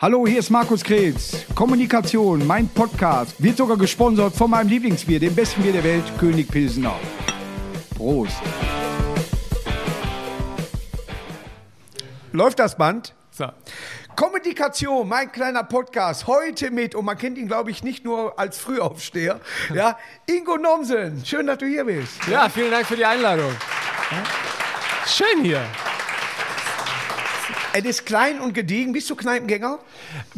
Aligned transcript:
Hallo, 0.00 0.28
hier 0.28 0.38
ist 0.38 0.50
Markus 0.50 0.84
Kretz. 0.84 1.44
Kommunikation, 1.56 2.46
mein 2.46 2.68
Podcast, 2.68 3.34
wird 3.42 3.56
sogar 3.56 3.76
gesponsert 3.76 4.32
von 4.32 4.48
meinem 4.48 4.68
Lieblingsbier, 4.68 5.18
dem 5.18 5.34
besten 5.34 5.60
Bier 5.60 5.72
der 5.72 5.82
Welt, 5.82 6.04
König 6.20 6.46
Pilsener. 6.46 6.94
Prost. 7.96 8.36
Läuft 12.30 12.60
das 12.60 12.78
Band? 12.78 13.12
So. 13.32 13.46
Kommunikation, 14.14 15.08
mein 15.08 15.32
kleiner 15.32 15.64
Podcast, 15.64 16.28
heute 16.28 16.70
mit, 16.70 16.94
und 16.94 17.04
man 17.04 17.18
kennt 17.18 17.36
ihn, 17.36 17.48
glaube 17.48 17.72
ich, 17.72 17.82
nicht 17.82 18.04
nur 18.04 18.38
als 18.38 18.56
Frühaufsteher, 18.56 19.40
ja, 19.74 19.98
Ingo 20.26 20.58
Nomsen. 20.58 21.24
Schön, 21.26 21.48
dass 21.48 21.58
du 21.58 21.66
hier 21.66 21.84
bist. 21.84 22.24
Ja, 22.30 22.48
vielen 22.48 22.70
Dank 22.70 22.86
für 22.86 22.94
die 22.94 23.04
Einladung. 23.04 23.50
Schön 25.06 25.42
hier. 25.42 25.64
Es 27.72 27.84
ist 27.84 28.06
klein 28.06 28.40
und 28.40 28.54
gediegen. 28.54 28.92
Bist 28.92 29.08
du 29.10 29.16
Kneipengänger? 29.16 29.78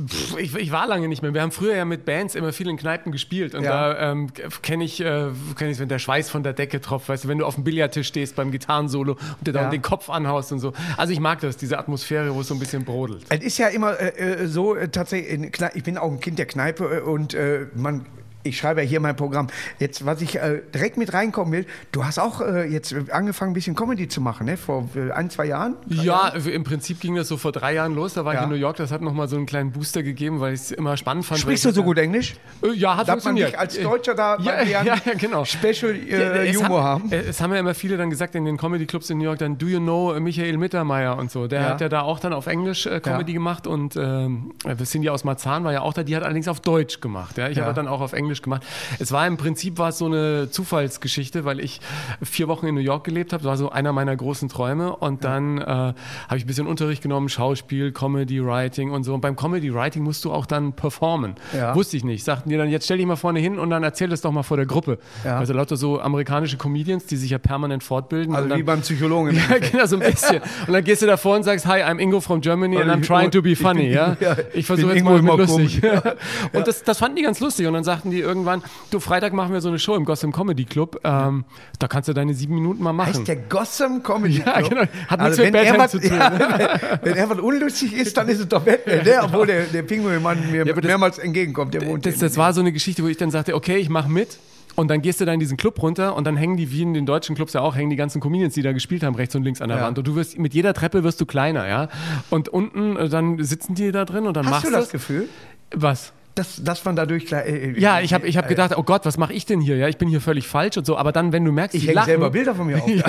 Pff, 0.07 0.37
ich, 0.39 0.55
ich, 0.55 0.73
war 0.73 0.87
lange 0.87 1.09
nicht 1.09 1.23
mehr. 1.23 1.33
Wir 1.33 1.43
haben 1.43 1.53
früher 1.53 1.75
ja 1.75 1.85
mit 1.85 2.05
Bands 2.05 2.35
immer 2.35 2.53
viel 2.53 2.69
in 2.69 2.77
Kneipen 2.77 3.13
gespielt. 3.13 3.55
Und 3.55 3.65
ja. 3.65 3.95
da 3.95 4.13
ähm, 4.13 4.31
kenne 4.63 4.85
ich, 4.85 5.01
äh, 5.01 5.29
kenn 5.57 5.71
ich, 5.71 5.79
wenn 5.79 5.89
der 5.89 5.99
Schweiß 5.99 6.31
von 6.31 6.43
der 6.43 6.53
Decke 6.53 6.81
tropft, 6.81 7.09
weißt 7.09 7.25
du, 7.25 7.29
wenn 7.29 7.39
du 7.39 7.47
auf 7.47 7.55
dem 7.55 7.65
Billardtisch 7.65 8.09
stehst 8.09 8.37
beim 8.37 8.51
Gitarrensolo 8.51 9.13
und 9.13 9.47
dir 9.47 9.55
ja. 9.55 9.65
da 9.65 9.71
den 9.71 9.83
Kopf 9.83 10.11
anhaust 10.11 10.53
und 10.53 10.61
so. 10.61 10.73
Also 10.97 11.13
ich 11.13 11.21
mag 11.21 11.41
das, 11.41 11.57
diese 11.57 11.79
Atmosphäre, 11.79 12.35
wo 12.35 12.41
es 12.41 12.49
so 12.49 12.55
ein 12.55 12.61
bisschen 12.61 12.85
brodelt. 12.85 13.25
Es 13.29 13.41
ist 13.41 13.59
ja 13.59 13.69
immer 13.69 13.99
äh, 13.99 14.45
äh 14.45 14.47
so, 14.47 14.75
äh, 14.75 14.89
tatsächlich, 14.89 15.53
ich 15.75 15.83
bin 15.83 15.99
auch 15.99 16.11
ein 16.11 16.21
Kind 16.21 16.39
der 16.39 16.47
Kneipe 16.47 16.99
äh, 16.99 17.01
und 17.01 17.35
äh, 17.35 17.67
man 17.75 18.07
ich 18.43 18.59
schreibe 18.59 18.83
ja 18.83 18.87
hier 18.87 19.01
mein 19.01 19.17
Programm. 19.17 19.49
Jetzt, 19.79 20.05
was 20.07 20.21
ich 20.21 20.37
äh, 20.37 20.63
direkt 20.75 20.97
mit 20.97 21.13
reinkommen 21.13 21.53
will, 21.53 21.67
du 21.93 22.05
hast 22.05 22.19
auch 22.19 22.41
äh, 22.41 22.67
jetzt 22.67 22.95
angefangen, 23.11 23.53
ein 23.53 23.55
bisschen 23.55 23.75
Comedy 23.75 24.09
zu 24.09 24.21
machen, 24.21 24.47
ne? 24.47 24.57
Vor 24.57 24.89
äh, 24.95 25.11
ein, 25.13 25.31
zwei 25.31 25.47
Jahren? 25.47 25.77
ja, 25.89 26.03
Jahren? 26.03 26.47
im 26.47 26.65
Prinzip 26.65 27.01
ging 27.01 27.15
das 27.15 27.29
so 27.29 27.37
vor 27.37 27.53
drei 27.53 27.75
Jahren 27.75 27.95
los. 27.95 28.15
Da 28.15 28.25
war 28.25 28.35
ja. 28.35 28.41
ich 28.41 28.45
in 28.45 28.51
New 28.51 28.57
York, 28.57 28.77
das 28.77 28.91
hat 28.93 29.01
nochmal 29.01 29.29
so 29.29 29.37
einen 29.37 29.47
kleinen 29.47 29.73
Booster 29.73 30.03
gegeben, 30.03 30.41
weil 30.41 30.55
ich 30.55 30.61
es 30.61 30.71
immer 30.71 30.97
spannend 30.97 31.25
fand. 31.25 31.41
Sprichst 31.41 31.65
du 31.65 31.71
so 31.71 31.83
gut 31.83 31.99
Englisch? 31.99 32.37
Äh, 32.63 32.73
ja, 32.75 32.97
hat 32.97 33.09
Darf 33.09 33.23
funktioniert. 33.23 33.53
man 33.57 33.69
dich 33.69 33.79
als 33.79 33.83
Deutscher 33.83 34.15
da 34.15 34.39
ja, 34.39 34.63
ja, 34.83 34.83
ja, 34.83 34.97
genau. 35.17 35.45
Special 35.45 35.95
äh, 35.95 36.53
Humor 36.55 36.83
haben? 36.83 36.91
haben? 36.91 37.13
Es 37.13 37.41
haben 37.41 37.53
ja 37.53 37.61
immer 37.61 37.75
viele 37.75 37.97
dann 37.97 38.11
gesagt 38.11 38.35
in 38.35 38.45
den 38.45 38.57
Comedy-Clubs 38.57 39.11
in 39.11 39.19
New 39.19 39.25
York, 39.25 39.39
dann, 39.39 39.59
do 39.59 39.67
you 39.67 39.81
know 39.81 40.19
Michael 40.19 40.57
Mittermeier 40.57 41.17
und 41.17 41.31
so. 41.31 41.47
Der 41.47 41.69
hat 41.69 41.81
ja 41.81 41.89
da 41.89 42.03
auch 42.03 42.21
dann 42.21 42.33
auf 42.33 42.47
Englisch 42.47 42.87
äh, 42.87 43.01
Comedy 43.01 43.33
gemacht 43.33 43.67
und 43.67 43.97
ähm, 43.97 44.53
Cindy 44.85 45.09
aus 45.09 45.25
Marzahn 45.25 45.65
war 45.65 45.73
ja 45.73 45.83
auch 45.83 45.93
da, 45.93 46.03
die 46.03 46.17
hat 46.17 46.23
allerdings 46.23 46.49
auf 46.49 46.61
Deutsch 46.61 47.01
gemacht. 47.01 47.39
Ja? 47.39 47.49
Ich 47.49 47.59
habe 47.61 47.75
dann 47.75 47.89
auch 47.89 48.01
auf 48.01 48.13
Englisch 48.13 48.30
gemacht. 48.39 48.63
Es 48.99 49.13
war 49.13 49.27
im 49.27 49.37
Prinzip 49.37 49.79
war 49.79 49.91
es 49.91 49.99
so 49.99 50.07
eine 50.07 50.51
Zufallsgeschichte, 50.51 51.45
weil 51.45 51.61
ich 51.61 51.81
vier 52.23 52.49
Wochen 52.49 52.67
in 52.67 52.75
New 52.75 52.81
York 52.81 53.05
gelebt 53.05 53.33
habe. 53.33 53.43
Das 53.43 53.49
war 53.49 53.57
so 53.57 53.71
einer 53.71 53.93
meiner 53.93 54.17
großen 54.17 54.49
Träume. 54.49 54.95
Und 54.97 55.25
dann 55.25 55.59
äh, 55.59 55.65
habe 55.65 55.95
ich 56.37 56.45
ein 56.45 56.47
bisschen 56.47 56.67
Unterricht 56.67 57.03
genommen, 57.03 57.29
Schauspiel, 57.29 57.93
Comedy 57.93 58.45
Writing 58.45 58.91
und 58.91 59.05
so. 59.05 59.15
Und 59.15 59.21
beim 59.21 59.37
Comedy 59.37 59.73
Writing 59.75 60.03
musst 60.03 60.25
du 60.25 60.33
auch 60.33 60.47
dann 60.47 60.73
performen. 60.73 61.35
Ja. 61.55 61.75
Wusste 61.75 61.97
ich 61.97 62.05
nicht. 62.05 62.25
Sagten 62.25 62.51
die 62.51 62.57
dann, 62.57 62.69
jetzt 62.69 62.85
stell 62.85 62.99
dich 62.99 63.07
mal 63.07 63.17
vorne 63.17 63.41
hin 63.41 63.59
und 63.59 63.71
dann 63.71 63.83
erzähl 63.83 64.09
das 64.09 64.21
doch 64.21 64.33
mal 64.33 64.43
vor 64.43 64.57
der 64.57 64.67
Gruppe. 64.67 64.99
Ja. 65.25 65.39
Also 65.39 65.53
lauter 65.53 65.77
so 65.77 66.01
amerikanische 66.01 66.57
Comedians, 66.57 67.07
die 67.07 67.17
sich 67.17 67.31
ja 67.31 67.39
permanent 67.39 67.83
fortbilden. 67.83 68.35
Also 68.35 68.49
dann, 68.49 68.59
wie 68.59 68.63
beim 68.63 68.81
Psychologen. 68.81 69.37
ja, 69.51 69.59
genau, 69.59 69.87
so 69.87 69.97
ein 69.97 70.03
bisschen. 70.03 70.41
Und 70.67 70.73
dann 70.73 70.85
gehst 70.85 71.03
du 71.03 71.07
davor 71.07 71.37
und 71.37 71.43
sagst, 71.43 71.67
hi, 71.67 71.83
I'm 71.83 71.99
Ingo 71.99 72.21
from 72.21 72.41
Germany 72.41 72.77
and 72.77 72.91
I'm 72.91 73.07
trying 73.07 73.31
to 73.31 73.43
be 73.43 73.57
funny. 73.57 73.89
Bin, 73.89 73.93
ja? 73.93 74.17
Ich 74.53 74.67
versuche 74.67 74.95
jetzt 74.95 75.05
mal 75.05 75.21
lustig. 75.21 75.83
Und 76.53 76.67
das, 76.67 76.83
das 76.83 76.99
fanden 76.99 77.17
die 77.17 77.23
ganz 77.23 77.41
lustig. 77.41 77.67
Und 77.67 77.75
dann 77.75 77.85
sagten 77.85 78.11
die 78.11 78.20
irgendwann, 78.21 78.63
du, 78.91 79.01
Freitag 79.01 79.33
machen 79.33 79.53
wir 79.53 79.61
so 79.61 79.69
eine 79.69 79.79
Show 79.79 79.95
im 79.95 80.05
Gotham 80.05 80.33
Comedy 80.33 80.65
Club. 80.65 81.01
Ähm, 81.05 81.45
da 81.79 81.89
kannst 81.89 82.09
du 82.09 82.13
deine 82.13 82.35
sieben 82.35 82.55
Minuten 82.55 82.83
mal 82.83 82.93
machen. 82.93 83.15
Heißt 83.15 83.29
der 83.29 83.37
Gotham 83.37 84.03
Comedy 84.03 84.41
Club? 84.41 84.47
Ja, 84.57 84.61
genau. 84.61 84.83
Hat 85.09 85.21
also 85.21 85.43
nichts 85.43 85.71
mit 85.71 85.79
was, 85.79 85.91
zu 85.91 86.01
tun. 86.01 86.11
Ja, 86.21 86.79
wenn, 87.03 87.17
er 87.17 87.31
was 87.31 87.39
unlustig 87.39 87.93
ist, 87.95 88.17
dann 88.17 88.29
ist 88.29 88.41
es 88.41 88.49
doch 88.49 88.63
Batman, 88.63 89.05
der, 89.05 89.25
obwohl 89.25 89.47
der, 89.47 89.65
der 89.65 89.83
Pinguin-Mann 89.83 90.51
mir 90.51 90.67
ja, 90.67 90.73
das, 90.73 90.85
mehrmals 90.85 91.19
entgegenkommt. 91.19 91.75
Der 91.75 91.87
wohnt 91.87 92.05
das, 92.05 92.19
das 92.19 92.37
war 92.37 92.53
so 92.53 92.61
eine 92.61 92.73
Geschichte, 92.73 93.03
wo 93.03 93.07
ich 93.07 93.17
dann 93.17 93.31
sagte, 93.31 93.55
okay, 93.55 93.77
ich 93.77 93.89
mache 93.89 94.11
mit. 94.11 94.39
Und 94.77 94.89
dann 94.89 95.03
gehst 95.03 95.21
du 95.21 95.25
da 95.25 95.33
in 95.33 95.41
diesen 95.41 95.57
Club 95.57 95.83
runter 95.83 96.17
und 96.17 96.27
dann 96.27 96.37
hängen 96.37 96.57
die, 96.57 96.71
wie 96.71 96.83
in 96.83 96.95
den 96.95 97.07
deutschen 97.07 97.35
Clubs 97.35 97.53
ja 97.53 97.61
auch, 97.61 97.75
hängen 97.77 97.91
die 97.91 97.97
ganzen 97.97 98.21
Comedians, 98.21 98.55
die 98.55 98.63
da 98.63 98.73
gespielt 98.73 99.03
haben, 99.03 99.15
rechts 99.15 99.35
und 99.35 99.43
links 99.43 99.61
an 99.61 99.69
der 99.69 99.79
ja. 99.79 99.85
Wand. 99.85 99.99
Und 99.99 100.07
du 100.07 100.15
wirst, 100.15 100.39
mit 100.39 100.55
jeder 100.55 100.75
Treppe 100.75 101.05
wirst 101.05 101.21
du 101.21 101.27
kleiner, 101.27 101.69
ja. 101.69 101.89
Und 102.31 102.49
unten, 102.49 102.97
äh, 102.97 103.09
dann 103.09 103.43
sitzen 103.43 103.75
die 103.75 103.93
da 103.93 104.05
drin 104.05 104.27
und 104.27 104.37
dann 104.37 104.47
Hast 104.47 104.51
machst 104.53 104.67
du 104.67 104.71
das. 104.71 104.91
Gefühl? 104.91 105.29
Was? 105.73 106.13
Dass, 106.35 106.63
dass 106.63 106.85
man 106.85 106.97
dadurch 106.97 107.27
klar. 107.27 107.45
Äh, 107.45 107.73
äh, 107.73 107.81
ja, 107.81 108.01
ich 108.01 108.15
habe 108.15 108.27
ich 108.27 108.37
hab 108.37 108.47
äh, 108.47 108.49
gedacht, 108.49 108.77
oh 108.77 108.83
Gott, 108.83 109.05
was 109.05 109.19
mache 109.19 109.33
ich 109.33 109.47
denn 109.47 109.61
hier? 109.61 109.77
Ja, 109.77 109.89
ich 109.89 109.99
bin 109.99 110.09
hier 110.09 110.21
völlig 110.21 110.47
falsch 110.47 110.77
und 110.77 110.87
so. 110.87 110.97
Aber 110.97 111.13
dann, 111.13 111.33
wenn 111.33 111.45
du 111.45 111.53
merkst, 111.53 111.75
ich 111.75 111.87
hänge 111.87 112.05
selber 112.05 112.31
Bilder 112.31 112.55
von 112.55 112.67
mir 112.67 112.83
auf. 112.83 112.89
ja, 112.89 113.05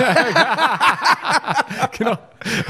genau. 1.98 2.18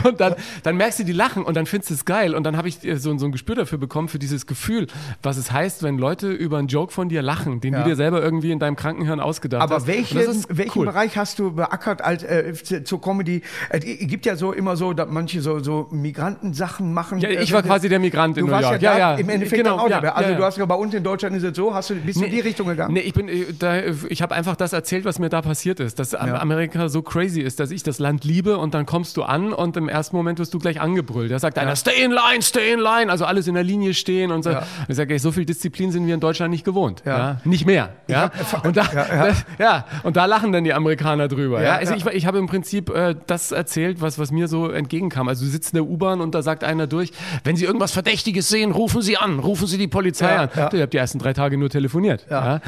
Und 0.05 0.21
dann, 0.21 0.35
dann 0.63 0.77
merkst 0.77 1.01
du, 1.01 1.05
die 1.05 1.13
lachen 1.13 1.45
und 1.45 1.57
dann 1.57 1.67
findest 1.67 1.91
du 1.91 1.95
es 1.95 2.05
geil. 2.05 2.35
Und 2.35 2.45
dann 2.45 2.57
habe 2.57 2.69
ich 2.69 2.79
so, 2.97 3.17
so 3.17 3.25
ein 3.25 3.33
Gespür 3.33 3.55
dafür 3.55 3.79
bekommen, 3.79 4.09
für 4.09 4.19
dieses 4.19 4.47
Gefühl, 4.47 4.87
was 5.23 5.37
es 5.37 5.51
heißt, 5.51 5.83
wenn 5.83 5.99
Leute 5.99 6.31
über 6.31 6.59
einen 6.59 6.69
Joke 6.69 6.93
von 6.93 7.09
dir 7.09 7.23
lachen, 7.23 7.61
den 7.61 7.73
ja. 7.73 7.83
du 7.83 7.91
dir 7.91 7.97
selber 7.97 8.23
irgendwie 8.23 8.51
in 8.51 8.59
deinem 8.59 8.77
Krankenhirn 8.77 9.21
ausgedacht 9.21 9.63
Aber 9.63 9.77
hast. 9.77 9.84
Aber 9.84 9.93
welchen, 9.93 10.45
welchen 10.49 10.79
cool. 10.79 10.87
Bereich 10.87 11.17
hast 11.17 11.39
du 11.39 11.53
beackert 11.53 12.03
als, 12.03 12.23
äh, 12.23 12.53
zur 12.84 13.01
Comedy? 13.01 13.43
Es 13.71 13.83
gibt 13.83 14.27
ja 14.27 14.37
so 14.37 14.53
immer 14.53 14.77
so, 14.77 14.93
dass 14.93 15.09
manche 15.09 15.41
so, 15.41 15.61
so 15.61 15.89
Migrantensachen 15.91 16.93
machen. 16.93 17.19
Ja, 17.19 17.31
ich 17.31 17.53
war 17.53 17.63
quasi 17.63 17.89
der 17.89 17.99
Migrant 17.99 18.37
in 18.37 18.47
New 18.47 18.53
York. 18.53 18.83
Ja, 18.83 18.99
ja, 18.99 19.15
Im 19.15 19.29
Endeffekt 19.29 19.63
genau, 19.63 19.79
auch. 19.79 19.89
Ja, 19.89 20.01
also 20.01 20.41
du 20.42 20.47
hast 20.47 20.58
ja 20.58 20.66
bei 20.66 20.75
uns 20.75 20.92
in 20.94 21.03
Deutschland 21.03 21.36
ist 21.36 21.44
es 21.44 21.56
so, 21.56 21.75
hast 21.75 21.91
du, 21.91 21.94
bist 21.94 22.20
du 22.20 22.25
in 22.25 22.30
die 22.30 22.41
Richtung 22.41 22.66
gegangen? 22.66 22.92
Nee, 22.94 23.00
ich 23.00 23.14
bin, 23.14 23.28
äh, 23.28 23.47
da, 23.58 23.80
ich 24.08 24.22
habe 24.22 24.34
einfach 24.34 24.56
das 24.56 24.72
erzählt, 24.72 25.04
was 25.04 25.19
mir 25.19 25.28
da 25.28 25.42
passiert 25.42 25.80
ist. 25.80 25.98
Dass 25.98 26.14
Amerika 26.14 26.88
so 26.88 27.03
crazy 27.03 27.41
ist, 27.41 27.60
dass 27.60 27.70
ich 27.70 27.82
das 27.82 27.98
Land 27.98 28.25
liebe 28.25 28.58
und 28.58 28.75
dann 28.75 28.86
kommst 28.86 29.16
du 29.16 29.22
an 29.22 29.53
und 29.53 29.76
im 29.76 29.88
ersten 29.88 30.16
Moment 30.16 30.38
wirst 30.38 30.53
du 30.54 30.58
gleich 30.58 30.80
angebrüllt. 30.80 31.30
Da 31.30 31.38
sagt 31.38 31.56
ja. 31.56 31.62
einer, 31.62 31.76
stay 31.76 32.03
in 32.03 32.10
line, 32.10 32.42
stay 32.42 32.72
in 32.72 32.80
line. 32.80 33.10
Also 33.10 33.25
alles 33.25 33.47
in 33.47 33.54
der 33.54 33.64
Linie 33.64 33.94
stehen 33.94 34.30
und 34.30 34.42
so. 34.42 34.50
Ja. 34.50 34.64
Ich 34.88 34.97
sage, 34.97 35.19
so 35.19 35.32
viel 35.32 35.44
Disziplin 35.44 35.92
sind 35.92 36.06
wir 36.06 36.14
in 36.14 36.20
Deutschland 36.20 36.50
nicht 36.50 36.64
gewohnt. 36.64 37.03
Ja. 37.04 37.19
ja? 37.19 37.41
Nicht 37.44 37.66
mehr. 37.66 37.91
Ja? 38.09 38.30
Und, 38.64 38.76
da, 38.76 38.84
das, 38.84 39.44
ja, 39.59 39.86
und 40.03 40.16
da 40.16 40.26
lachen 40.26 40.53
dann 40.53 40.64
die 40.64 40.72
Amerikaner 40.72 41.28
drüber. 41.28 41.62
Ja, 41.62 41.76
Also 41.76 41.94
ich, 41.94 42.04
ich 42.06 42.26
habe 42.26 42.38
im 42.38 42.47
Prinzip 42.47 42.91
äh, 42.91 43.14
das 43.26 43.53
erzählt, 43.53 44.00
was, 44.00 44.19
was 44.19 44.30
mir 44.30 44.48
so 44.48 44.69
entgegenkam. 44.69 45.28
Also 45.28 45.44
du 45.44 45.50
sitzt 45.50 45.72
in 45.72 45.76
der 45.76 45.84
U-Bahn 45.84 46.20
und 46.20 46.34
da 46.34 46.42
sagt 46.42 46.64
einer 46.64 46.86
durch, 46.86 47.12
wenn 47.44 47.56
Sie 47.56 47.64
irgendwas 47.64 47.92
Verdächtiges 47.92 48.48
sehen, 48.48 48.72
rufen 48.72 49.03
Sie 49.03 49.16
an, 49.16 49.38
rufen 49.38 49.66
Sie 49.66 49.78
die 49.78 49.88
Polizei 49.88 50.31
an. 50.41 50.69
Du, 50.70 50.76
ihr 50.76 50.82
habt 50.82 50.93
die 50.93 50.98
ersten 50.98 51.19
drei 51.19 51.32
Tage 51.32 51.56
nur 51.56 51.70
telefoniert. 51.70 52.26
Ja. 52.31 52.56
Äh, 52.56 52.60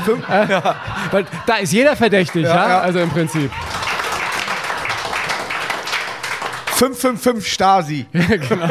weil 1.10 1.26
da 1.46 1.56
ist 1.56 1.72
jeder 1.72 1.96
verdächtig, 1.96 2.44
ja, 2.44 2.80
also 2.80 2.98
im 3.00 3.10
Prinzip. 3.10 3.50
555 6.76 7.52
Stasi. 7.52 8.06
genau. 8.12 8.68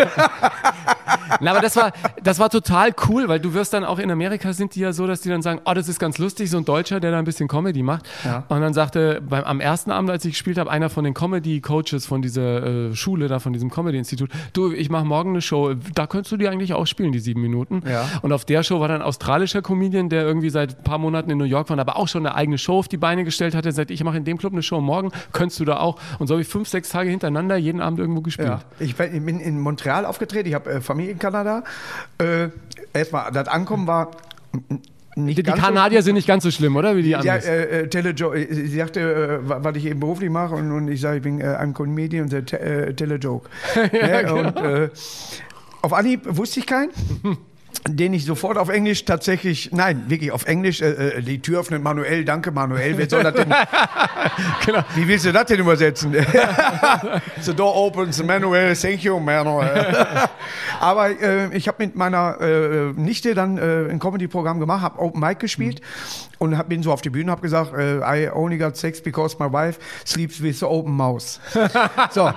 Na, 1.40 1.52
aber 1.52 1.62
das 1.62 1.76
war, 1.76 1.92
das 2.24 2.40
war 2.40 2.50
total 2.50 2.94
cool, 3.08 3.28
weil 3.28 3.40
du 3.40 3.54
wirst 3.54 3.74
dann 3.74 3.84
auch 3.84 4.00
in 4.00 4.12
Amerika 4.12 4.54
sind 4.54 4.76
die 4.76 4.82
ja 4.82 4.94
so, 4.94 5.08
dass 5.08 5.22
die 5.22 5.30
dann 5.30 5.42
sagen, 5.42 5.62
oh, 5.66 5.74
das 5.74 5.88
ist 5.90 6.00
ganz 6.00 6.18
lustig, 6.18 6.50
so 6.50 6.58
ein 6.58 6.66
Deutscher, 6.66 7.00
der 7.00 7.12
da 7.12 7.20
ein 7.20 7.26
bisschen 7.26 7.48
Comedy 7.48 7.84
macht. 7.84 8.08
Ja. 8.24 8.44
Und 8.50 8.62
dann 8.62 8.74
sagte 8.74 9.22
beim, 9.28 9.44
am 9.44 9.60
ersten 9.60 9.92
Abend, 9.92 10.10
als 10.10 10.26
ich 10.26 10.34
gespielt 10.34 10.58
habe, 10.58 10.70
einer 10.70 10.90
von 10.90 11.04
den 11.04 11.14
Comedy-Coaches 11.14 12.06
von 12.06 12.22
dieser 12.22 12.90
äh, 12.90 12.96
Schule, 12.96 13.28
da 13.28 13.40
von 13.40 13.54
diesem 13.54 13.70
Comedy-Institut, 13.70 14.30
du, 14.54 14.72
ich 14.72 14.90
mache 14.90 15.06
morgen 15.06 15.32
eine 15.32 15.42
Show, 15.42 15.74
da 15.96 16.08
könntest 16.08 16.32
du 16.32 16.38
die 16.38 16.48
eigentlich 16.48 16.74
auch 16.74 16.88
spielen, 16.88 17.12
die 17.12 17.20
sieben 17.20 17.42
Minuten. 17.42 17.82
Ja. 17.88 18.08
Und 18.22 18.32
auf 18.34 18.46
der 18.46 18.64
Show 18.64 18.80
war 18.80 18.88
dann 18.88 19.02
ein 19.02 19.08
australischer 19.08 19.62
Comedian, 19.62 20.10
der 20.10 20.24
irgendwie 20.24 20.50
seit 20.50 20.78
ein 20.80 20.84
paar 20.84 20.98
Monaten 20.98 21.30
in 21.30 21.38
New 21.38 21.44
York 21.44 21.70
war, 21.70 21.78
aber 21.80 21.98
auch 21.98 22.08
schon 22.08 22.26
eine 22.26 22.36
eigene 22.36 22.58
Show 22.58 22.80
auf 22.80 22.88
die 22.88 22.98
Beine 22.98 23.24
gestellt 23.24 23.56
hatte. 23.56 23.72
Sagt, 23.72 23.92
ich 23.92 24.04
mache 24.04 24.18
in 24.18 24.26
dem 24.26 24.38
Club 24.38 24.54
eine 24.54 24.64
Show 24.64 24.80
morgen, 24.82 25.12
könntest 25.32 25.60
du 25.60 25.66
da 25.66 25.78
auch. 25.78 26.00
Und 26.20 26.28
so 26.28 26.36
habe 26.36 26.42
ich 26.42 26.48
fünf, 26.48 26.68
sechs 26.68 26.90
Tage 26.90 27.10
hintereinander 27.10 27.56
jeden 27.58 27.82
Abend 27.82 28.00
irgendwo 28.00 28.22
gespielt. 28.22 28.48
Ja. 28.48 28.62
Ich 28.80 28.96
bin 28.96 29.40
in 29.40 29.60
Montreal 29.60 30.06
aufgetreten, 30.06 30.48
ich 30.48 30.56
habe 30.56 30.72
äh, 30.72 30.82
Familie 30.94 31.14
in 31.14 31.20
Kanada. 31.20 31.64
Äh, 32.20 32.50
erstmal, 32.94 33.32
das 33.32 33.48
Ankommen 33.48 33.88
war 33.88 34.12
nicht 35.16 35.38
die, 35.40 35.44
die 35.44 35.52
Kanadier 35.52 36.02
so, 36.02 36.06
sind 36.06 36.16
nicht 36.16 36.28
ganz 36.28 36.44
so 36.44 36.52
schlimm, 36.52 36.76
oder? 36.76 36.96
Wie 36.96 37.04
die 37.04 37.16
anderen. 37.16 37.42
Ja, 37.42 37.50
äh, 37.50 37.82
äh 37.82 37.88
Telejo 37.88 38.34
äh, 38.34 38.48
sie 38.52 38.78
sagte, 38.78 39.00
äh, 39.00 39.40
was 39.44 39.76
ich 39.76 39.86
eben 39.86 40.00
beruflich 40.00 40.30
mache, 40.30 40.56
und, 40.56 40.72
und 40.72 40.88
ich 40.88 41.02
sage, 41.02 41.18
ich 41.18 41.24
bin 41.24 41.40
äh, 41.40 41.56
ein 41.56 41.74
Comedian 41.74 42.24
und 42.24 42.32
der 42.32 42.46
Te 42.46 42.60
äh, 42.60 42.94
Telejoke. 42.94 43.50
ja, 43.92 44.08
ja, 44.08 44.22
genau. 44.22 44.38
und, 44.40 44.58
äh, 44.58 44.90
auf 45.82 45.94
Anhieb 45.94 46.22
wusste 46.26 46.60
ich 46.60 46.68
keinen. 46.68 46.92
den 47.88 48.14
ich 48.14 48.26
sofort 48.26 48.58
auf 48.58 48.70
Englisch 48.70 49.06
tatsächlich, 49.06 49.72
nein, 49.72 50.06
wirklich 50.08 50.32
auf 50.32 50.46
Englisch, 50.46 50.82
äh, 50.82 51.18
äh 51.18 51.22
die 51.22 51.40
Tür 51.40 51.60
öffnet 51.60 51.84
Manuel, 51.84 52.24
danke 52.24 52.52
Manuel, 52.52 52.98
wer 52.98 53.10
soll 53.10 53.24
das 53.24 53.34
denn, 53.34 53.50
genau. 54.66 54.84
wie 54.96 55.08
willst 55.08 55.26
du 55.26 55.34
das 55.34 55.46
denn 55.46 55.60
übersetzen? 55.60 56.14
the 57.42 57.54
door 57.54 57.76
opens, 57.76 58.24
Manuel, 58.24 58.76
thank 58.76 59.04
you 59.04 59.20
Manuel. 59.20 60.08
Aber 60.80 61.10
äh, 61.10 61.56
ich 61.56 61.68
habe 61.68 61.84
mit 61.84 61.96
meiner 61.96 62.40
äh, 62.40 62.94
Nichte 62.94 63.36
dann 63.36 63.58
äh, 63.58 63.90
ein 63.90 64.00
Comedy-Programm 64.00 64.60
gemacht, 64.60 64.82
habe 64.82 65.00
Open 65.00 65.20
Mic 65.20 65.40
gespielt 65.40 65.82
mhm. 65.82 66.36
und 66.40 66.58
hab, 66.58 66.70
bin 66.70 66.84
so 66.84 66.92
auf 66.92 67.02
die 67.02 67.10
Bühne, 67.10 67.32
habe 67.32 67.42
gesagt, 67.42 67.74
äh, 67.74 68.00
I 68.00 68.30
only 68.32 68.58
got 68.58 68.78
sex 68.78 69.02
because 69.02 69.36
my 69.40 69.52
wife 69.52 69.80
sleeps 70.06 70.42
with 70.42 70.60
the 70.60 70.66
open 70.66 70.94
mouse. 70.94 71.40
so, 72.12 72.32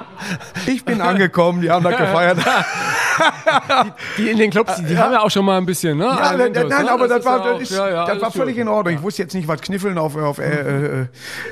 ich 0.66 0.84
bin 0.84 1.00
angekommen, 1.00 1.60
die 1.60 1.70
haben 1.70 1.84
das 1.84 1.96
gefeiert. 1.96 2.38
die, 4.16 4.22
die, 4.22 4.30
in 4.30 4.38
den 4.38 4.50
Clubs, 4.50 4.76
die, 4.76 4.84
die 4.84 4.98
haben 4.98 5.12
ja 5.12 5.20
auch 5.20 5.25
schon 5.30 5.44
mal 5.44 5.58
ein 5.58 5.66
bisschen, 5.66 5.98
ne? 5.98 6.04
Ja, 6.04 6.36
nein, 6.36 6.52
nein, 6.52 6.88
aber 6.88 7.08
das, 7.08 7.18
das 7.18 7.26
war, 7.26 7.42
das, 7.42 7.62
ist, 7.62 7.72
ja, 7.72 7.88
ja, 7.88 8.06
das 8.06 8.20
war 8.20 8.30
völlig 8.30 8.56
in 8.58 8.68
Ordnung. 8.68 8.94
Ich 8.94 9.02
wusste 9.02 9.22
jetzt 9.22 9.34
nicht, 9.34 9.48
was 9.48 9.60
Kniffeln 9.60 9.98
auf, 9.98 10.16
auf 10.16 10.38
äh, 10.38 11.02
äh, 11.02 11.06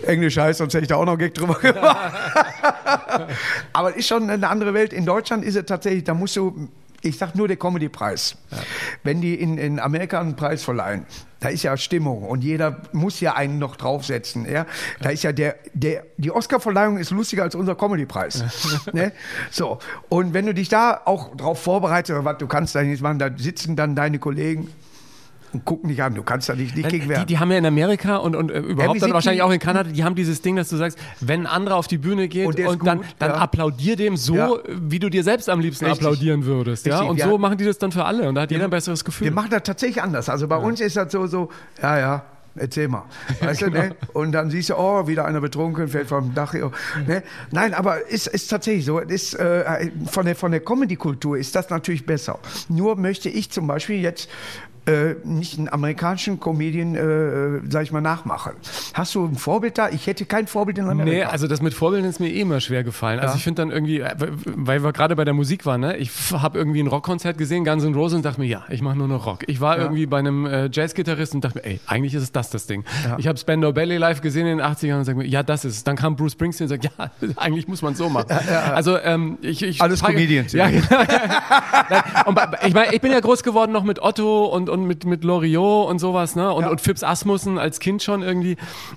Englisch 0.06 0.36
heißt, 0.36 0.58
sonst 0.58 0.74
hätte 0.74 0.82
ich 0.82 0.88
da 0.88 0.96
auch 0.96 1.04
noch 1.04 1.16
Gag 1.16 1.34
drüber 1.34 1.54
gemacht. 1.54 2.12
aber 3.72 3.90
es 3.90 3.96
ist 3.96 4.08
schon 4.08 4.30
eine 4.30 4.48
andere 4.48 4.74
Welt. 4.74 4.92
In 4.92 5.06
Deutschland 5.06 5.44
ist 5.44 5.56
es 5.56 5.66
tatsächlich, 5.66 6.04
da 6.04 6.14
musst 6.14 6.36
du 6.36 6.68
ich 7.04 7.18
sag 7.18 7.34
nur 7.34 7.48
der 7.48 7.56
Comedy-Preis. 7.56 8.36
Ja. 8.50 8.58
Wenn 9.02 9.20
die 9.20 9.34
in, 9.34 9.58
in 9.58 9.78
Amerika 9.78 10.20
einen 10.20 10.36
Preis 10.36 10.64
verleihen, 10.64 11.06
da 11.40 11.50
ist 11.50 11.62
ja 11.62 11.76
Stimmung 11.76 12.22
und 12.22 12.42
jeder 12.42 12.80
muss 12.92 13.20
ja 13.20 13.34
einen 13.34 13.58
noch 13.58 13.76
draufsetzen. 13.76 14.50
Ja? 14.50 14.66
Da 15.00 15.10
ist 15.10 15.22
ja 15.22 15.32
der, 15.32 15.56
der, 15.74 16.04
die 16.16 16.30
Oscar-Verleihung 16.30 16.96
ist 16.96 17.10
lustiger 17.10 17.42
als 17.42 17.54
unser 17.54 17.74
Comedy-Preis. 17.74 18.44
ne? 18.92 19.12
So. 19.50 19.78
Und 20.08 20.32
wenn 20.32 20.46
du 20.46 20.54
dich 20.54 20.70
da 20.70 21.02
auch 21.04 21.36
drauf 21.36 21.60
vorbereitest, 21.60 22.24
was 22.24 22.38
du 22.38 22.46
kannst 22.46 22.74
da 22.74 22.82
nicht 22.82 23.02
machen, 23.02 23.18
da 23.18 23.28
sitzen 23.36 23.76
dann 23.76 23.94
deine 23.94 24.18
Kollegen 24.18 24.70
und 25.54 25.64
gucken 25.64 25.88
dich 25.88 26.02
an. 26.02 26.14
Du 26.14 26.22
kannst 26.22 26.48
da 26.48 26.54
nicht, 26.54 26.76
nicht 26.76 26.88
gegen 26.88 27.08
werden. 27.08 27.20
Die, 27.20 27.34
die, 27.34 27.38
haben 27.38 27.50
ja 27.50 27.58
in 27.58 27.66
Amerika 27.66 28.16
und, 28.16 28.36
und 28.36 28.50
äh, 28.50 28.58
überhaupt 28.58 29.00
dann 29.00 29.12
wahrscheinlich 29.12 29.42
auch 29.42 29.50
in 29.50 29.58
Kanada, 29.58 29.90
die 29.90 30.04
haben 30.04 30.14
dieses 30.14 30.42
Ding, 30.42 30.56
dass 30.56 30.68
du 30.68 30.76
sagst, 30.76 30.98
wenn 31.20 31.42
ein 31.42 31.46
anderer 31.46 31.76
auf 31.76 31.86
die 31.86 31.98
Bühne 31.98 32.28
geht 32.28 32.46
und, 32.46 32.60
und 32.60 32.86
dann, 32.86 33.02
dann 33.18 33.30
ja. 33.30 33.36
applaudier 33.36 33.96
dem 33.96 34.16
so, 34.16 34.34
ja. 34.34 34.50
wie 34.68 34.98
du 34.98 35.08
dir 35.08 35.22
selbst 35.22 35.48
am 35.48 35.60
liebsten 35.60 35.86
Richtig. 35.86 36.04
applaudieren 36.04 36.44
würdest. 36.44 36.86
Richtig, 36.86 37.00
ja? 37.00 37.08
Und 37.08 37.20
so 37.20 37.38
machen 37.38 37.58
die 37.58 37.64
das 37.64 37.78
dann 37.78 37.92
für 37.92 38.04
alle 38.04 38.28
und 38.28 38.34
da 38.34 38.42
hat 38.42 38.50
jeder 38.50 38.64
ein 38.64 38.70
besseres 38.70 39.04
Gefühl. 39.04 39.26
Wir 39.26 39.32
machen 39.32 39.50
das 39.50 39.62
tatsächlich 39.62 40.02
anders. 40.02 40.28
Also 40.28 40.48
bei 40.48 40.56
uns 40.56 40.80
ist 40.80 40.96
das 40.96 41.12
so, 41.12 41.26
so, 41.26 41.50
ja, 41.80 41.98
ja, 41.98 42.24
erzähl 42.56 42.88
mal. 42.88 43.04
Weißt 43.40 43.60
genau. 43.60 43.80
du, 43.80 43.88
ne? 43.88 43.96
Und 44.12 44.32
dann 44.32 44.50
siehst 44.50 44.70
du, 44.70 44.74
oh, 44.76 45.06
wieder 45.06 45.24
einer 45.24 45.40
betrunken, 45.40 45.88
fällt 45.88 46.08
vom 46.08 46.34
Dach. 46.34 46.54
Ne? 46.54 47.22
Nein, 47.50 47.74
aber 47.74 48.06
ist, 48.08 48.26
ist 48.26 48.48
tatsächlich 48.48 48.84
so. 48.84 48.98
Ist, 48.98 49.34
äh, 49.34 49.90
von 50.06 50.26
der, 50.26 50.36
von 50.36 50.50
der 50.50 50.60
Comedy-Kultur 50.60 51.36
ist 51.36 51.54
das 51.54 51.70
natürlich 51.70 52.06
besser. 52.06 52.38
Nur 52.68 52.96
möchte 52.96 53.28
ich 53.28 53.50
zum 53.50 53.66
Beispiel 53.66 54.00
jetzt 54.00 54.28
äh, 54.86 55.14
nicht 55.24 55.58
einen 55.58 55.68
amerikanischen 55.68 56.40
Comedian, 56.40 56.94
äh, 56.94 57.60
sag 57.70 57.84
ich 57.84 57.92
mal, 57.92 58.00
nachmachen. 58.00 58.52
Hast 58.92 59.14
du 59.14 59.24
ein 59.24 59.36
Vorbild 59.36 59.78
da? 59.78 59.88
Ich 59.88 60.06
hätte 60.06 60.26
kein 60.26 60.46
Vorbild 60.46 60.78
in 60.78 60.88
Amerika. 60.88 61.16
Nee, 61.16 61.24
also 61.24 61.46
das 61.46 61.62
mit 61.62 61.74
Vorbildern 61.74 62.08
ist 62.08 62.20
mir 62.20 62.28
eh 62.28 62.40
immer 62.40 62.60
schwer 62.60 62.84
gefallen. 62.84 63.18
Also 63.18 63.24
ja. 63.24 63.28
Also 63.28 63.38
ich 63.38 63.44
finde 63.44 63.62
dann 63.62 63.70
irgendwie, 63.70 64.00
äh, 64.00 64.14
weil 64.44 64.82
wir 64.82 64.92
gerade 64.92 65.16
bei 65.16 65.24
der 65.24 65.34
Musik 65.34 65.66
waren, 65.66 65.80
ne? 65.80 65.96
ich 65.96 66.10
habe 66.32 66.58
irgendwie 66.58 66.80
ein 66.80 66.86
Rockkonzert 66.86 67.38
gesehen, 67.38 67.64
Guns 67.64 67.84
N' 67.84 67.94
Roses 67.94 68.16
und 68.16 68.24
dachte 68.24 68.40
mir, 68.40 68.46
ja, 68.46 68.64
ich 68.68 68.82
mache 68.82 68.96
nur 68.96 69.08
noch 69.08 69.26
Rock. 69.26 69.44
Ich 69.46 69.60
war 69.60 69.76
ja. 69.76 69.84
irgendwie 69.84 70.06
bei 70.06 70.18
einem 70.18 70.46
äh, 70.46 70.68
Jazzgitarrist 70.70 71.34
und 71.34 71.44
dachte 71.44 71.58
mir, 71.58 71.64
ey, 71.64 71.80
eigentlich 71.86 72.14
ist 72.14 72.22
es 72.22 72.32
das 72.32 72.50
das 72.50 72.66
Ding. 72.66 72.84
Ja. 73.04 73.16
Ich 73.18 73.26
habe 73.26 73.38
Spandau 73.38 73.72
Ballet 73.72 73.98
live 73.98 74.20
gesehen 74.20 74.46
in 74.46 74.58
den 74.58 74.66
80ern 74.66 74.98
und 74.98 75.04
sage 75.04 75.18
mir, 75.18 75.26
ja, 75.26 75.42
das 75.42 75.64
ist 75.64 75.76
es. 75.76 75.84
Dann 75.84 75.96
kam 75.96 76.16
Bruce 76.16 76.32
Springsteen 76.32 76.66
und 76.66 76.68
sagt, 76.68 76.84
ja, 76.98 77.10
eigentlich 77.36 77.68
muss 77.68 77.82
man 77.82 77.92
es 77.92 77.98
so 77.98 78.08
machen. 78.08 78.26
Also 78.74 78.98
ähm, 78.98 79.38
ich, 79.40 79.62
ich 79.62 79.80
Alles 79.80 80.02
Comedians. 80.02 80.52
Ja, 80.52 80.68
genau. 80.68 80.86
und 82.26 82.38
ich 82.66 82.74
meine, 82.74 82.94
ich 82.94 83.00
bin 83.00 83.12
ja 83.12 83.20
groß 83.20 83.42
geworden 83.42 83.72
noch 83.72 83.84
mit 83.84 84.00
Otto 84.00 84.46
und, 84.46 84.68
und 84.74 84.86
mit, 84.86 85.04
mit 85.06 85.24
Loriot 85.24 85.88
und 85.88 85.98
sowas, 85.98 86.36
ne? 86.36 86.52
Und, 86.52 86.64
ja. 86.64 86.70
und 86.70 86.80
Phipps 86.80 87.02
Asmussen 87.02 87.58
als 87.58 87.80
Kind 87.80 88.02
schon 88.02 88.22
irgendwie. 88.22 88.56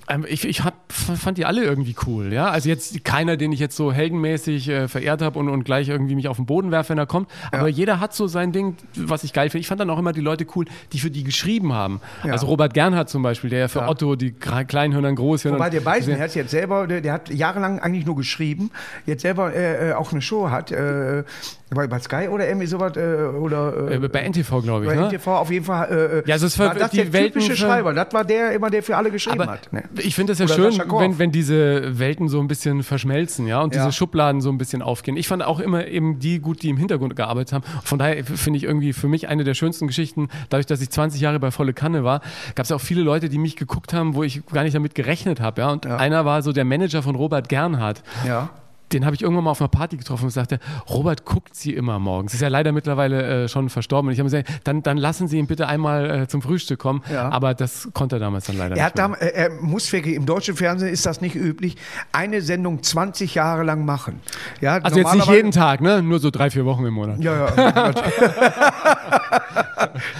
Ähm, 0.09 0.25
ich 0.27 0.45
ich 0.45 0.63
hab, 0.63 0.91
fand 0.91 1.37
die 1.37 1.45
alle 1.45 1.63
irgendwie 1.63 1.95
cool, 2.05 2.33
ja. 2.33 2.49
Also 2.49 2.67
jetzt 2.67 3.03
keiner, 3.05 3.37
den 3.37 3.51
ich 3.51 3.59
jetzt 3.59 3.75
so 3.75 3.93
heldenmäßig 3.93 4.67
äh, 4.69 4.87
verehrt 4.87 5.21
habe 5.21 5.39
und, 5.39 5.47
und 5.47 5.63
gleich 5.63 5.87
irgendwie 5.87 6.15
mich 6.15 6.27
auf 6.27 6.37
den 6.37 6.45
Boden 6.45 6.71
werfe, 6.71 6.89
wenn 6.89 6.97
er 6.97 7.05
kommt. 7.05 7.29
Ja. 7.53 7.59
Aber 7.59 7.69
jeder 7.69 7.99
hat 7.99 8.13
so 8.13 8.27
sein 8.27 8.51
Ding, 8.51 8.75
was 8.95 9.23
ich 9.23 9.33
geil 9.33 9.49
finde. 9.49 9.61
Ich 9.61 9.67
fand 9.67 9.79
dann 9.79 9.89
auch 9.89 9.99
immer 9.99 10.13
die 10.13 10.21
Leute 10.21 10.45
cool, 10.55 10.65
die 10.91 10.99
für 10.99 11.11
die 11.11 11.23
geschrieben 11.23 11.73
haben. 11.73 12.01
Ja. 12.23 12.33
Also 12.33 12.47
Robert 12.47 12.73
Gernhardt 12.73 13.09
zum 13.09 13.23
Beispiel, 13.23 13.49
der 13.49 13.59
ja 13.59 13.67
für 13.67 13.87
Otto 13.87 14.15
die 14.15 14.31
Kleinhörnern, 14.31 15.15
Großhörnern. 15.15 15.59
Wobei 15.59 15.69
der 15.69 15.81
Beisenherz 15.81 16.33
jetzt 16.35 16.51
selber, 16.51 16.87
der, 16.87 17.01
der, 17.01 17.13
hat 17.13 17.29
jahrelang 17.29 17.79
eigentlich 17.79 18.05
nur 18.05 18.15
geschrieben, 18.15 18.71
jetzt 19.05 19.21
selber 19.21 19.53
äh, 19.53 19.91
äh 19.91 19.93
auch 19.93 20.11
eine 20.11 20.21
Show 20.21 20.49
hat. 20.49 20.71
Äh, 20.71 21.23
bei, 21.69 21.85
bei 21.87 21.99
Sky 21.99 22.29
oder 22.29 22.47
irgendwie 22.47 22.67
sowas? 22.67 22.95
Äh, 22.95 22.99
oder, 22.99 23.91
äh, 23.91 23.99
bei 24.07 24.21
NTV, 24.27 24.61
glaube 24.61 24.85
ich. 24.85 24.89
Bei 24.89 24.95
ne? 24.95 25.07
NTV 25.07 25.27
auf 25.27 25.51
jeden 25.51 25.65
Fall. 25.65 25.66
Äh, 25.67 26.23
ja, 26.25 26.33
also 26.33 26.47
es 26.47 26.57
war 26.59 26.73
das 26.73 26.91
die 26.91 26.97
der 26.97 27.13
Welten 27.13 27.41
typische 27.41 27.55
Schreiber. 27.55 27.93
Das 27.93 28.13
war 28.13 28.23
der 28.23 28.51
immer, 28.51 28.69
der 28.69 28.83
für 28.83 28.97
alle 28.97 29.11
geschrieben 29.11 29.41
aber 29.41 29.51
hat. 29.53 29.71
Ne? 29.71 29.83
Ich 29.97 30.15
finde 30.15 30.33
es 30.33 30.39
ja 30.39 30.45
oder 30.45 30.71
schön, 30.71 30.81
wenn, 30.99 31.19
wenn 31.19 31.31
diese 31.31 31.99
Welten 31.99 32.27
so 32.27 32.39
ein 32.39 32.47
bisschen 32.47 32.83
verschmelzen, 32.83 33.47
ja, 33.47 33.61
und 33.61 33.73
ja. 33.73 33.83
diese 33.83 33.95
Schubladen 33.95 34.41
so 34.41 34.49
ein 34.49 34.57
bisschen 34.57 34.81
aufgehen. 34.81 35.17
Ich 35.17 35.27
fand 35.27 35.43
auch 35.43 35.59
immer 35.59 35.87
eben 35.87 36.19
die 36.19 36.39
gut, 36.39 36.61
die 36.63 36.69
im 36.69 36.77
Hintergrund 36.77 37.15
gearbeitet 37.15 37.53
haben. 37.53 37.63
Von 37.83 37.99
daher 37.99 38.23
finde 38.23 38.57
ich 38.57 38.63
irgendwie 38.63 38.93
für 38.93 39.07
mich 39.07 39.27
eine 39.27 39.43
der 39.43 39.53
schönsten 39.53 39.87
Geschichten, 39.87 40.29
dadurch, 40.49 40.65
dass 40.65 40.81
ich 40.81 40.89
20 40.89 41.21
Jahre 41.21 41.39
bei 41.39 41.51
Volle 41.51 41.73
Kanne 41.73 42.03
war, 42.03 42.21
gab 42.55 42.65
es 42.65 42.71
auch 42.71 42.81
viele 42.81 43.01
Leute, 43.01 43.29
die 43.29 43.37
mich 43.37 43.55
geguckt 43.55 43.93
haben, 43.93 44.15
wo 44.15 44.23
ich 44.23 44.45
gar 44.45 44.63
nicht 44.63 44.75
damit 44.75 44.95
gerechnet 44.95 45.41
habe, 45.41 45.61
ja. 45.61 45.71
Und 45.71 45.85
ja. 45.85 45.97
einer 45.97 46.25
war 46.25 46.41
so 46.41 46.51
der 46.51 46.65
Manager 46.65 47.03
von 47.03 47.15
Robert 47.15 47.49
Gernhardt. 47.49 48.03
Ja 48.25 48.49
den 48.93 49.05
habe 49.05 49.15
ich 49.15 49.21
irgendwann 49.21 49.43
mal 49.43 49.51
auf 49.51 49.61
einer 49.61 49.67
Party 49.67 49.97
getroffen 49.97 50.25
und 50.25 50.31
sagte, 50.31 50.59
Robert 50.89 51.25
guckt 51.25 51.55
sie 51.55 51.73
immer 51.73 51.99
morgens. 51.99 52.33
Ist 52.33 52.41
ja 52.41 52.47
leider 52.47 52.71
mittlerweile 52.71 53.43
äh, 53.43 53.47
schon 53.47 53.69
verstorben. 53.69 54.07
Und 54.07 54.13
ich 54.13 54.19
habe 54.19 54.29
gesagt, 54.29 54.49
dann, 54.63 54.83
dann 54.83 54.97
lassen 54.97 55.27
Sie 55.27 55.37
ihn 55.37 55.47
bitte 55.47 55.67
einmal 55.67 56.23
äh, 56.23 56.27
zum 56.27 56.41
Frühstück 56.41 56.79
kommen. 56.79 57.03
Ja. 57.11 57.29
Aber 57.29 57.53
das 57.53 57.89
konnte 57.93 58.15
er 58.17 58.19
damals 58.19 58.45
dann 58.45 58.57
leider 58.57 58.75
er 58.75 58.85
nicht. 58.85 58.97
Hat 58.97 59.09
mehr. 59.09 59.35
er 59.35 59.49
muss 59.61 59.91
wirklich, 59.91 60.15
im 60.15 60.25
deutschen 60.25 60.55
Fernsehen 60.55 60.89
ist 60.89 61.05
das 61.05 61.21
nicht 61.21 61.35
üblich, 61.35 61.75
eine 62.11 62.41
Sendung 62.41 62.81
20 62.81 63.35
Jahre 63.35 63.63
lang 63.63 63.85
machen. 63.85 64.21
Ja, 64.61 64.77
also 64.77 64.99
jetzt 64.99 65.13
nicht 65.13 65.29
jeden 65.29 65.51
Tag, 65.51 65.81
ne? 65.81 66.01
Nur 66.01 66.19
so 66.19 66.31
drei, 66.31 66.49
vier 66.49 66.65
Wochen 66.65 66.85
im 66.85 66.93
Monat. 66.93 67.19
Ja, 67.19 67.47
ja. 67.47 67.91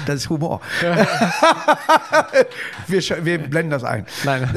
das 0.06 0.16
ist 0.16 0.30
Humor. 0.30 0.62
wir, 2.88 3.02
wir 3.26 3.38
blenden 3.40 3.72
das 3.72 3.84
ein. 3.84 4.06
Nein. 4.24 4.50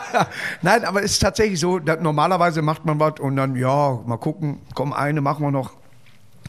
Nein, 0.62 0.84
aber 0.84 1.02
es 1.02 1.12
ist 1.12 1.18
tatsächlich 1.20 1.60
so, 1.60 1.78
normalerweise 1.78 2.62
macht 2.62 2.84
man 2.84 3.00
was 3.00 3.20
und 3.22 3.36
dann, 3.36 3.56
ja, 3.56 4.00
mal 4.06 4.18
gucken, 4.18 4.58
komm, 4.74 4.92
eine 4.92 5.20
machen 5.20 5.44
wir 5.44 5.50
noch 5.50 5.72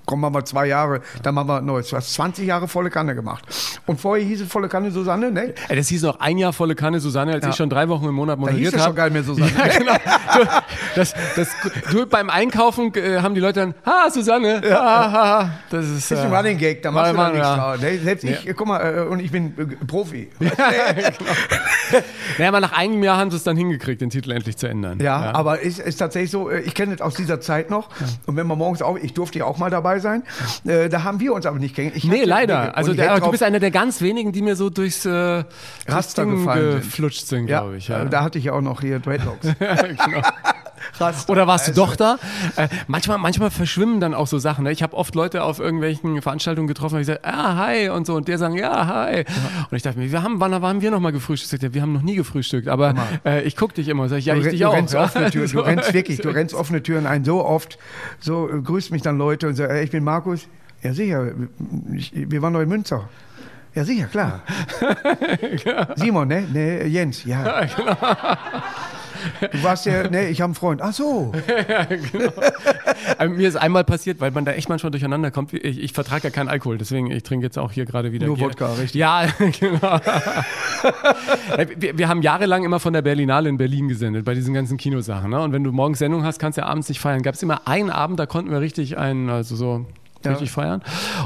kommen 0.06 0.22
wir 0.22 0.30
mal 0.30 0.46
zwei 0.46 0.68
Jahre, 0.68 1.02
dann 1.22 1.36
machen 1.36 1.48
wir 1.48 1.62
Neues. 1.62 1.90
Du 1.90 1.96
hast 1.96 2.14
20 2.14 2.48
Jahre 2.48 2.68
volle 2.68 2.90
Kanne 2.90 3.16
gemacht. 3.16 3.44
Und 3.86 4.00
vorher 4.00 4.26
hieß 4.26 4.42
es 4.42 4.48
volle 4.48 4.70
Kanne 4.70 4.92
Susanne, 4.92 5.32
ne? 5.32 5.54
Das 5.70 5.88
hieß 5.88 6.04
noch 6.04 6.20
ein 6.20 6.38
Jahr 6.38 6.54
volle 6.54 6.76
Kanne 6.76 7.00
Susanne, 7.00 7.34
als 7.34 7.44
ja. 7.44 7.50
ich 7.50 7.56
schon 7.56 7.70
drei 7.70 7.88
Wochen 7.90 8.06
im 8.06 8.16
Monat 8.16 8.40
moderiert 8.40 8.74
habe. 8.74 8.78
Da 8.78 8.78
hieß 8.78 8.86
schon 8.86 8.96
geil 8.96 9.10
mehr 9.12 9.24
Susanne. 9.24 9.52
Ja, 9.58 9.78
genau. 9.78 9.94
Du, 9.94 10.48
das, 10.96 11.14
das, 11.36 11.50
du, 11.92 12.06
beim 12.06 12.30
Einkaufen 12.30 12.94
äh, 12.96 13.20
haben 13.20 13.36
die 13.36 13.42
Leute 13.42 13.62
dann, 13.62 13.76
ha, 13.86 14.10
Susanne, 14.10 14.62
ja. 14.68 14.80
ha, 14.80 15.12
ha. 15.12 15.52
Das 15.70 15.86
ist, 15.86 16.12
das 16.12 16.20
ist 16.20 16.26
ein 16.26 16.32
äh, 16.32 16.36
Running 16.36 16.58
Gag, 16.58 16.82
da 16.82 16.92
machst 16.92 17.14
du 17.14 17.18
dann 17.18 17.32
nichts 17.34 17.48
ja. 17.48 17.78
Selbst 17.78 18.24
ich, 18.24 18.56
guck 18.56 18.68
mal, 18.68 18.80
äh, 18.80 19.02
und 19.02 19.20
ich 19.20 19.32
bin 19.32 19.54
äh, 19.58 19.86
Profi. 19.86 20.30
Ja, 20.44 20.92
genau. 20.94 21.10
naja, 22.38 22.50
aber 22.50 22.60
nach 22.60 22.74
einem 22.74 23.02
Jahr 23.04 23.18
haben 23.18 23.32
sie 23.32 23.38
es 23.38 23.44
dann 23.44 23.58
hingekriegt, 23.58 24.02
den 24.02 24.10
Titel 24.10 24.32
endlich 24.32 24.58
zu 24.58 24.68
ändern. 24.68 25.00
Ja, 25.00 25.34
aber 25.34 25.62
es 25.62 25.80
ist, 25.80 25.88
ist 25.88 25.98
tatsächlich 25.98 26.32
so, 26.32 26.50
ich 26.52 26.74
kenne 26.74 26.94
es 26.94 27.02
aus 27.02 27.16
dieser 27.16 27.42
Zeit 27.42 27.70
noch. 27.70 27.90
Und 28.26 28.36
wenn 28.36 28.48
man 28.48 28.58
morgens 28.58 28.82
auch, 28.82 28.98
ich 28.98 29.14
durfte 29.14 29.40
ja 29.40 29.46
auch 29.46 29.58
mal 29.58 29.70
dabei 29.70 29.93
sein, 30.00 30.24
äh, 30.66 30.90
da 30.90 31.04
haben 31.04 31.20
wir 31.20 31.34
uns 31.34 31.46
aber 31.46 31.60
nicht 31.60 31.76
kennengelernt. 31.76 32.12
Nee, 32.12 32.24
leider. 32.24 32.76
Also 32.78 32.94
der, 32.94 33.20
du 33.20 33.32
bist 33.32 33.44
einer 33.44 33.60
der 33.60 33.72
ganz 33.72 34.02
wenigen, 34.02 34.32
die 34.32 34.42
mir 34.42 34.56
so 34.56 34.70
durchs 34.70 35.06
äh, 35.06 35.44
Raster 35.88 36.26
gefallen 36.26 36.82
geflutscht 36.82 37.28
sind, 37.28 37.48
glaube 37.48 37.78
ich. 37.78 37.88
Ja. 37.88 38.06
Da 38.06 38.24
hatte 38.24 38.38
ich 38.38 38.46
ja 38.46 38.54
auch 38.54 38.62
noch 38.62 38.82
hier 38.82 39.00
Dreadlocks. 39.00 39.48
genau. 39.60 40.22
Raster. 41.04 41.30
Oder 41.32 41.48
warst 41.48 41.68
du 41.68 41.74
doch 41.74 41.96
da? 41.96 42.18
Äh, 42.56 42.68
manchmal, 42.88 43.18
manchmal 43.18 43.52
verschwimmen 43.52 44.00
dann 44.00 44.14
auch 44.14 44.28
so 44.28 44.40
Sachen. 44.40 44.64
Ne? 44.64 44.72
Ich 44.72 44.84
habe 44.84 44.96
oft 44.96 45.16
Leute 45.16 45.44
auf 45.44 45.60
irgendwelchen 45.60 46.22
Veranstaltungen 46.22 46.68
getroffen, 46.68 46.96
und 46.96 47.02
ich 47.02 47.08
sage, 47.08 47.22
ah, 47.24 47.56
hi 47.58 47.90
und 47.90 48.08
so. 48.08 48.16
Und 48.16 48.28
der 48.28 48.38
sagen, 48.38 48.56
ja, 48.56 48.88
hi. 48.88 49.18
Ja. 49.18 49.24
Und 49.70 49.76
ich 49.76 49.84
dachte 49.84 50.00
mir, 50.00 50.12
wir 50.12 50.24
haben, 50.24 50.40
wann 50.40 50.54
haben 50.54 50.82
wir 50.82 50.92
nochmal 50.92 51.12
gefrühstückt? 51.12 51.64
Ja, 51.64 51.74
wir 51.74 51.82
haben 51.82 51.94
noch 51.94 52.02
nie 52.02 52.16
gefrühstückt, 52.16 52.68
aber 52.68 52.96
äh, 53.26 53.44
ich 53.44 53.56
gucke 53.56 53.74
dich 53.74 53.88
immer. 53.88 54.10
Sag 54.10 54.20
ich, 54.20 54.26
ja, 54.26 54.36
ich 54.36 54.44
du, 54.44 54.50
dich 54.50 54.60
du 54.60 54.70
auch. 54.70 54.74
Rennst 54.74 54.94
ja? 54.94 55.04
offene 55.04 55.32
Türen, 55.32 55.52
du 55.52 55.60
rennst 55.66 55.94
wirklich, 55.94 56.22
du 56.22 56.30
rennst 56.30 56.56
offene 56.56 56.84
Türen 56.84 57.06
ein, 57.06 57.24
so 57.24 57.44
oft. 57.44 57.78
So 58.20 58.50
äh, 58.50 58.62
grüßt 58.62 58.92
mich 58.92 59.02
dann 59.02 59.18
Leute 59.18 59.48
und 59.48 59.56
sagen, 59.56 59.76
ich 59.84 59.92
bin 59.92 60.04
Markus. 60.04 60.48
Ja, 60.82 60.94
sicher. 60.94 61.32
Ich, 61.94 62.12
wir 62.14 62.42
waren 62.42 62.54
noch 62.54 62.60
in 62.60 62.70
Münster. 62.70 63.08
Ja, 63.76 63.84
sicher, 63.86 64.06
klar. 64.06 64.42
Simon, 65.96 66.28
ne? 66.28 66.42
ne? 66.42 66.86
Jens, 66.86 67.24
ja. 67.24 67.62
ja 67.62 67.66
genau. 67.66 67.98
Du 69.52 69.64
warst 69.64 69.86
ja, 69.86 70.10
ne, 70.10 70.30
ich 70.30 70.42
habe 70.42 70.50
einen 70.50 70.56
Freund. 70.56 70.82
Ach 70.82 70.94
so. 70.94 71.32
ja, 71.70 71.86
genau. 71.86 72.32
Mir 73.36 73.48
ist 73.48 73.56
einmal 73.56 73.84
passiert, 73.84 74.20
weil 74.22 74.32
man 74.32 74.46
da 74.46 74.52
echt 74.52 74.70
manchmal 74.70 74.92
durcheinander 74.92 75.32
kommt. 75.32 75.54
Ich, 75.54 75.80
ich 75.80 75.94
vertrage 75.94 76.26
ja 76.26 76.30
keinen 76.30 76.50
Alkohol, 76.50 76.78
deswegen 76.78 77.12
ich 77.12 77.24
trinke 77.24 77.46
jetzt 77.46 77.58
auch 77.58 77.72
hier 77.72 77.86
gerade 77.86 78.12
wieder. 78.12 78.28
Nur 78.28 78.38
Bier. 78.38 78.46
Wodka, 78.48 78.74
richtig? 78.74 78.96
Ja, 78.96 79.28
genau. 79.60 80.00
wir, 81.78 81.98
wir, 81.98 82.08
haben 82.08 82.22
jahrelang 82.22 82.64
immer 82.64 82.80
von 82.80 82.94
der 82.94 83.02
Berlinale 83.02 83.50
in 83.50 83.58
Berlin 83.58 83.88
gesendet, 83.88 84.26
bei 84.26 84.34
diesen 84.34 84.54
ganzen 84.54 84.78
Kinosachen. 84.78 85.30
Ne? 85.30 85.42
Und 85.42 85.54
wenn 85.54 85.64
du 85.64 85.72
morgens 85.72 86.00
Sendung 86.00 86.24
hast, 86.24 86.40
kannst 86.40 86.58
du 86.58 86.62
ja 86.62 86.68
abends 86.68 86.90
nicht 86.90 87.00
feiern. 87.00 87.22
Gab 87.22 87.36
es 87.36 87.44
immer 87.44 87.68
einen 87.68 87.90
Abend, 87.90 88.20
da 88.20 88.26
konnten 88.26 88.52
wir 88.52 88.62
richtig 88.62 88.98
einen, 88.98 89.30
also 89.30 89.56
so 89.56 89.86
richtig 90.26 90.50
ja. 90.50 90.54
feiern. 90.54 90.82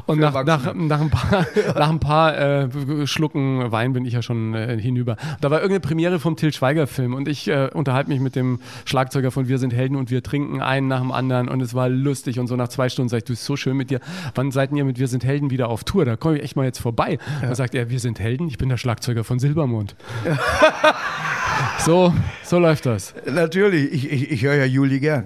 Und 0.05 0.19
nach, 0.19 0.43
nach, 0.43 0.73
nach, 0.73 1.01
ein 1.01 1.09
paar, 1.09 1.45
nach 1.75 1.89
ein 1.89 1.99
paar 1.99 2.37
äh, 2.37 3.07
Schlucken 3.07 3.71
Wein 3.71 3.93
bin 3.93 4.05
ich 4.05 4.13
ja 4.13 4.21
schon 4.21 4.53
äh, 4.53 4.79
hinüber. 4.79 5.17
Da 5.41 5.51
war 5.51 5.59
irgendeine 5.59 5.81
Premiere 5.81 6.19
vom 6.19 6.35
Till 6.35 6.53
Schweiger 6.53 6.87
Film 6.87 7.13
und 7.13 7.27
ich 7.27 7.47
äh, 7.47 7.69
unterhalte 7.73 8.09
mich 8.09 8.19
mit 8.19 8.35
dem 8.35 8.59
Schlagzeuger 8.85 9.31
von 9.31 9.47
Wir 9.47 9.57
sind 9.57 9.73
Helden 9.73 9.95
und 9.95 10.11
wir 10.11 10.23
trinken 10.23 10.61
einen 10.61 10.87
nach 10.87 11.01
dem 11.01 11.11
anderen 11.11 11.47
und 11.49 11.61
es 11.61 11.73
war 11.73 11.89
lustig 11.89 12.39
und 12.39 12.47
so 12.47 12.55
nach 12.55 12.69
zwei 12.69 12.89
Stunden 12.89 13.09
sage 13.09 13.19
ich, 13.19 13.25
du 13.25 13.33
bist 13.33 13.45
so 13.45 13.55
schön 13.55 13.77
mit 13.77 13.89
dir. 13.89 13.99
Wann 14.35 14.51
seid 14.51 14.71
ihr 14.71 14.85
mit 14.85 14.99
Wir 14.99 15.07
sind 15.07 15.23
Helden 15.23 15.49
wieder 15.49 15.69
auf 15.69 15.83
Tour? 15.83 16.05
Da 16.05 16.15
komme 16.15 16.37
ich 16.37 16.43
echt 16.43 16.55
mal 16.55 16.65
jetzt 16.65 16.79
vorbei. 16.79 17.17
Ja. 17.41 17.49
Da 17.49 17.55
sagt 17.55 17.75
er, 17.75 17.89
wir 17.89 17.99
sind 17.99 18.19
Helden, 18.19 18.47
ich 18.47 18.57
bin 18.57 18.69
der 18.69 18.77
Schlagzeuger 18.77 19.23
von 19.23 19.39
Silbermond. 19.39 19.95
Ja. 20.25 20.37
so, 21.79 22.13
so 22.43 22.59
läuft 22.59 22.85
das. 22.85 23.13
Natürlich, 23.25 23.91
ich, 23.91 24.11
ich, 24.11 24.31
ich 24.31 24.43
höre 24.43 24.55
ja 24.55 24.65
Juli 24.65 24.99
gern. 24.99 25.25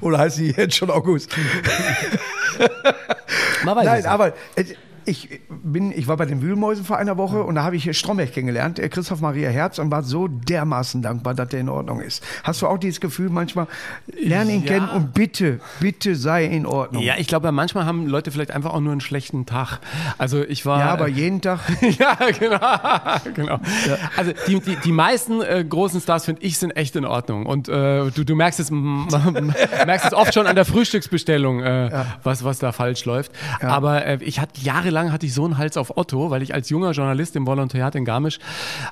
Oder 0.00 0.18
heißt 0.18 0.36
sie 0.36 0.50
jetzt 0.50 0.76
schon 0.76 0.90
August? 0.90 1.34
Nein, 3.64 4.06
aber 4.06 4.32
äh, 4.56 4.64
ich 5.06 5.40
bin, 5.48 5.92
ich 5.92 6.08
war 6.08 6.16
bei 6.16 6.26
den 6.26 6.42
Wühlmäusen 6.42 6.84
vor 6.84 6.96
einer 6.98 7.16
Woche 7.16 7.42
und 7.42 7.54
da 7.56 7.64
habe 7.64 7.76
ich 7.76 7.96
Stromberg 7.96 8.32
kennengelernt, 8.32 8.78
äh, 8.78 8.88
Christoph 8.88 9.20
Maria 9.20 9.50
Herz, 9.50 9.78
und 9.78 9.90
war 9.90 10.02
so 10.02 10.28
dermaßen 10.28 11.02
dankbar, 11.02 11.34
dass 11.34 11.48
der 11.48 11.60
in 11.60 11.68
Ordnung 11.68 12.00
ist. 12.00 12.24
Hast 12.42 12.62
du 12.62 12.66
auch 12.66 12.78
dieses 12.78 13.00
Gefühl 13.00 13.30
manchmal, 13.30 13.66
lerne 14.06 14.52
ihn 14.52 14.62
Ja. 14.62 14.72
kennen 14.72 14.88
und 14.88 15.14
bitte, 15.14 15.60
bitte 15.80 16.16
sei 16.16 16.44
in 16.46 16.66
Ordnung. 16.66 17.02
Ja, 17.02 17.14
ich 17.18 17.26
glaube, 17.26 17.50
manchmal 17.52 17.84
haben 17.86 18.06
Leute 18.06 18.30
vielleicht 18.30 18.50
einfach 18.50 18.72
auch 18.72 18.80
nur 18.80 18.92
einen 18.92 19.00
schlechten 19.00 19.46
Tag. 19.46 19.78
Also 20.18 20.42
ich 20.42 20.64
war. 20.66 20.78
Ja, 20.80 20.92
aber 20.92 21.08
jeden 21.08 21.40
Tag. 21.40 21.60
ja, 21.98 22.16
genau. 22.38 22.58
genau. 23.34 23.60
Also 24.16 24.32
die, 24.46 24.60
die, 24.60 24.76
die 24.76 24.92
meisten 24.92 25.42
äh, 25.42 25.64
großen 25.68 26.00
Stars, 26.00 26.24
finde 26.24 26.42
ich, 26.42 26.58
sind 26.58 26.70
echt 26.76 26.96
in 26.96 27.04
Ordnung. 27.04 27.46
Und 27.46 27.68
äh, 27.68 28.10
du, 28.10 28.24
du 28.24 28.34
merkst, 28.34 28.60
es, 28.60 28.70
merkst 29.86 30.06
es 30.06 30.14
oft 30.14 30.32
schon 30.34 30.46
an 30.46 30.54
der 30.56 30.64
Frühstücksbestellung, 30.64 31.62
äh, 31.62 32.04
was, 32.22 32.44
was 32.44 32.58
da 32.58 32.72
falsch 32.72 33.04
läuft. 33.04 33.32
Aber 33.60 34.04
äh, 34.06 34.18
ich 34.20 34.40
hatte 34.40 34.60
jahrelang 34.60 34.93
hatte 34.98 35.26
ich 35.26 35.34
so 35.34 35.44
einen 35.44 35.58
Hals 35.58 35.76
auf 35.76 35.96
Otto, 35.96 36.30
weil 36.30 36.42
ich 36.42 36.54
als 36.54 36.70
junger 36.70 36.92
Journalist 36.92 37.36
im 37.36 37.46
Volontariat 37.46 37.94
in 37.94 38.04
Garmisch 38.04 38.38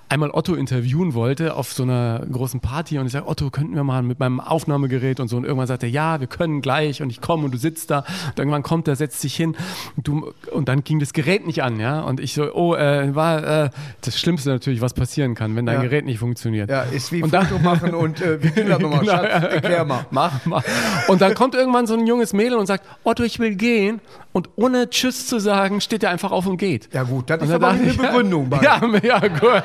einmal 0.08 0.30
Otto 0.30 0.54
interviewen 0.54 1.14
wollte 1.14 1.54
auf 1.56 1.72
so 1.72 1.82
einer 1.82 2.20
großen 2.30 2.60
Party. 2.60 2.98
Und 2.98 3.06
ich 3.06 3.12
sage, 3.12 3.26
Otto, 3.28 3.50
könnten 3.50 3.74
wir 3.74 3.84
mal 3.84 4.02
mit 4.02 4.18
meinem 4.20 4.40
Aufnahmegerät 4.40 5.20
und 5.20 5.28
so. 5.28 5.36
Und 5.36 5.44
irgendwann 5.44 5.66
sagt 5.66 5.82
er, 5.82 5.88
ja, 5.88 6.20
wir 6.20 6.26
können 6.26 6.60
gleich. 6.62 7.02
Und 7.02 7.10
ich 7.10 7.20
komme 7.20 7.44
und 7.44 7.52
du 7.54 7.58
sitzt 7.58 7.90
da. 7.90 8.00
Und 8.30 8.38
irgendwann 8.38 8.62
kommt 8.62 8.88
er, 8.88 8.96
setzt 8.96 9.20
sich 9.20 9.34
hin. 9.36 9.56
Und, 9.96 10.08
du, 10.08 10.32
und 10.52 10.68
dann 10.68 10.84
ging 10.84 10.98
das 10.98 11.12
Gerät 11.12 11.46
nicht 11.46 11.62
an, 11.62 11.78
ja. 11.80 12.00
Und 12.00 12.20
ich 12.20 12.34
so, 12.34 12.52
oh, 12.54 12.74
äh, 12.74 13.14
war 13.14 13.64
äh, 13.64 13.70
das 14.02 14.18
Schlimmste 14.18 14.50
natürlich, 14.50 14.80
was 14.80 14.94
passieren 14.94 15.34
kann, 15.34 15.56
wenn 15.56 15.66
dein 15.66 15.76
Ja. 15.76 15.82
Gerät 15.82 16.04
nicht 16.04 16.18
funktioniert. 16.18 16.70
Ja, 16.70 16.82
ist 16.82 17.12
wie 17.12 17.22
Und 17.22 17.32
dann- 17.32 17.46
Foto 17.46 17.62
machen 17.62 17.94
und 17.94 18.20
äh, 18.20 18.42
wie 18.42 18.50
Kinder 18.50 18.78
nochmal, 18.80 19.00
Genau, 19.00 19.12
Schatz, 19.12 19.44
erklär 19.52 19.84
mal. 19.84 20.06
Mach, 20.10 20.44
mach. 20.46 20.62
Und 21.08 21.20
dann 21.20 21.34
kommt 21.34 21.54
irgendwann 21.54 21.86
so 21.86 21.94
ein 21.94 22.06
junges 22.06 22.32
Mädel 22.32 22.58
und 22.58 22.66
sagt, 22.66 22.84
Otto, 23.04 23.22
ich 23.22 23.38
will 23.38 23.54
gehen. 23.56 24.00
Und 24.32 24.48
ohne 24.56 24.88
Tschüss 24.88 25.26
zu 25.26 25.38
sagen, 25.40 25.80
steht 25.92 26.04
er 26.04 26.10
einfach 26.10 26.30
auf 26.32 26.46
und 26.46 26.56
geht. 26.56 26.88
Ja 26.94 27.02
gut, 27.02 27.28
das 27.28 27.38
Und 27.42 27.48
ist 27.48 27.54
aber 27.54 27.68
eine 27.68 27.82
ich, 27.82 27.98
Begründung. 27.98 28.48
bei. 28.48 28.58
Ja, 28.62 28.80
ja, 29.02 29.18
gut. 29.18 29.42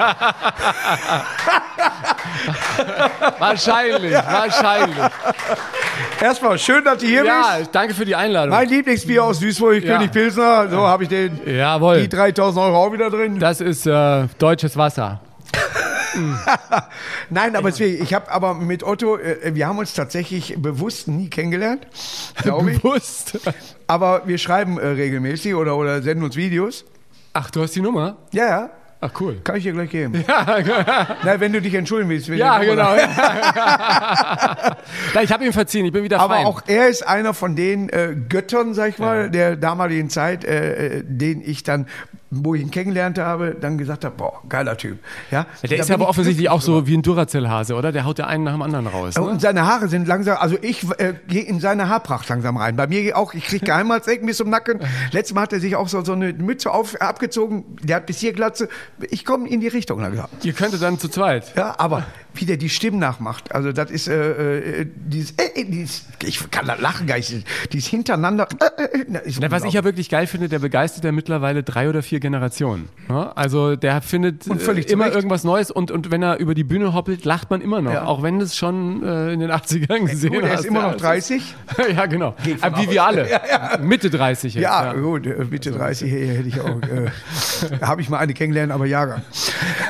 wahrscheinlich, 3.39 4.13
wahrscheinlich. 4.13 4.97
Erstmal, 6.19 6.57
schön, 6.59 6.83
dass 6.83 6.97
du 6.97 7.05
hier 7.05 7.23
Ja, 7.23 7.55
bist. 7.59 7.69
danke 7.73 7.93
für 7.93 8.03
die 8.05 8.15
Einladung. 8.15 8.49
Mein 8.49 8.67
Lieblingsbier 8.67 9.23
aus 9.23 9.39
Duisburg, 9.39 9.81
Ja. 9.83 9.95
König 9.97 10.11
Pilsner. 10.11 10.67
So 10.69 10.79
habe 10.85 11.03
ich 11.03 11.09
den, 11.09 11.39
Jawohl. 11.45 12.01
die 12.01 12.09
3000 12.09 12.65
Euro 12.65 12.77
auch 12.87 12.91
wieder 12.91 13.09
drin. 13.09 13.39
Das 13.39 13.61
ist 13.61 13.85
äh, 13.87 14.25
deutsches 14.37 14.75
Wasser. 14.75 15.21
Nein, 17.29 17.55
aber 17.55 17.69
deswegen, 17.69 18.03
ich 18.03 18.13
habe 18.13 18.31
aber 18.31 18.53
mit 18.53 18.83
Otto, 18.83 19.17
äh, 19.17 19.53
wir 19.53 19.67
haben 19.67 19.77
uns 19.77 19.93
tatsächlich 19.93 20.55
bewusst 20.57 21.07
nie 21.07 21.29
kennengelernt, 21.29 21.87
glaube 22.41 22.71
ich. 22.71 22.81
Bewusst. 22.81 23.39
Aber 23.87 24.23
wir 24.27 24.37
schreiben 24.37 24.77
äh, 24.77 24.87
regelmäßig 24.87 25.55
oder, 25.55 25.75
oder 25.77 26.01
senden 26.01 26.23
uns 26.23 26.35
Videos. 26.35 26.85
Ach, 27.33 27.51
du 27.51 27.61
hast 27.61 27.75
die 27.75 27.81
Nummer? 27.81 28.17
Ja, 28.31 28.47
ja. 28.47 28.69
Ach, 28.99 29.11
cool. 29.19 29.39
Kann 29.43 29.57
ich 29.57 29.63
dir 29.63 29.73
gleich 29.73 29.91
geben. 29.91 30.25
Na, 31.23 31.39
wenn 31.39 31.53
du 31.53 31.61
dich 31.61 31.75
entschuldigen 31.75 32.09
willst. 32.09 32.29
wenn 32.29 32.39
Ja, 32.39 32.57
genau. 32.57 32.95
Nein, 35.13 35.23
ich 35.23 35.31
habe 35.31 35.45
ihm 35.45 35.53
verziehen, 35.53 35.85
ich 35.85 35.91
bin 35.91 36.03
wieder 36.03 36.19
Aber 36.19 36.33
fein. 36.33 36.47
auch 36.47 36.63
er 36.65 36.87
ist 36.87 37.07
einer 37.07 37.35
von 37.35 37.55
den 37.55 37.89
äh, 37.89 38.15
Göttern, 38.27 38.73
sag 38.73 38.89
ich 38.89 38.97
mal, 38.97 39.29
der 39.29 39.55
damaligen 39.55 40.09
Zeit, 40.09 40.43
äh, 40.45 40.97
äh, 40.97 41.03
den 41.05 41.41
ich 41.41 41.61
dann, 41.61 41.85
wo 42.29 42.55
ich 42.55 42.61
ihn 42.61 42.71
kennengelernt 42.71 43.17
habe, 43.19 43.55
dann 43.59 43.77
gesagt 43.77 44.03
habe, 44.03 44.15
boah, 44.15 44.41
geiler 44.49 44.77
Typ. 44.77 44.99
Ja, 45.31 45.45
der 45.63 45.79
ist 45.79 45.89
ja 45.89 45.95
aber 45.95 46.05
ich 46.05 46.09
offensichtlich 46.09 46.49
auch 46.49 46.61
so 46.61 46.85
wie 46.85 46.95
ein 46.95 47.01
Duracell-Hase, 47.01 47.75
oder? 47.75 47.91
Der 47.91 48.05
haut 48.05 48.17
der 48.17 48.27
einen 48.27 48.43
nach 48.43 48.53
dem 48.53 48.61
anderen 48.61 48.87
raus. 48.87 49.15
Ne? 49.15 49.23
Und 49.23 49.41
seine 49.41 49.65
Haare 49.65 49.87
sind 49.87 50.07
langsam, 50.07 50.37
also 50.37 50.57
ich 50.61 50.83
äh, 50.99 51.13
gehe 51.27 51.43
in 51.43 51.59
seine 51.59 51.87
Haarpracht 51.89 52.27
langsam 52.27 52.57
rein. 52.57 52.75
Bei 52.75 52.87
mir 52.87 53.17
auch, 53.17 53.33
ich 53.33 53.45
kriege 53.45 53.65
Geheimratsecken 53.65 54.27
bis 54.27 54.37
zum 54.37 54.49
Nacken. 54.49 54.79
Letztes 55.11 55.33
Mal 55.33 55.43
hat 55.43 55.53
er 55.53 55.59
sich 55.59 55.75
auch 55.75 55.87
so, 55.87 56.03
so 56.03 56.13
eine 56.13 56.33
Mütze 56.33 56.71
auf, 56.71 56.99
abgezogen, 56.99 57.63
der 57.81 57.97
hat 57.97 58.05
bis 58.05 58.19
hier 58.19 58.33
Glatze. 58.33 58.67
Ich 59.09 59.23
komme 59.23 59.47
in 59.47 59.61
die 59.61 59.67
Richtung 59.67 60.01
langsam. 60.01 60.27
Ihr 60.43 60.53
könntet 60.53 60.81
dann 60.81 60.99
zu 60.99 61.07
zweit. 61.07 61.53
Ja, 61.55 61.75
aber 61.77 62.03
wie 62.39 62.45
der 62.45 62.57
die 62.57 62.69
Stimmen 62.69 62.99
nachmacht, 62.99 63.53
also 63.53 63.71
das 63.71 63.91
ist 63.91 64.07
äh, 64.07 64.81
äh, 64.81 64.87
dieses, 64.95 65.31
äh, 65.31 65.61
äh, 65.61 65.65
dieses, 65.65 66.05
ich 66.23 66.49
kann 66.51 66.65
da 66.65 66.75
lachen, 66.75 67.07
gar 67.07 67.17
nicht, 67.17 67.45
dieses 67.73 67.87
hintereinander. 67.89 68.47
Äh, 68.77 68.83
äh, 68.83 69.27
ist 69.27 69.39
Na, 69.41 69.51
was 69.51 69.63
ich 69.63 69.73
ja 69.73 69.83
wirklich 69.83 70.09
geil 70.09 70.27
finde, 70.27 70.49
der 70.49 70.59
begeistert 70.59 71.03
ja 71.03 71.11
mittlerweile 71.11 71.63
drei 71.63 71.89
oder 71.89 72.01
vier 72.03 72.19
Generationen. 72.19 72.89
Ja? 73.09 73.31
Also 73.35 73.75
der 73.75 74.01
findet 74.01 74.47
äh, 74.47 74.51
immer 74.91 75.05
Recht. 75.05 75.15
irgendwas 75.15 75.43
Neues 75.43 75.71
und, 75.71 75.91
und 75.91 76.11
wenn 76.11 76.23
er 76.23 76.37
über 76.39 76.53
die 76.53 76.63
Bühne 76.63 76.93
hoppelt, 76.93 77.25
lacht 77.25 77.49
man 77.49 77.61
immer 77.61 77.81
noch. 77.81 77.93
Ja. 77.93 78.05
Auch 78.05 78.23
wenn 78.23 78.39
es 78.41 78.55
schon 78.55 79.03
äh, 79.03 79.33
in 79.33 79.39
den 79.39 79.51
80ern 79.51 80.05
gesehen 80.09 80.33
Gut, 80.33 80.43
er 80.43 80.55
ist 80.55 80.65
immer 80.65 80.79
Ja, 80.81 80.87
noch 80.87 80.95
es 80.95 81.01
30. 81.01 81.37
Ist, 81.37 81.55
ja, 81.95 82.05
genau. 82.05 82.35
Äh, 82.45 82.71
Wie 82.77 82.89
wir 82.91 83.03
alle. 83.03 83.27
Mitte 83.81 84.09
30 84.09 84.53
jetzt. 84.55 84.63
Ja, 84.63 84.93
gut, 84.93 85.25
äh, 85.27 85.45
Mitte 85.49 85.71
30 85.71 86.11
hey, 86.11 86.27
hätte 86.27 86.47
ich 86.47 86.61
auch. 86.61 86.81
Äh, 86.81 87.81
Habe 87.85 88.01
ich 88.01 88.09
mal 88.09 88.17
eine 88.19 88.33
kennengelernt, 88.33 88.71
aber 88.71 88.85
Jahrgang. 88.85 89.21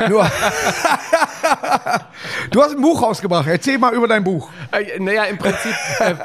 Nur. 0.10 0.30
Du 2.52 2.62
hast 2.62 2.76
ein 2.76 2.82
Buch 2.82 3.02
rausgebracht. 3.02 3.48
Erzähl 3.48 3.78
mal 3.78 3.94
über 3.94 4.08
dein 4.08 4.24
Buch. 4.24 4.50
Äh, 4.72 5.00
naja, 5.00 5.24
im 5.26 5.38
Prinzip, 5.38 5.74
äh, 6.00 6.16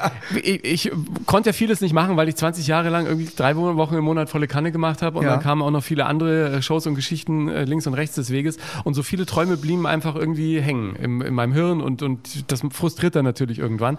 ich, 0.42 0.64
ich 0.64 0.92
konnte 1.26 1.50
ja 1.50 1.52
vieles 1.52 1.80
nicht 1.80 1.92
machen, 1.92 2.16
weil 2.16 2.28
ich 2.28 2.36
20 2.36 2.66
Jahre 2.66 2.88
lang 2.88 3.06
irgendwie 3.06 3.30
drei 3.34 3.56
Wochen 3.56 3.94
im 3.94 4.04
Monat 4.04 4.30
volle 4.30 4.46
Kanne 4.48 4.72
gemacht 4.72 5.02
habe 5.02 5.18
und 5.18 5.24
Ja. 5.24 5.30
dann 5.32 5.40
kamen 5.40 5.62
auch 5.62 5.70
noch 5.70 5.82
viele 5.82 6.06
andere 6.06 6.52
äh, 6.56 6.62
Shows 6.62 6.86
und 6.86 6.94
Geschichten 6.94 7.48
äh, 7.48 7.64
links 7.64 7.86
und 7.86 7.94
rechts 7.94 8.14
des 8.16 8.30
Weges 8.30 8.58
und 8.84 8.94
so 8.94 9.02
viele 9.02 9.26
Träume 9.26 9.56
blieben 9.56 9.86
einfach 9.86 10.14
irgendwie 10.16 10.60
hängen 10.60 10.96
im, 10.96 11.22
in 11.22 11.34
meinem 11.34 11.52
Hirn 11.52 11.80
und, 11.80 12.02
und 12.02 12.50
das 12.50 12.62
frustriert 12.70 13.16
dann 13.16 13.24
natürlich 13.24 13.58
irgendwann. 13.58 13.98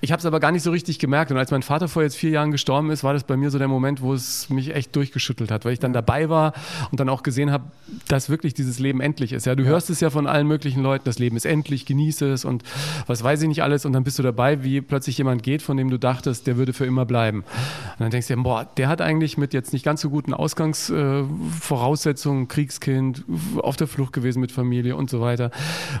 Ich 0.00 0.12
habe 0.12 0.20
es 0.20 0.26
aber 0.26 0.40
gar 0.40 0.52
nicht 0.52 0.62
so 0.62 0.70
richtig 0.70 0.98
gemerkt 0.98 1.30
und 1.30 1.38
als 1.38 1.50
mein 1.50 1.62
Vater 1.62 1.88
vor 1.88 2.02
jetzt 2.02 2.16
vier 2.16 2.30
Jahren 2.30 2.50
gestorben 2.50 2.90
ist, 2.90 3.04
war 3.04 3.12
das 3.12 3.24
bei 3.24 3.36
mir 3.36 3.50
so 3.50 3.58
der 3.58 3.68
Moment, 3.68 4.00
wo 4.02 4.12
es 4.14 4.48
mich 4.50 4.74
echt 4.74 4.94
durchgeschüttelt 4.96 5.50
hat, 5.50 5.64
weil 5.64 5.72
ich 5.72 5.78
dann 5.80 5.92
dabei 5.92 6.28
war 6.28 6.52
und 6.90 7.00
dann 7.00 7.08
auch 7.08 7.22
gesehen 7.22 7.50
habe, 7.50 7.64
dass 8.08 8.30
wirklich 8.30 8.54
dieses 8.54 8.78
Leben 8.78 9.00
endlich 9.00 9.32
ist. 9.32 9.46
Ja, 9.46 9.54
du 9.54 9.64
hörst 9.64 9.90
es 9.90 10.00
ja 10.00 10.10
von 10.10 10.26
allen 10.26 10.46
möglichen 10.46 10.61
Leuten, 10.70 11.04
das 11.04 11.18
Leben 11.18 11.36
ist 11.36 11.46
endlich, 11.46 11.86
genieße 11.86 12.32
es 12.32 12.44
und 12.44 12.62
was 13.06 13.22
weiß 13.22 13.42
ich 13.42 13.48
nicht 13.48 13.62
alles 13.62 13.84
und 13.84 13.92
dann 13.92 14.04
bist 14.04 14.18
du 14.18 14.22
dabei, 14.22 14.64
wie 14.64 14.80
plötzlich 14.80 15.18
jemand 15.18 15.42
geht, 15.42 15.62
von 15.62 15.76
dem 15.76 15.90
du 15.90 15.98
dachtest, 15.98 16.46
der 16.46 16.56
würde 16.56 16.72
für 16.72 16.86
immer 16.86 17.04
bleiben. 17.04 17.40
Und 17.40 18.00
dann 18.00 18.10
denkst 18.10 18.28
du 18.28 18.36
dir, 18.36 18.42
boah, 18.42 18.66
der 18.76 18.88
hat 18.88 19.00
eigentlich 19.00 19.38
mit 19.38 19.54
jetzt 19.54 19.72
nicht 19.72 19.84
ganz 19.84 20.00
so 20.00 20.10
guten 20.10 20.34
Ausgangsvoraussetzungen, 20.34 22.48
Kriegskind, 22.48 23.24
auf 23.58 23.76
der 23.76 23.86
Flucht 23.86 24.12
gewesen 24.12 24.40
mit 24.40 24.52
Familie 24.52 24.96
und 24.96 25.10
so 25.10 25.20
weiter, 25.20 25.50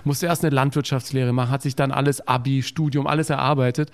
musste 0.04 0.26
erst 0.26 0.44
eine 0.44 0.54
Landwirtschaftslehre 0.54 1.32
machen, 1.32 1.50
hat 1.50 1.62
sich 1.62 1.76
dann 1.76 1.92
alles 1.92 2.26
Abi, 2.26 2.62
Studium, 2.62 3.06
alles 3.06 3.30
erarbeitet. 3.30 3.90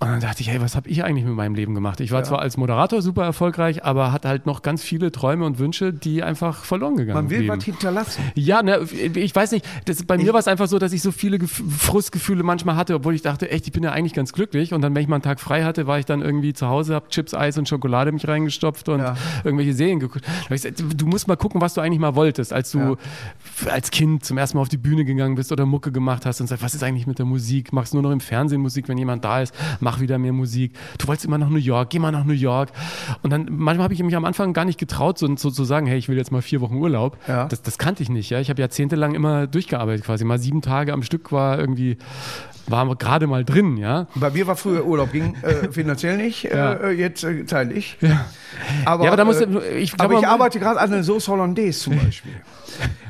Und 0.00 0.08
dann 0.08 0.20
dachte 0.20 0.42
ich, 0.42 0.50
hey, 0.50 0.60
was 0.60 0.76
habe 0.76 0.88
ich 0.88 1.04
eigentlich 1.04 1.24
mit 1.24 1.34
meinem 1.34 1.54
Leben 1.54 1.74
gemacht? 1.74 2.00
Ich 2.00 2.10
war 2.10 2.22
zwar 2.24 2.40
als 2.40 2.56
Moderator 2.56 3.02
super 3.02 3.24
erfolgreich, 3.24 3.84
aber 3.84 4.12
hatte 4.12 4.28
halt 4.28 4.46
noch 4.46 4.62
ganz 4.62 4.82
viele 4.82 5.12
Träume 5.12 5.44
und 5.44 5.58
Wünsche, 5.58 5.92
die 5.92 6.22
einfach 6.22 6.64
verloren 6.64 6.96
gegangen 6.96 7.16
Man 7.16 7.30
will 7.30 7.38
blieben. 7.38 7.56
was 7.56 7.64
hinterlassen. 7.64 8.22
Ja, 8.34 8.62
ne, 8.62 8.80
ich 9.14 9.34
weiß 9.34 9.52
nicht. 9.52 9.66
Das, 9.84 9.97
bei 10.06 10.16
mir 10.18 10.32
war 10.32 10.40
es 10.40 10.48
einfach 10.48 10.66
so, 10.68 10.78
dass 10.78 10.92
ich 10.92 11.02
so 11.02 11.10
viele 11.12 11.38
Gef 11.38 11.62
Frustgefühle 11.78 12.42
manchmal 12.42 12.76
hatte, 12.76 12.94
obwohl 12.94 13.14
ich 13.14 13.22
dachte, 13.22 13.50
echt, 13.50 13.66
ich 13.66 13.72
bin 13.72 13.82
ja 13.82 13.92
eigentlich 13.92 14.12
ganz 14.14 14.32
glücklich. 14.32 14.72
Und 14.74 14.82
dann, 14.82 14.94
wenn 14.94 15.02
ich 15.02 15.08
mal 15.08 15.16
einen 15.16 15.22
Tag 15.22 15.40
frei 15.40 15.64
hatte, 15.64 15.86
war 15.86 15.98
ich 15.98 16.06
dann 16.06 16.20
irgendwie 16.22 16.52
zu 16.52 16.68
Hause, 16.68 16.94
habe 16.94 17.08
Chips, 17.08 17.34
Eis 17.34 17.58
und 17.58 17.68
Schokolade 17.68 18.12
mich 18.12 18.26
reingestopft 18.28 18.88
und 18.88 19.00
Ja. 19.00 19.16
irgendwelche 19.44 19.72
Serien 19.74 20.00
geguckt. 20.00 20.24
Ich 20.42 20.48
gesagt, 20.48 20.82
Du 20.96 21.06
musst 21.06 21.28
mal 21.28 21.36
gucken, 21.36 21.60
was 21.60 21.74
du 21.74 21.80
eigentlich 21.80 21.98
mal 22.00 22.14
wolltest, 22.14 22.52
als 22.52 22.70
du 22.70 22.96
als 23.70 23.90
Kind 23.90 24.24
zum 24.24 24.38
ersten 24.38 24.56
Mal 24.56 24.62
auf 24.62 24.68
die 24.68 24.76
Bühne 24.76 25.04
gegangen 25.04 25.34
bist 25.34 25.52
oder 25.52 25.66
Mucke 25.66 25.92
gemacht 25.92 26.26
hast 26.26 26.40
und 26.40 26.46
sagst, 26.46 26.62
was 26.62 26.74
ist 26.74 26.82
eigentlich 26.82 27.06
mit 27.06 27.18
der 27.18 27.26
Musik? 27.26 27.72
Machst 27.72 27.94
nur 27.94 28.02
noch 28.02 28.10
im 28.10 28.20
Fernsehen 28.20 28.60
Musik, 28.60 28.88
wenn 28.88 28.98
jemand 28.98 29.24
da 29.24 29.40
ist? 29.42 29.54
Mach 29.80 30.00
wieder 30.00 30.18
mehr 30.18 30.32
Musik. 30.32 30.74
Du 30.98 31.06
wolltest 31.08 31.26
immer 31.26 31.38
nach 31.38 31.48
New 31.48 31.56
York, 31.56 31.90
geh 31.90 31.98
mal 31.98 32.10
nach 32.12 32.24
New 32.24 32.32
York. 32.32 32.70
Und 33.22 33.30
dann 33.30 33.46
manchmal 33.50 33.84
habe 33.84 33.94
ich 33.94 34.02
mich 34.02 34.16
am 34.16 34.24
Anfang 34.24 34.52
gar 34.52 34.64
nicht 34.64 34.78
getraut, 34.78 35.18
so, 35.18 35.34
so 35.36 35.50
zu 35.50 35.64
sagen, 35.64 35.86
hey, 35.86 35.98
ich 35.98 36.08
will 36.08 36.16
jetzt 36.16 36.32
mal 36.32 36.42
vier 36.42 36.60
Wochen 36.60 36.76
Urlaub. 36.76 37.16
Ja. 37.26 37.46
Das, 37.46 37.62
das 37.62 37.78
kannte 37.78 38.02
ich 38.02 38.08
nicht. 38.08 38.30
Ja? 38.30 38.40
Ich 38.40 38.50
habe 38.50 38.60
jahrzehntelang 38.60 39.14
immer 39.14 39.46
durchgearbeitet 39.46 39.87
quasi. 39.98 40.24
Mal 40.24 40.38
sieben 40.38 40.60
Tage 40.62 40.92
am 40.92 41.02
Stück 41.02 41.32
war 41.32 41.58
irgendwie, 41.58 41.96
war 42.66 42.94
gerade 42.96 43.26
mal 43.26 43.44
drin, 43.44 43.76
ja. 43.78 44.06
Bei 44.14 44.30
mir 44.30 44.46
war 44.46 44.56
früher 44.56 44.84
Urlaub, 44.84 45.12
ging 45.12 45.34
äh, 45.42 45.68
finanziell 45.72 46.16
nicht, 46.16 46.44
Ja. 46.44 46.74
äh, 46.74 46.90
jetzt 46.90 47.24
äh, 47.24 47.46
zeitlich. 47.46 47.96
Aber, 48.84 49.04
Ja, 49.04 49.10
aber 49.10 49.16
da 49.16 49.24
musst 49.24 49.40
äh, 49.40 49.78
ich 49.78 49.92
glaub, 49.92 50.10
aber 50.10 50.18
ich 50.20 50.26
arbeite 50.26 50.58
gerade 50.58 50.78
an 50.80 50.92
einer 50.92 51.02
Sauce 51.02 51.28
Hollandaise 51.28 51.78
zum 51.80 51.98
Beispiel. 52.04 52.32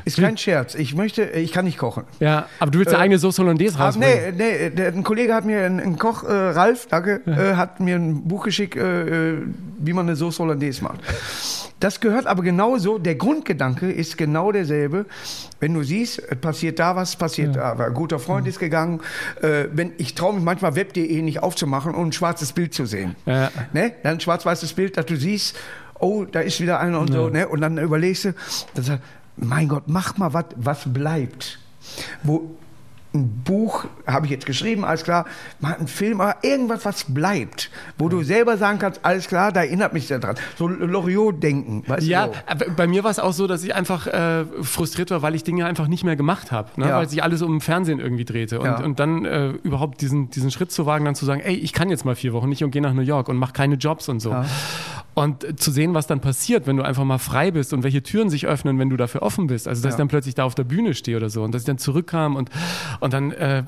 Ist 0.04 0.18
kein 0.18 0.38
Scherz. 0.38 0.74
Ich 0.74 0.94
möchte, 0.94 1.22
ich 1.24 1.52
kann 1.52 1.64
nicht 1.66 1.76
kochen. 1.78 2.04
Ja, 2.18 2.46
aber 2.58 2.70
du 2.70 2.78
willst 2.78 2.94
eine 2.94 3.02
eigene 3.02 3.18
Sauce 3.18 3.38
Hollandaise 3.38 3.78
Ah, 3.78 3.86
rausbringen. 3.86 4.36
nee, 4.36 4.54
nee 4.62 4.70
der, 4.70 4.88
ein 4.88 5.02
Kollege 5.02 5.34
hat 5.34 5.44
mir, 5.44 5.64
ein, 5.64 5.80
ein 5.80 5.98
Koch, 5.98 6.24
äh, 6.24 6.32
Ralf, 6.32 6.86
danke, 6.88 7.20
äh, 7.26 7.54
hat 7.56 7.80
mir 7.80 7.96
ein 7.96 8.22
Buch 8.26 8.44
geschickt, 8.44 8.76
äh, 8.76 9.32
äh, 9.32 9.42
wie 9.78 9.92
man 9.92 10.06
eine 10.06 10.16
Sauce 10.16 10.38
Hollandaise 10.38 10.82
macht. 10.82 11.00
Das 11.80 12.00
gehört 12.00 12.26
aber 12.26 12.42
genauso, 12.42 12.98
der 12.98 13.14
Grundgedanke 13.14 13.92
ist 13.92 14.18
genau 14.18 14.50
derselbe. 14.50 15.06
Wenn 15.60 15.74
du 15.74 15.82
siehst, 15.84 16.18
es 16.28 16.38
passiert 16.38 16.78
da 16.80 16.96
was, 16.96 17.14
passiert 17.14 17.54
da. 17.54 17.72
Ein 17.74 17.94
guter 17.94 18.18
Freund 18.18 18.48
ist 18.48 18.58
gegangen. 18.58 19.00
Äh, 19.42 19.66
wenn, 19.72 19.92
ich 19.98 20.14
traue 20.14 20.34
mich 20.34 20.42
manchmal 20.42 20.74
web.de 20.74 21.22
nicht 21.22 21.40
aufzumachen 21.42 21.94
und 21.94 22.08
ein 22.08 22.12
schwarzes 22.12 22.52
Bild 22.52 22.74
zu 22.74 22.84
sehen. 22.86 23.14
Ja. 23.26 23.50
Ne? 23.72 23.92
Dann 24.02 24.14
ein 24.14 24.20
schwarz-weißes 24.20 24.72
Bild, 24.72 24.96
dass 24.96 25.06
du 25.06 25.16
siehst, 25.16 25.54
oh, 26.00 26.24
da 26.24 26.40
ist 26.40 26.60
wieder 26.60 26.80
einer 26.80 26.98
und 26.98 27.12
so. 27.12 27.28
Ne? 27.28 27.46
Und 27.46 27.60
dann 27.60 27.78
überlegst 27.78 28.24
du, 28.24 28.34
dann 28.74 28.84
sag, 28.84 28.98
mein 29.40 29.68
Gott, 29.68 29.84
mach 29.86 30.16
mal 30.16 30.32
was, 30.32 30.46
was 30.56 30.92
bleibt. 30.92 31.58
Wo 32.22 32.56
ein 33.14 33.42
Buch 33.42 33.86
habe 34.06 34.26
ich 34.26 34.32
jetzt 34.32 34.44
geschrieben, 34.44 34.84
alles 34.84 35.02
klar, 35.02 35.24
mal 35.60 35.74
einen 35.74 35.88
Film, 35.88 36.20
aber 36.20 36.36
irgendwas, 36.42 36.84
was 36.84 37.04
bleibt, 37.04 37.70
wo 37.96 38.08
du 38.08 38.22
selber 38.22 38.58
sagen 38.58 38.78
kannst, 38.78 39.00
alles 39.02 39.28
klar, 39.28 39.50
da 39.50 39.60
erinnert 39.60 39.94
mich 39.94 40.08
daran. 40.08 40.36
So 40.56 40.68
Loriot-Denken, 40.68 41.84
weißt 41.86 42.06
ja, 42.06 42.26
du? 42.26 42.32
Ja, 42.32 42.72
bei 42.76 42.86
mir 42.86 43.04
war 43.04 43.10
es 43.10 43.18
auch 43.18 43.32
so, 43.32 43.46
dass 43.46 43.64
ich 43.64 43.74
einfach 43.74 44.06
äh, 44.06 44.44
frustriert 44.62 45.10
war, 45.10 45.22
weil 45.22 45.34
ich 45.34 45.42
Dinge 45.42 45.64
einfach 45.64 45.88
nicht 45.88 46.04
mehr 46.04 46.16
gemacht 46.16 46.52
habe, 46.52 46.68
ne? 46.76 46.88
ja. 46.88 46.96
weil 46.96 47.08
sich 47.08 47.22
alles 47.22 47.40
um 47.40 47.54
den 47.54 47.60
Fernsehen 47.60 47.98
irgendwie 47.98 48.26
drehte. 48.26 48.60
Und, 48.60 48.66
ja. 48.66 48.80
und 48.82 49.00
dann 49.00 49.24
äh, 49.24 49.48
überhaupt 49.62 50.00
diesen, 50.02 50.30
diesen 50.30 50.50
Schritt 50.50 50.70
zu 50.70 50.84
wagen, 50.84 51.04
dann 51.06 51.14
zu 51.14 51.24
sagen, 51.24 51.40
ey, 51.40 51.54
ich 51.54 51.72
kann 51.72 51.88
jetzt 51.88 52.04
mal 52.04 52.14
vier 52.14 52.34
Wochen 52.34 52.48
nicht 52.48 52.62
und 52.62 52.70
gehe 52.70 52.82
nach 52.82 52.92
New 52.92 53.02
York 53.02 53.28
und 53.28 53.36
mache 53.36 53.52
keine 53.54 53.76
Jobs 53.76 54.08
und 54.08 54.20
so. 54.20 54.34
Und 55.14 55.58
zu 55.58 55.72
sehen, 55.72 55.94
was 55.94 56.06
dann 56.06 56.20
passiert, 56.20 56.68
wenn 56.68 56.76
du 56.76 56.84
einfach 56.84 57.02
mal 57.02 57.18
frei 57.18 57.50
bist 57.50 57.72
und 57.72 57.82
welche 57.82 58.04
Türen 58.04 58.30
sich 58.30 58.46
öffnen, 58.46 58.78
wenn 58.78 58.88
du 58.88 58.96
dafür 58.96 59.22
offen 59.22 59.48
bist. 59.48 59.66
Also, 59.66 59.82
dass 59.82 59.94
ich 59.94 59.98
dann 59.98 60.06
plötzlich 60.06 60.36
da 60.36 60.44
auf 60.44 60.54
der 60.54 60.62
Bühne 60.62 60.94
stehe 60.94 61.16
oder 61.16 61.28
so 61.28 61.42
und 61.42 61.52
dass 61.52 61.62
ich 61.62 61.66
dann 61.66 61.78
zurückkam 61.78 62.36
und 62.36 62.50
und 63.00 63.12
dann 63.12 63.32
äh, 63.32 63.64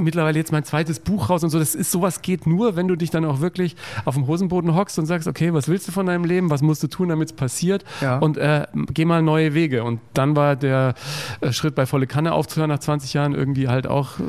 mittlerweile 0.00 0.38
jetzt 0.38 0.52
mein 0.52 0.64
zweites 0.64 1.00
Buch 1.00 1.30
raus 1.30 1.44
und 1.44 1.50
so. 1.50 1.58
Das 1.58 1.74
ist 1.74 1.90
sowas 1.90 2.22
geht 2.22 2.46
nur, 2.46 2.76
wenn 2.76 2.88
du 2.88 2.96
dich 2.96 3.10
dann 3.10 3.24
auch 3.24 3.40
wirklich 3.40 3.76
auf 4.04 4.14
dem 4.14 4.26
Hosenboden 4.26 4.74
hockst 4.74 4.98
und 4.98 5.06
sagst, 5.06 5.28
okay, 5.28 5.52
was 5.52 5.68
willst 5.68 5.88
du 5.88 5.92
von 5.92 6.06
deinem 6.06 6.24
Leben? 6.24 6.50
Was 6.50 6.62
musst 6.62 6.82
du 6.82 6.88
tun, 6.88 7.08
damit 7.08 7.30
es 7.30 7.36
passiert? 7.36 7.84
Ja. 8.00 8.18
Und 8.18 8.36
äh, 8.36 8.66
geh 8.92 9.04
mal 9.04 9.22
neue 9.22 9.54
Wege. 9.54 9.84
Und 9.84 10.00
dann 10.14 10.36
war 10.36 10.56
der 10.56 10.94
äh, 11.40 11.52
Schritt 11.52 11.74
bei 11.74 11.86
volle 11.86 12.06
Kanne 12.06 12.32
aufzuhören 12.32 12.70
nach 12.70 12.78
20 12.78 13.14
Jahren 13.14 13.34
irgendwie 13.34 13.68
halt 13.68 13.86
auch 13.86 14.18
äh, 14.18 14.22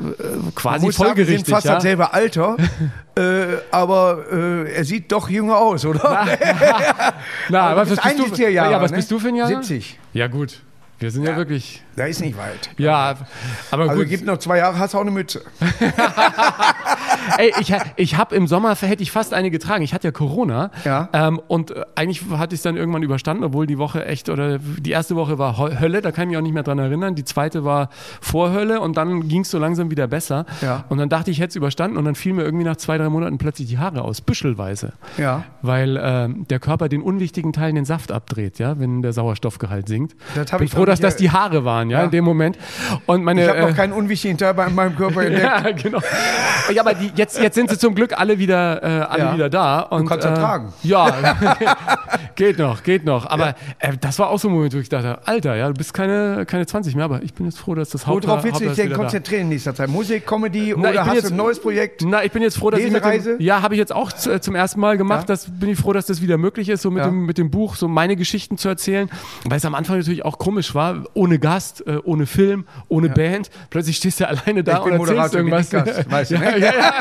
quasi 0.54 0.92
folgerichtig. 0.92 1.26
Sagen, 1.26 1.44
sind 1.46 1.54
fast 1.54 1.66
ja? 1.66 1.74
dasselbe 1.74 2.12
Alter, 2.12 2.56
äh, 3.16 3.58
aber 3.70 4.24
äh, 4.32 4.72
er 4.72 4.84
sieht 4.84 5.10
doch 5.12 5.28
jünger 5.28 5.58
aus, 5.58 5.84
oder? 5.84 6.26
Na, 6.28 7.12
na 7.48 7.76
was, 7.76 7.88
bist 7.88 8.38
du, 8.38 8.50
ja, 8.50 8.80
was 8.80 8.90
ne? 8.90 8.96
bist 8.96 9.10
du 9.10 9.18
für 9.18 9.28
ein 9.28 9.36
Jahr? 9.36 9.48
70. 9.48 9.98
Ja 10.12 10.26
gut. 10.26 10.62
Wir 10.98 11.10
sind 11.12 11.24
ja, 11.24 11.30
ja 11.32 11.36
wirklich. 11.36 11.82
Da 11.96 12.06
ist 12.06 12.20
nicht 12.20 12.36
weit. 12.36 12.70
Ja, 12.76 13.16
aber 13.70 13.88
also 13.88 14.02
gut. 14.02 14.08
gibt 14.08 14.24
noch 14.24 14.38
zwei 14.38 14.58
Jahre, 14.58 14.78
hast 14.78 14.94
du 14.94 14.98
auch 14.98 15.02
eine 15.02 15.12
Mütze. 15.12 15.42
Ey, 17.36 17.52
ich, 17.60 17.74
ich 17.96 18.16
habe 18.16 18.34
im 18.34 18.46
Sommer, 18.46 18.74
hätte 18.74 19.02
ich 19.02 19.10
fast 19.10 19.34
eine 19.34 19.50
getragen. 19.50 19.82
Ich 19.82 19.94
hatte 19.94 20.08
ja 20.08 20.12
Corona. 20.12 20.70
Ja. 20.84 21.08
Ähm, 21.12 21.40
und 21.48 21.70
äh, 21.70 21.84
eigentlich 21.94 22.22
hatte 22.30 22.54
ich 22.54 22.58
es 22.58 22.62
dann 22.62 22.76
irgendwann 22.76 23.02
überstanden, 23.02 23.44
obwohl 23.44 23.66
die 23.66 23.78
Woche 23.78 24.04
echt, 24.04 24.28
oder 24.28 24.58
die 24.58 24.90
erste 24.90 25.16
Woche 25.16 25.38
war 25.38 25.58
Hölle, 25.58 26.02
da 26.02 26.12
kann 26.12 26.24
ich 26.24 26.28
mich 26.28 26.38
auch 26.38 26.42
nicht 26.42 26.54
mehr 26.54 26.62
dran 26.62 26.78
erinnern. 26.78 27.14
Die 27.14 27.24
zweite 27.24 27.64
war 27.64 27.88
Vorhölle 28.20 28.80
und 28.80 28.96
dann 28.96 29.28
ging 29.28 29.42
es 29.42 29.50
so 29.50 29.58
langsam 29.58 29.90
wieder 29.90 30.06
besser. 30.06 30.46
Ja. 30.60 30.84
Und 30.88 30.98
dann 30.98 31.08
dachte 31.08 31.30
ich, 31.30 31.38
ich 31.38 31.42
hätte 31.42 31.50
es 31.50 31.56
überstanden 31.56 31.96
und 31.96 32.04
dann 32.04 32.16
fiel 32.16 32.32
mir 32.32 32.42
irgendwie 32.42 32.64
nach 32.64 32.76
zwei, 32.76 32.98
drei 32.98 33.08
Monaten 33.08 33.38
plötzlich 33.38 33.68
die 33.68 33.78
Haare 33.78 34.02
aus, 34.02 34.20
büschelweise. 34.20 34.92
Ja. 35.16 35.44
Weil 35.62 35.96
äh, 35.96 36.28
der 36.50 36.58
Körper 36.58 36.88
den 36.88 37.00
unwichtigen 37.02 37.52
Teilen 37.52 37.76
den 37.76 37.84
Saft 37.84 38.10
abdreht, 38.10 38.58
ja, 38.58 38.78
wenn 38.80 39.02
der 39.02 39.12
Sauerstoffgehalt 39.12 39.88
sinkt. 39.88 40.16
Das 40.34 40.50
Bin 40.50 40.64
ich 40.64 40.72
froh, 40.72 40.84
dass 40.84 41.00
das 41.00 41.16
die 41.16 41.30
Haare 41.30 41.64
waren, 41.64 41.90
ja, 41.90 41.98
ja. 41.98 42.04
in 42.04 42.10
dem 42.10 42.24
Moment. 42.24 42.58
Und 43.06 43.22
meine, 43.22 43.42
ich 43.42 43.48
habe 43.48 43.60
noch 43.60 43.68
äh, 43.70 43.72
keinen 43.72 43.92
unwichtigen 43.92 44.36
Teil 44.36 44.54
bei 44.54 44.68
meinem 44.68 44.96
Körper 44.96 45.22
entdeckt. 45.24 45.44
ja, 45.44 45.70
genau. 45.70 46.00
Ja, 46.74 46.82
aber 46.82 46.94
die, 46.94 47.10
jetzt, 47.18 47.40
jetzt 47.40 47.54
sind 47.54 47.70
sie 47.70 47.78
zum 47.78 47.94
Glück 47.94 48.18
alle 48.18 48.38
wieder, 48.38 48.82
äh, 48.82 48.86
alle 49.02 49.22
ja. 49.24 49.34
wieder 49.34 49.50
da. 49.50 49.80
Und, 49.80 50.04
du 50.04 50.08
kannst 50.08 50.26
äh, 50.26 50.34
tragen. 50.34 50.72
Ja, 50.82 51.34
geht 52.36 52.58
noch, 52.58 52.82
geht 52.82 53.04
noch. 53.04 53.26
Aber 53.26 53.54
äh, 53.78 53.92
das 54.00 54.18
war 54.18 54.30
auch 54.30 54.38
so 54.38 54.48
ein 54.48 54.54
Moment, 54.54 54.74
wo 54.74 54.78
ich 54.78 54.88
dachte, 54.88 55.18
Alter, 55.26 55.56
ja, 55.56 55.68
du 55.68 55.74
bist 55.74 55.92
keine, 55.92 56.46
keine 56.46 56.66
20 56.66 56.94
mehr, 56.94 57.04
aber 57.04 57.22
ich 57.22 57.34
bin 57.34 57.46
jetzt 57.46 57.58
froh, 57.58 57.74
dass 57.74 57.90
das 57.90 58.06
Haupt 58.06 58.26
Worauf 58.26 58.44
willst 58.44 58.60
du 58.60 58.64
dich 58.64 58.76
denn 58.76 58.92
konzentrieren 58.92 59.42
in 59.42 59.48
nächster 59.50 59.74
Zeit? 59.74 59.88
Musik, 59.88 60.26
Comedy 60.26 60.74
na, 60.76 60.90
oder 60.90 61.06
hast 61.06 61.14
jetzt, 61.14 61.30
du 61.30 61.34
ein 61.34 61.36
neues 61.36 61.60
Projekt? 61.60 62.02
Na, 62.06 62.24
ich 62.24 62.32
bin 62.32 62.42
jetzt 62.42 62.56
froh, 62.56 62.70
dass 62.70 62.80
Lesereise? 62.80 63.16
ich 63.16 63.26
mit 63.32 63.40
dem, 63.40 63.46
Ja, 63.46 63.62
habe 63.62 63.74
ich 63.74 63.78
jetzt 63.78 63.92
auch 63.92 64.12
zum 64.12 64.54
ersten 64.54 64.80
Mal 64.80 64.96
gemacht. 64.96 65.22
Ja. 65.22 65.26
Das 65.26 65.46
bin 65.48 65.70
ich 65.70 65.78
froh, 65.78 65.92
dass 65.92 66.06
das 66.06 66.22
wieder 66.22 66.38
möglich 66.38 66.68
ist, 66.68 66.82
so 66.82 66.90
mit, 66.90 67.04
dem, 67.04 67.26
mit 67.26 67.38
dem 67.38 67.50
Buch 67.50 67.76
so 67.76 67.88
meine 67.88 68.16
Geschichten 68.16 68.56
zu 68.58 68.68
erzählen. 68.68 69.10
Weil 69.44 69.58
es 69.58 69.64
am 69.64 69.74
Anfang 69.74 69.98
natürlich 69.98 70.24
auch 70.24 70.38
komisch 70.38 70.74
war, 70.74 71.04
ohne 71.14 71.38
Gast, 71.38 71.86
äh, 71.86 71.98
ohne 72.04 72.26
Film, 72.26 72.66
ohne 72.88 73.08
Band. 73.08 73.50
Plötzlich 73.70 73.96
stehst 73.96 74.20
du 74.20 74.28
alleine 74.28 74.62
da 74.62 74.78
und 74.78 74.92
erzählst 74.92 75.34
irgendwas. 75.34 75.70
Gast, 75.70 76.10
weißt 76.10 76.30
du, 76.30 76.34
ja, 76.36 76.40
ne? 76.40 76.58
ja, 76.58 76.74
ja. 76.74 76.92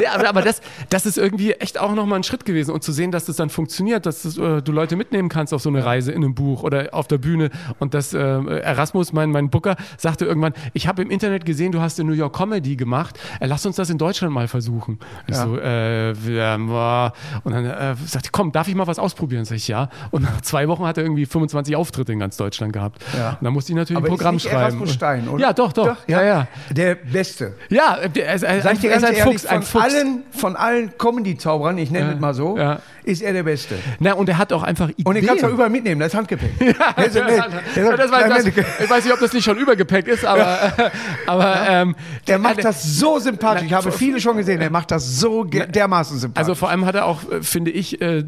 Nee, 0.00 0.06
aber, 0.06 0.28
aber 0.28 0.42
das, 0.42 0.60
das 0.90 1.06
ist 1.06 1.18
irgendwie 1.18 1.52
echt 1.52 1.78
auch 1.78 1.94
nochmal 1.94 2.18
ein 2.20 2.22
Schritt 2.22 2.44
gewesen. 2.44 2.72
Und 2.72 2.82
zu 2.82 2.92
sehen, 2.92 3.10
dass 3.10 3.26
das 3.26 3.36
dann 3.36 3.50
funktioniert, 3.50 4.06
dass 4.06 4.22
das, 4.22 4.36
äh, 4.36 4.62
du 4.62 4.72
Leute 4.72 4.96
mitnehmen 4.96 5.28
kannst 5.28 5.54
auf 5.54 5.62
so 5.62 5.68
eine 5.68 5.84
Reise 5.84 6.12
in 6.12 6.24
einem 6.24 6.34
Buch 6.34 6.62
oder 6.62 6.88
auf 6.92 7.08
der 7.08 7.18
Bühne. 7.18 7.50
Und 7.78 7.94
dass 7.94 8.14
äh, 8.14 8.18
Erasmus, 8.18 9.12
mein, 9.12 9.30
mein 9.30 9.50
Booker, 9.50 9.76
sagte 9.96 10.24
irgendwann, 10.24 10.54
ich 10.72 10.88
habe 10.88 11.02
im 11.02 11.10
Internet 11.10 11.44
gesehen, 11.44 11.72
du 11.72 11.80
hast 11.80 11.98
in 11.98 12.06
New 12.06 12.12
York 12.12 12.36
Comedy 12.36 12.76
gemacht. 12.76 13.18
Äh, 13.40 13.46
lass 13.46 13.64
uns 13.66 13.76
das 13.76 13.90
in 13.90 13.98
Deutschland 13.98 14.32
mal 14.32 14.48
versuchen. 14.48 14.98
Ich 15.26 15.36
so, 15.36 15.58
äh, 15.58 16.12
ja, 16.12 16.54
und 16.54 17.52
dann 17.52 17.64
äh, 17.64 17.94
sagte 18.06 18.30
komm, 18.32 18.52
darf 18.52 18.68
ich 18.68 18.74
mal 18.74 18.86
was 18.86 18.98
ausprobieren? 18.98 19.44
Sag 19.44 19.56
ich, 19.56 19.68
ja. 19.68 19.88
Und 20.10 20.22
nach 20.22 20.40
zwei 20.42 20.68
Wochen 20.68 20.84
hat 20.84 20.98
er 20.98 21.04
irgendwie 21.04 21.26
25 21.26 21.76
Auftritte 21.76 22.12
in 22.12 22.18
ganz 22.18 22.36
Deutschland 22.36 22.72
gehabt. 22.72 23.02
Ja. 23.16 23.30
Und 23.30 23.44
dann 23.44 23.52
musste 23.52 23.72
ich 23.72 23.76
natürlich 23.76 23.98
aber 23.98 24.06
ein 24.06 24.10
Programm 24.10 24.36
ist 24.36 24.42
schreiben. 24.42 24.60
Erasmus 24.60 24.92
Stein, 24.92 25.28
oder? 25.28 25.42
Ja, 25.42 25.52
doch, 25.52 25.72
doch. 25.72 25.86
doch 25.86 26.08
ja, 26.08 26.22
ja. 26.22 26.48
Der 26.70 26.94
Beste. 26.94 27.54
Ja, 27.68 28.08
der, 28.08 28.26
er, 28.26 28.42
er, 28.42 28.72
ich 28.72 28.78
dir 28.80 28.90
ganz 28.90 29.04
ein 29.04 29.14
ehrlich, 29.24 29.42
Fuchs, 29.42 29.46
ein 29.46 29.62
von 29.62 29.82
allen, 29.82 30.22
von 30.30 30.56
allen 30.56 30.98
Comedy-Zauberern, 30.98 31.78
ich 31.78 31.90
nenne 31.90 32.06
ja, 32.06 32.12
es 32.14 32.20
mal 32.20 32.34
so, 32.34 32.56
ja. 32.56 32.80
ist 33.04 33.22
er 33.22 33.32
der 33.32 33.42
Beste. 33.42 33.76
Na, 33.98 34.14
und 34.14 34.28
er 34.28 34.38
hat 34.38 34.52
auch 34.52 34.62
einfach 34.62 34.88
Ideen. 34.90 35.06
Und 35.06 35.14
den 35.14 35.26
kannst 35.26 35.42
du 35.42 35.48
auch 35.48 35.52
überall 35.52 35.70
mitnehmen, 35.70 36.00
das 36.00 36.08
ist 36.08 36.14
Handgepäck. 36.16 36.50
Ja, 36.64 36.94
nee, 36.96 37.04
das 37.04 38.10
weiß, 38.10 38.44
das, 38.44 38.46
ich 38.46 38.90
weiß 38.90 39.04
nicht, 39.04 39.12
ob 39.12 39.20
das 39.20 39.32
nicht 39.32 39.44
schon 39.44 39.58
Übergepäck 39.58 40.08
ist, 40.08 40.24
aber, 40.24 40.72
aber 41.26 41.56
ähm, 41.68 41.96
der 42.26 42.38
macht 42.38 42.64
das 42.64 42.82
so 42.82 43.18
sympathisch. 43.18 43.66
Ich 43.66 43.72
habe 43.72 43.92
viele 43.92 44.20
schon 44.20 44.36
gesehen, 44.36 44.60
er 44.60 44.70
macht 44.70 44.90
das 44.90 45.18
so 45.20 45.44
dermaßen 45.44 46.18
sympathisch. 46.18 46.40
Also 46.40 46.54
vor 46.54 46.70
allem 46.70 46.84
hat 46.84 46.94
er 46.94 47.06
auch, 47.06 47.30
äh, 47.30 47.42
finde 47.42 47.70
ich, 47.70 48.00
äh, 48.00 48.24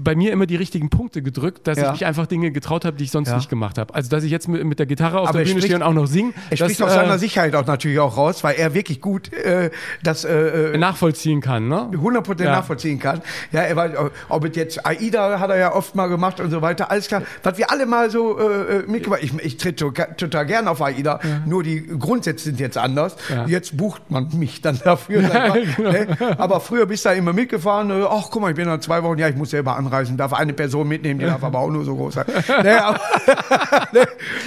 bei 0.00 0.14
mir 0.14 0.32
immer 0.32 0.46
die 0.46 0.56
richtigen 0.56 0.90
Punkte 0.90 1.22
gedrückt, 1.22 1.66
dass 1.66 1.78
ich 1.78 1.90
mich 1.90 2.06
einfach 2.06 2.26
Dinge 2.26 2.52
getraut 2.52 2.84
habe, 2.84 2.96
die 2.96 3.04
ich 3.04 3.10
sonst 3.10 3.34
nicht 3.34 3.48
gemacht 3.48 3.78
habe. 3.78 3.94
Also 3.94 4.10
dass 4.10 4.24
ich 4.24 4.30
jetzt 4.30 4.48
mit, 4.48 4.64
mit 4.64 4.78
der 4.78 4.86
Gitarre 4.86 5.20
auf 5.20 5.28
aber 5.28 5.38
der 5.38 5.46
Bühne 5.46 5.60
stehe 5.60 5.76
und 5.76 5.82
auch 5.82 5.92
noch 5.92 6.06
singe. 6.06 6.32
Er 6.50 6.56
spricht 6.56 6.82
aus 6.82 6.94
seiner 6.94 7.14
äh, 7.14 7.18
Sicherheit 7.18 7.54
auch 7.54 7.66
natürlich 7.66 7.98
auch 7.98 8.16
raus, 8.16 8.44
weil 8.44 8.56
er 8.56 8.74
wirklich 8.74 9.00
gut 9.00 9.32
äh, 9.32 9.70
das 10.02 10.23
äh, 10.24 10.76
nachvollziehen 10.76 11.40
kann, 11.40 11.68
ne? 11.68 11.90
100% 11.92 12.42
ja. 12.42 12.52
nachvollziehen 12.52 12.98
kann. 12.98 13.22
Ja, 13.52 13.62
er 13.62 13.76
war, 13.76 13.90
ob 14.28 14.44
es 14.44 14.56
jetzt 14.56 14.86
AIDA 14.86 15.40
hat 15.40 15.50
er 15.50 15.56
ja 15.56 15.74
oft 15.74 15.94
mal 15.94 16.08
gemacht 16.08 16.40
und 16.40 16.50
so 16.50 16.62
weiter, 16.62 16.90
alles 16.90 17.08
klar. 17.08 17.22
Was 17.42 17.58
wir 17.58 17.70
alle 17.70 17.86
mal 17.86 18.10
so 18.10 18.38
äh, 18.38 18.84
mitgemacht 18.86 19.22
ich, 19.22 19.32
ich 19.44 19.56
trete 19.56 19.92
total 20.16 20.46
gern 20.46 20.68
auf 20.68 20.82
AIDA, 20.82 21.20
ja. 21.22 21.42
nur 21.46 21.62
die 21.62 21.86
Grundsätze 21.86 22.44
sind 22.44 22.60
jetzt 22.60 22.78
anders. 22.78 23.16
Ja. 23.28 23.46
Jetzt 23.46 23.76
bucht 23.76 24.10
man 24.10 24.28
mich 24.34 24.60
dann 24.60 24.78
dafür. 24.82 25.22
Ja, 25.22 25.48
genau. 25.76 25.90
ne? 25.90 26.16
Aber 26.38 26.60
früher 26.60 26.86
bist 26.86 27.04
du 27.04 27.10
da 27.10 27.14
immer 27.14 27.32
mitgefahren, 27.32 27.90
äh, 27.90 28.04
ach 28.08 28.28
guck 28.30 28.42
mal, 28.42 28.50
ich 28.50 28.56
bin 28.56 28.66
nach 28.66 28.80
zwei 28.80 29.02
Wochen, 29.02 29.18
ja, 29.18 29.28
ich 29.28 29.36
muss 29.36 29.50
selber 29.50 29.76
anreisen, 29.76 30.16
darf 30.16 30.32
eine 30.32 30.52
Person 30.52 30.88
mitnehmen, 30.88 31.20
die 31.20 31.26
darf 31.26 31.42
aber 31.42 31.58
auch 31.58 31.70
nur 31.70 31.84
so 31.84 31.96
groß 31.96 32.14
sein. 32.14 32.26
ne, 32.62 32.84
aber, 32.84 33.00
ne, 33.92 34.06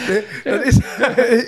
ne, 0.10 0.24
das 0.44 0.62
ist, 0.66 0.84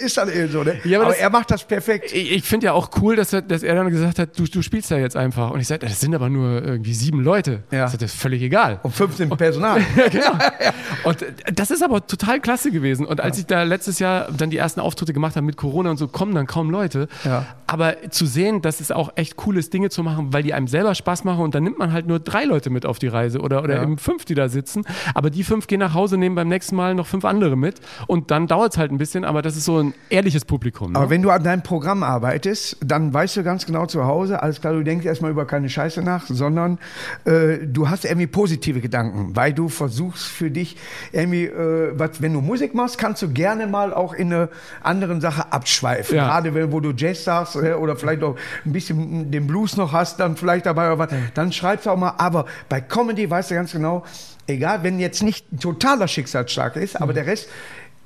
ist 0.04 0.18
dann 0.18 0.30
eben 0.30 0.52
so. 0.52 0.64
Ne? 0.64 0.80
Ja, 0.84 1.00
aber, 1.00 1.08
aber 1.08 1.18
er 1.18 1.30
macht 1.30 1.52
das 1.52 1.64
perfekt. 1.64 2.12
Ich, 2.14 2.32
ich 2.32 2.44
finde 2.44 2.68
ja 2.68 2.74
auch 2.74 2.90
cool, 3.02 3.16
dass 3.16 3.34
er, 3.34 3.42
dass 3.42 3.64
er 3.64 3.76
dann 3.76 3.90
gesagt 3.90 4.19
hat, 4.20 4.38
du, 4.38 4.46
du 4.46 4.62
spielst 4.62 4.92
ja 4.92 4.98
jetzt 4.98 5.16
einfach. 5.16 5.52
Und 5.52 5.60
ich 5.60 5.68
sage, 5.68 5.86
das 5.86 6.00
sind 6.00 6.14
aber 6.14 6.30
nur 6.30 6.64
irgendwie 6.64 6.94
sieben 6.94 7.22
Leute. 7.24 7.64
Ja. 7.72 7.86
Das 7.86 7.96
ist 7.96 8.16
völlig 8.16 8.42
egal. 8.42 8.80
Und 8.84 8.94
15 8.94 9.30
Personal. 9.30 9.80
ja, 9.98 10.08
genau. 10.08 10.32
Und 11.04 11.26
das 11.54 11.72
ist 11.72 11.84
aber 11.84 12.06
total 12.06 12.40
klasse 12.40 12.72
gewesen. 12.72 13.06
Und 13.06 13.22
als 13.22 13.38
ja. 13.38 13.42
ich 13.42 13.48
da 13.48 13.64
letztes 13.64 14.00
Jahr 14.00 14.30
dann 14.32 14.50
die 14.50 14.58
ersten 14.58 14.80
Auftritte 14.80 15.14
gemacht 15.14 15.36
habe 15.36 15.46
mit 15.46 15.58
Corona 15.58 15.92
und 15.92 15.98
so, 15.98 16.08
kommen 16.08 16.36
dann 16.36 16.46
kaum 16.46 16.70
Leute. 16.70 17.08
Ja. 17.24 17.46
Aber 17.68 17.96
zu 18.10 18.26
sehen, 18.26 18.62
dass 18.62 18.80
es 18.80 18.92
auch 18.92 19.12
echt 19.16 19.36
cool 19.46 19.58
ist, 19.58 19.74
Dinge 19.74 19.90
zu 19.90 20.04
machen, 20.04 20.34
weil 20.34 20.44
die 20.44 20.54
einem 20.54 20.68
selber 20.68 20.96
Spaß 20.96 21.24
machen 21.24 21.44
und 21.44 21.56
dann 21.56 21.64
nimmt 21.64 21.78
man 21.78 21.94
halt 21.94 22.08
nur 22.08 22.20
drei 22.20 22.44
Leute 22.44 22.70
mit 22.70 22.86
auf 22.86 23.00
die 23.00 23.08
Reise 23.08 23.40
oder, 23.40 23.64
oder 23.64 23.82
eben 23.82 23.98
fünf, 23.98 24.26
die 24.26 24.36
da 24.36 24.50
sitzen. 24.50 24.84
Aber 25.14 25.30
die 25.30 25.44
fünf 25.44 25.68
gehen 25.68 25.80
nach 25.80 25.94
Hause, 25.94 26.18
nehmen 26.18 26.36
beim 26.36 26.48
nächsten 26.48 26.76
Mal 26.76 26.96
noch 26.96 27.08
fünf 27.08 27.26
andere 27.26 27.56
mit. 27.56 27.80
Und 28.08 28.32
dann 28.32 28.48
dauert 28.48 28.74
es 28.74 28.78
halt 28.78 28.92
ein 28.92 28.98
bisschen, 28.98 29.24
aber 29.24 29.42
das 29.42 29.56
ist 29.56 29.66
so 29.66 29.78
ein 29.78 29.94
ehrliches 30.10 30.46
Publikum. 30.46 30.94
Ne? 30.94 31.00
Aber 31.00 31.10
wenn 31.10 31.22
du 31.22 31.30
an 31.30 31.44
deinem 31.44 31.62
Programm 31.62 32.04
arbeitest, 32.04 32.78
dann 32.84 33.14
weißt 33.14 33.38
du 33.38 33.44
ganz 33.44 33.66
genau 33.66 33.86
zu 33.86 34.06
Hause, 34.06 34.09
alles 34.12 34.62
klar, 34.62 34.74
du 34.74 34.84
denkst 34.84 35.06
erstmal 35.06 35.32
über 35.32 35.46
keine 35.46 35.70
Scheiße 35.70 36.02
nach, 36.02 36.26
sondern 36.28 36.80
äh, 37.26 37.60
du 37.66 37.90
hast 37.90 38.06
irgendwie 38.06 38.28
positive 38.28 38.82
Gedanken, 38.82 39.36
weil 39.36 39.54
du 39.54 39.70
versuchst 39.70 40.26
für 40.26 40.52
dich 40.52 40.78
irgendwie, 41.12 41.46
äh, 41.46 41.92
was, 41.94 42.22
wenn 42.22 42.34
du 42.34 42.42
Musik 42.42 42.74
machst, 42.74 42.98
kannst 42.98 43.22
du 43.22 43.30
gerne 43.32 43.68
mal 43.68 43.94
auch 43.94 44.14
in 44.14 44.34
eine 44.34 44.50
andere 44.82 45.20
Sache 45.22 45.52
abschweifen. 45.52 46.16
Ja. 46.16 46.28
Gerade 46.28 46.54
wenn, 46.54 46.72
wo 46.72 46.80
du 46.80 46.92
Jazz 46.92 47.24
sagst 47.24 47.56
äh, 47.56 47.74
oder 47.74 47.96
vielleicht 47.96 48.24
auch 48.24 48.36
ein 48.66 48.72
bisschen 48.72 49.32
den 49.32 49.48
Blues 49.48 49.78
noch 49.78 49.94
hast, 49.94 50.20
dann 50.20 50.36
vielleicht 50.36 50.66
dabei, 50.66 50.86
aber 50.86 51.08
dann 51.34 51.52
schreibst 51.52 51.86
du 51.86 51.92
auch 51.92 51.98
mal. 51.98 52.14
Aber 52.18 52.46
bei 52.68 52.82
Comedy 52.82 53.30
weißt 53.30 53.52
du 53.52 53.56
ganz 53.56 53.72
genau, 53.72 54.04
egal, 54.48 54.84
wenn 54.84 55.00
jetzt 55.00 55.24
nicht 55.24 55.52
ein 55.52 55.60
totaler 55.60 56.08
Schicksalsschlag 56.08 56.76
ist, 56.76 56.96
aber 56.96 57.12
mhm. 57.12 57.16
der 57.16 57.26
Rest 57.28 57.50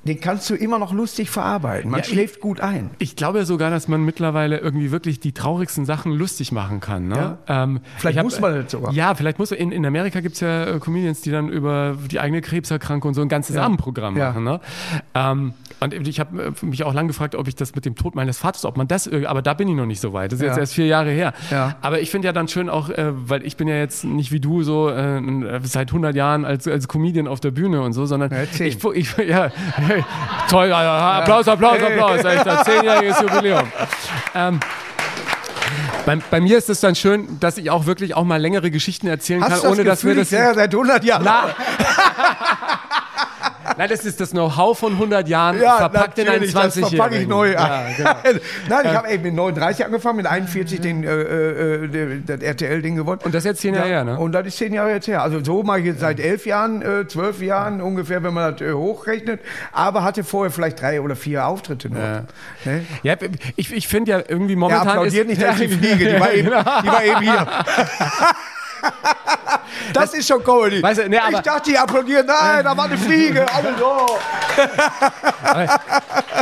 den 0.04 0.20
kannst 0.20 0.48
du 0.50 0.54
immer 0.54 0.78
noch 0.78 0.92
lustig 0.92 1.30
verarbeiten. 1.30 1.90
Man 1.90 2.00
ja, 2.00 2.04
schläft 2.04 2.36
ich, 2.36 2.40
gut 2.40 2.60
ein. 2.60 2.90
Ich 2.98 3.16
glaube 3.16 3.44
sogar, 3.46 3.70
dass 3.70 3.88
man 3.88 4.04
mittlerweile 4.04 4.58
irgendwie 4.58 4.90
wirklich 4.90 5.20
die 5.20 5.32
traurigsten 5.32 5.86
Sachen 5.86 6.12
lustig 6.12 6.52
machen 6.52 6.80
kann. 6.80 7.08
Ne? 7.08 7.38
Ja. 7.48 7.64
Ähm, 7.64 7.80
vielleicht 7.96 8.18
hab, 8.18 8.24
muss 8.24 8.40
man 8.40 8.54
das 8.54 8.70
sogar. 8.70 8.92
Ja, 8.92 9.14
vielleicht 9.14 9.38
muss 9.38 9.50
man. 9.50 9.58
In, 9.58 9.72
in 9.72 9.86
Amerika 9.86 10.20
gibt 10.20 10.34
es 10.34 10.40
ja 10.40 10.64
äh, 10.64 10.78
Comedians, 10.78 11.22
die 11.22 11.30
dann 11.30 11.48
über 11.48 11.96
die 12.10 12.20
eigene 12.20 12.40
Krebserkrankung 12.40 13.14
so 13.14 13.22
ein 13.22 13.28
ganzes 13.28 13.56
ja. 13.56 13.62
Abendprogramm 13.62 14.14
machen. 14.16 14.44
Ne? 14.44 14.60
Ähm, 15.14 15.54
und 15.80 16.08
ich 16.08 16.20
habe 16.20 16.54
äh, 16.62 16.66
mich 16.66 16.84
auch 16.84 16.94
lange 16.94 17.08
gefragt, 17.08 17.34
ob 17.34 17.48
ich 17.48 17.54
das 17.54 17.74
mit 17.74 17.84
dem 17.84 17.94
Tod 17.94 18.14
meines 18.14 18.38
Vaters, 18.38 18.64
ob 18.64 18.76
man 18.76 18.88
das, 18.88 19.08
aber 19.08 19.42
da 19.42 19.54
bin 19.54 19.68
ich 19.68 19.74
noch 19.74 19.86
nicht 19.86 20.00
so 20.00 20.12
weit. 20.12 20.32
Das 20.32 20.40
ist 20.40 20.46
jetzt 20.46 20.58
erst 20.58 20.74
vier 20.74 20.86
Jahre 20.86 21.10
her. 21.10 21.32
Aber 21.80 22.00
ich 22.00 22.10
finde 22.10 22.26
ja 22.26 22.32
dann 22.32 22.48
schön 22.48 22.68
auch, 22.68 22.90
äh, 22.90 23.12
weil 23.14 23.44
ich 23.44 23.56
bin 23.56 23.68
ja 23.68 23.76
jetzt 23.76 24.04
nicht 24.04 24.32
wie 24.32 24.40
du 24.40 24.62
so 24.62 24.90
äh, 24.90 25.20
seit 25.62 25.88
100 25.88 26.14
Jahren 26.14 26.44
als, 26.44 26.66
als 26.68 26.88
Comedian 26.88 27.26
auf 27.26 27.40
der 27.40 27.50
Bühne 27.50 27.82
und 27.82 27.92
so, 27.92 28.06
sondern 28.06 28.30
ich, 28.60 28.84
ich, 28.94 29.16
ja, 29.16 29.50
Toll, 30.48 30.72
Applaus, 30.72 31.48
Applaus, 31.48 31.82
Applaus. 31.82 32.24
Echt, 32.24 32.64
zehnjähriges 32.64 33.20
Jubiläum. 33.20 33.70
Ähm, 34.34 34.60
bei, 36.06 36.16
bei, 36.30 36.40
mir 36.40 36.58
ist 36.58 36.68
es 36.68 36.80
dann 36.80 36.94
schön, 36.94 37.38
dass 37.40 37.56
ich 37.56 37.70
auch 37.70 37.86
wirklich 37.86 38.14
auch 38.14 38.24
mal 38.24 38.40
längere 38.40 38.70
Geschichten 38.70 39.06
erzählen 39.06 39.42
Hast 39.42 39.62
kann, 39.62 39.72
ohne 39.72 39.84
das 39.84 40.00
dass 40.00 40.04
wir 40.04 40.14
das. 40.14 40.28
Seit 40.28 40.74
100 40.74 41.04
Jahren. 41.04 41.24
Nein, 43.76 43.88
das 43.88 44.04
ist 44.04 44.20
das 44.20 44.30
Know-how 44.30 44.78
von 44.78 44.92
100 44.92 45.28
Jahren 45.28 45.60
ja, 45.60 45.76
verpackt 45.76 46.18
in 46.18 46.28
einen 46.28 46.48
20 46.48 46.82
Das 46.82 46.90
verpacke 46.90 47.16
ich 47.16 47.28
neu. 47.28 47.52
Ja, 47.52 47.86
genau. 47.96 48.10
Nein, 48.68 48.80
ich 48.84 48.94
habe 48.94 49.10
eben 49.10 49.22
mit 49.22 49.34
39 49.34 49.84
angefangen, 49.84 50.16
mit 50.16 50.26
41 50.26 50.80
den, 50.80 51.04
äh, 51.04 51.10
äh, 51.10 52.20
das 52.26 52.40
RTL-Ding 52.40 52.96
gewonnen. 52.96 53.20
Und 53.24 53.34
das 53.34 53.44
ist 53.44 53.46
jetzt 53.46 53.60
zehn 53.60 53.74
Jahre 53.74 53.88
ja, 53.88 53.94
her, 53.96 54.04
ne? 54.04 54.18
Und 54.18 54.32
das 54.32 54.46
ist 54.46 54.58
zehn 54.58 54.72
Jahre 54.72 54.90
jetzt 54.90 55.08
her. 55.08 55.22
Also 55.22 55.42
so 55.42 55.62
mache 55.62 55.80
ich 55.80 55.86
jetzt 55.86 56.00
seit 56.00 56.20
elf 56.20 56.46
Jahren, 56.46 56.82
äh, 56.82 57.06
zwölf 57.08 57.42
Jahren 57.42 57.80
ungefähr, 57.80 58.22
wenn 58.22 58.34
man 58.34 58.52
das 58.52 58.60
äh, 58.60 58.72
hochrechnet. 58.72 59.40
Aber 59.72 60.02
hatte 60.02 60.24
vorher 60.24 60.50
vielleicht 60.50 60.80
drei 60.80 61.00
oder 61.00 61.16
vier 61.16 61.46
Auftritte 61.46 61.90
nur. 61.90 62.02
Ja, 62.02 62.24
ne? 62.64 62.84
ja 63.02 63.16
ich, 63.56 63.72
ich 63.72 63.88
finde 63.88 64.12
ja 64.12 64.22
irgendwie 64.26 64.56
momentan. 64.56 64.86
Ja, 64.86 64.92
applaudiert 64.92 65.28
ist, 65.28 65.38
nicht, 65.38 65.42
dass 65.48 65.60
ich 65.60 65.74
fliege. 65.74 66.14
Die 66.14 66.20
war 66.20 66.32
eben, 66.32 66.48
die 66.48 66.88
war 66.88 67.04
eben 67.04 67.20
hier. 67.20 67.46
Das, 69.92 70.10
das, 70.10 70.14
ist 70.20 70.28
schon 70.28 70.42
Comedy. 70.42 70.82
Weißt 70.82 71.00
du, 71.00 71.08
nee, 71.08 71.18
ich 71.30 71.38
dachte, 71.40 71.70
die 71.70 71.78
applaudieren. 71.78 72.26
Nein, 72.26 72.64
da 72.64 72.76
war 72.76 72.84
eine 72.84 72.96
Fliege. 72.96 73.44
Alle 73.54 73.74
so. 73.78 74.18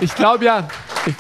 ich 0.01 0.15
glaube 0.15 0.45
ja. 0.45 0.69
Ich, 1.07 1.15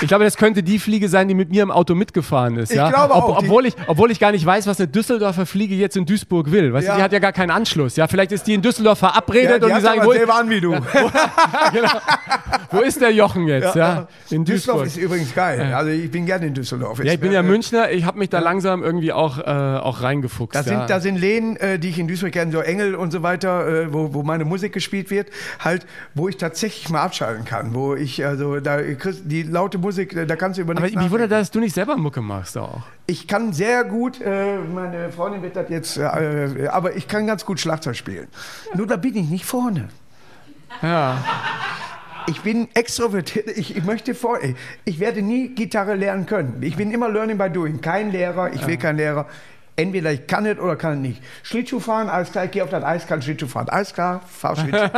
ich 0.00 0.08
glaube, 0.08 0.24
das 0.24 0.36
könnte 0.36 0.62
die 0.62 0.78
Fliege 0.78 1.08
sein, 1.08 1.28
die 1.28 1.34
mit 1.34 1.50
mir 1.50 1.62
im 1.62 1.70
Auto 1.70 1.94
mitgefahren 1.94 2.56
ist. 2.56 2.72
Ja? 2.72 2.88
Ich 2.88 2.94
glaube 2.94 3.14
auch. 3.14 3.28
Ob, 3.28 3.38
obwohl, 3.38 3.66
ich, 3.66 3.74
obwohl 3.86 4.10
ich 4.10 4.20
gar 4.20 4.32
nicht 4.32 4.44
weiß, 4.44 4.66
was 4.66 4.78
eine 4.78 4.88
Düsseldorfer 4.88 5.46
Fliege 5.46 5.74
jetzt 5.74 5.96
in 5.96 6.06
Duisburg 6.06 6.50
will. 6.50 6.72
Weißt 6.72 6.86
ja. 6.86 6.96
die 6.96 7.02
hat 7.02 7.12
ja 7.12 7.18
gar 7.18 7.32
keinen 7.32 7.50
Anschluss. 7.50 7.96
Ja? 7.96 8.06
Vielleicht 8.08 8.32
ist 8.32 8.46
die 8.46 8.54
in 8.54 8.62
Düsseldorf 8.62 8.98
verabredet 8.98 9.50
ja, 9.50 9.58
die 9.58 9.64
und 9.66 9.76
die 9.76 9.80
sagen, 9.80 10.00
wo, 10.04 10.12
selber 10.12 10.34
an 10.34 10.50
wie 10.50 10.60
du. 10.60 10.76
Genau. 11.72 11.88
wo, 12.70 12.80
ist 12.80 13.00
der 13.00 13.12
Jochen 13.12 13.46
jetzt? 13.46 13.74
Ja, 13.74 14.08
In 14.30 14.44
Duisburg. 14.44 14.46
Düsseldorf 14.46 14.86
ist 14.86 14.96
übrigens 14.96 15.34
geil. 15.34 15.74
Also 15.74 15.90
ich 15.90 16.10
bin 16.10 16.26
gerne 16.26 16.46
in 16.46 16.54
Düsseldorf. 16.54 17.02
Ja, 17.02 17.12
ich 17.12 17.20
bin 17.20 17.32
ja 17.32 17.42
Münchner. 17.42 17.90
Ich 17.90 18.04
habe 18.04 18.18
mich 18.18 18.30
da 18.30 18.38
langsam 18.38 18.82
irgendwie 18.82 19.12
auch, 19.12 19.38
äh, 19.38 19.42
auch 19.42 20.02
reingefuchst. 20.02 20.54
Da 20.54 20.62
sind, 20.62 20.88
da 20.88 21.00
sind 21.00 21.16
Läden, 21.16 21.56
äh, 21.56 21.78
die 21.78 21.88
ich 21.88 21.98
in 21.98 22.08
Duisburg 22.08 22.32
kenne, 22.32 22.52
so 22.52 22.60
Engel 22.60 22.94
und 22.94 23.12
so 23.12 23.22
weiter, 23.22 23.66
äh, 23.66 23.92
wo, 23.92 24.14
wo 24.14 24.22
meine 24.22 24.44
Musik 24.44 24.72
gespielt 24.72 25.10
wird, 25.10 25.28
halt, 25.60 25.86
wo 26.14 26.28
ich 26.28 26.36
tatsächlich 26.36 26.88
mal 26.88 27.02
abschalten 27.02 27.44
kann. 27.44 27.74
Wo 27.74 27.94
ich, 27.94 28.24
also 28.24 28.60
da 28.60 28.78
die 28.80 29.42
laute 29.42 29.77
Musik, 29.78 30.14
da 30.26 30.36
kannst 30.36 30.58
du 30.58 30.62
über 30.62 30.76
Aber 30.76 30.86
wie 30.86 31.10
wundert, 31.10 31.30
dass 31.30 31.50
du 31.50 31.60
nicht 31.60 31.74
selber 31.74 31.96
Mucke 31.96 32.20
machst 32.20 32.56
auch. 32.58 32.82
Ich 33.06 33.26
kann 33.26 33.52
sehr 33.52 33.84
gut, 33.84 34.20
äh, 34.20 34.58
meine 34.58 35.10
Freundin 35.10 35.42
wird 35.42 35.56
das 35.56 35.68
jetzt, 35.70 35.96
äh, 35.96 36.68
aber 36.70 36.96
ich 36.96 37.08
kann 37.08 37.26
ganz 37.26 37.44
gut 37.44 37.60
Schlagzeug 37.60 37.96
spielen. 37.96 38.28
Nur 38.74 38.86
da 38.86 38.96
bin 38.96 39.16
ich 39.16 39.28
nicht 39.28 39.44
vorne. 39.44 39.88
Ja. 40.82 41.18
Ich 42.26 42.42
bin 42.42 42.68
extrovertiert. 42.74 43.48
Ich, 43.56 43.74
ich 43.76 43.84
möchte 43.84 44.14
vor. 44.14 44.38
Ich 44.84 45.00
werde 45.00 45.22
nie 45.22 45.48
Gitarre 45.48 45.94
lernen 45.94 46.26
können. 46.26 46.58
Ich 46.62 46.76
bin 46.76 46.90
immer 46.90 47.08
Learning 47.08 47.38
by 47.38 47.48
Doing. 47.48 47.80
Kein 47.80 48.12
Lehrer. 48.12 48.52
Ich 48.52 48.66
will 48.66 48.76
kein 48.76 48.96
Lehrer. 48.96 49.26
Entweder 49.78 50.10
ich 50.10 50.26
kann 50.26 50.44
es 50.44 50.58
oder 50.58 50.74
kann 50.74 50.94
es 50.94 50.98
nicht. 50.98 51.22
Schlittschuh 51.44 51.78
fahren, 51.78 52.08
alles 52.08 52.32
klar, 52.32 52.46
ich 52.46 52.50
gehe 52.50 52.64
auf 52.64 52.70
das 52.70 52.82
Eis, 52.82 53.06
kann 53.06 53.22
Schlittschuh 53.22 53.46
fahren. 53.46 53.68
Alles 53.68 53.94
klar, 53.94 54.22
fahr 54.26 54.56
Schlittschuh. 54.56 54.90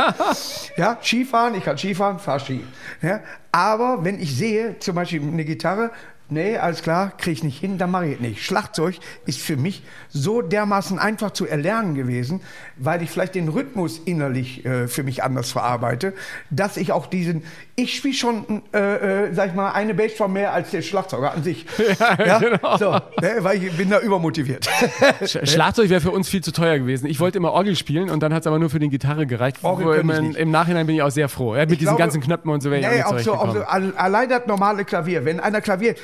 ja, 0.75 0.97
Skifahren, 0.99 1.53
ich 1.53 1.63
kann 1.63 1.77
Skifahren, 1.77 2.17
fahr 2.17 2.39
Ski. 2.39 2.63
Ja, 3.03 3.19
aber 3.51 4.03
wenn 4.03 4.19
ich 4.19 4.35
sehe, 4.35 4.79
zum 4.79 4.95
Beispiel 4.95 5.21
eine 5.21 5.45
Gitarre, 5.45 5.91
nee, 6.29 6.57
alles 6.57 6.81
klar, 6.81 7.11
kriege 7.15 7.33
ich 7.33 7.43
nicht 7.43 7.59
hin, 7.59 7.77
dann 7.77 7.91
mache 7.91 8.07
ich 8.07 8.15
es 8.15 8.21
nicht. 8.21 8.43
Schlagzeug 8.43 8.95
ist 9.27 9.39
für 9.39 9.55
mich 9.55 9.83
so 10.09 10.41
dermaßen 10.41 10.97
einfach 10.97 11.29
zu 11.29 11.45
erlernen 11.45 11.93
gewesen, 11.93 12.41
weil 12.77 13.03
ich 13.03 13.11
vielleicht 13.11 13.35
den 13.35 13.49
Rhythmus 13.49 13.99
innerlich 13.99 14.65
äh, 14.65 14.87
für 14.87 15.03
mich 15.03 15.23
anders 15.23 15.51
verarbeite, 15.51 16.15
dass 16.49 16.77
ich 16.77 16.91
auch 16.91 17.05
diesen, 17.05 17.43
ich 17.81 17.97
spiele 17.97 18.13
schon, 18.13 18.61
äh, 18.73 19.27
äh, 19.27 19.33
sag 19.33 19.49
ich 19.49 19.53
mal, 19.55 19.71
eine 19.71 19.93
Bassdrum 19.93 20.33
mehr 20.33 20.53
als 20.53 20.71
der 20.71 20.81
Schlagzeuger 20.81 21.33
an 21.33 21.43
sich. 21.43 21.65
Ja, 21.99 22.25
ja? 22.25 22.39
Genau. 22.39 22.77
So, 22.77 22.91
ne, 22.91 23.37
weil 23.39 23.61
ich 23.61 23.75
bin 23.75 23.89
da 23.89 23.99
übermotiviert. 23.99 24.67
Schlagzeug 25.25 25.89
wäre 25.89 25.99
für 25.99 26.11
uns 26.11 26.29
viel 26.29 26.41
zu 26.41 26.51
teuer 26.51 26.79
gewesen. 26.79 27.05
Ich 27.07 27.19
wollte 27.19 27.37
immer 27.37 27.51
Orgel 27.51 27.75
spielen 27.75 28.09
und 28.09 28.21
dann 28.23 28.33
hat 28.33 28.41
es 28.41 28.47
aber 28.47 28.59
nur 28.59 28.69
für 28.69 28.79
den 28.79 28.89
Gitarre 28.89 29.27
gereicht. 29.27 29.57
Im, 29.63 30.35
Im, 30.35 30.51
Nachhinein 30.51 30.87
bin 30.87 30.95
ich 30.95 31.01
auch 31.01 31.11
sehr 31.11 31.27
froh. 31.27 31.55
Ja, 31.55 31.61
mit 31.61 31.73
ich 31.73 31.79
diesen 31.79 31.89
glaube, 31.89 31.99
ganzen 31.99 32.21
Knöpfen 32.21 32.49
und 32.49 32.61
so 32.61 32.71
wäre 32.71 32.81
nee, 32.81 33.03
auch, 33.03 33.19
so, 33.19 33.33
auch 33.33 33.53
so, 33.53 33.63
allein 33.63 34.29
das 34.29 34.45
normale 34.47 34.85
Klavier. 34.85 35.25
Wenn 35.25 35.39
einer 35.39 35.61
Klavier, 35.61 35.95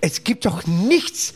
es 0.00 0.24
gibt 0.24 0.44
doch 0.44 0.66
nichts 0.66 1.34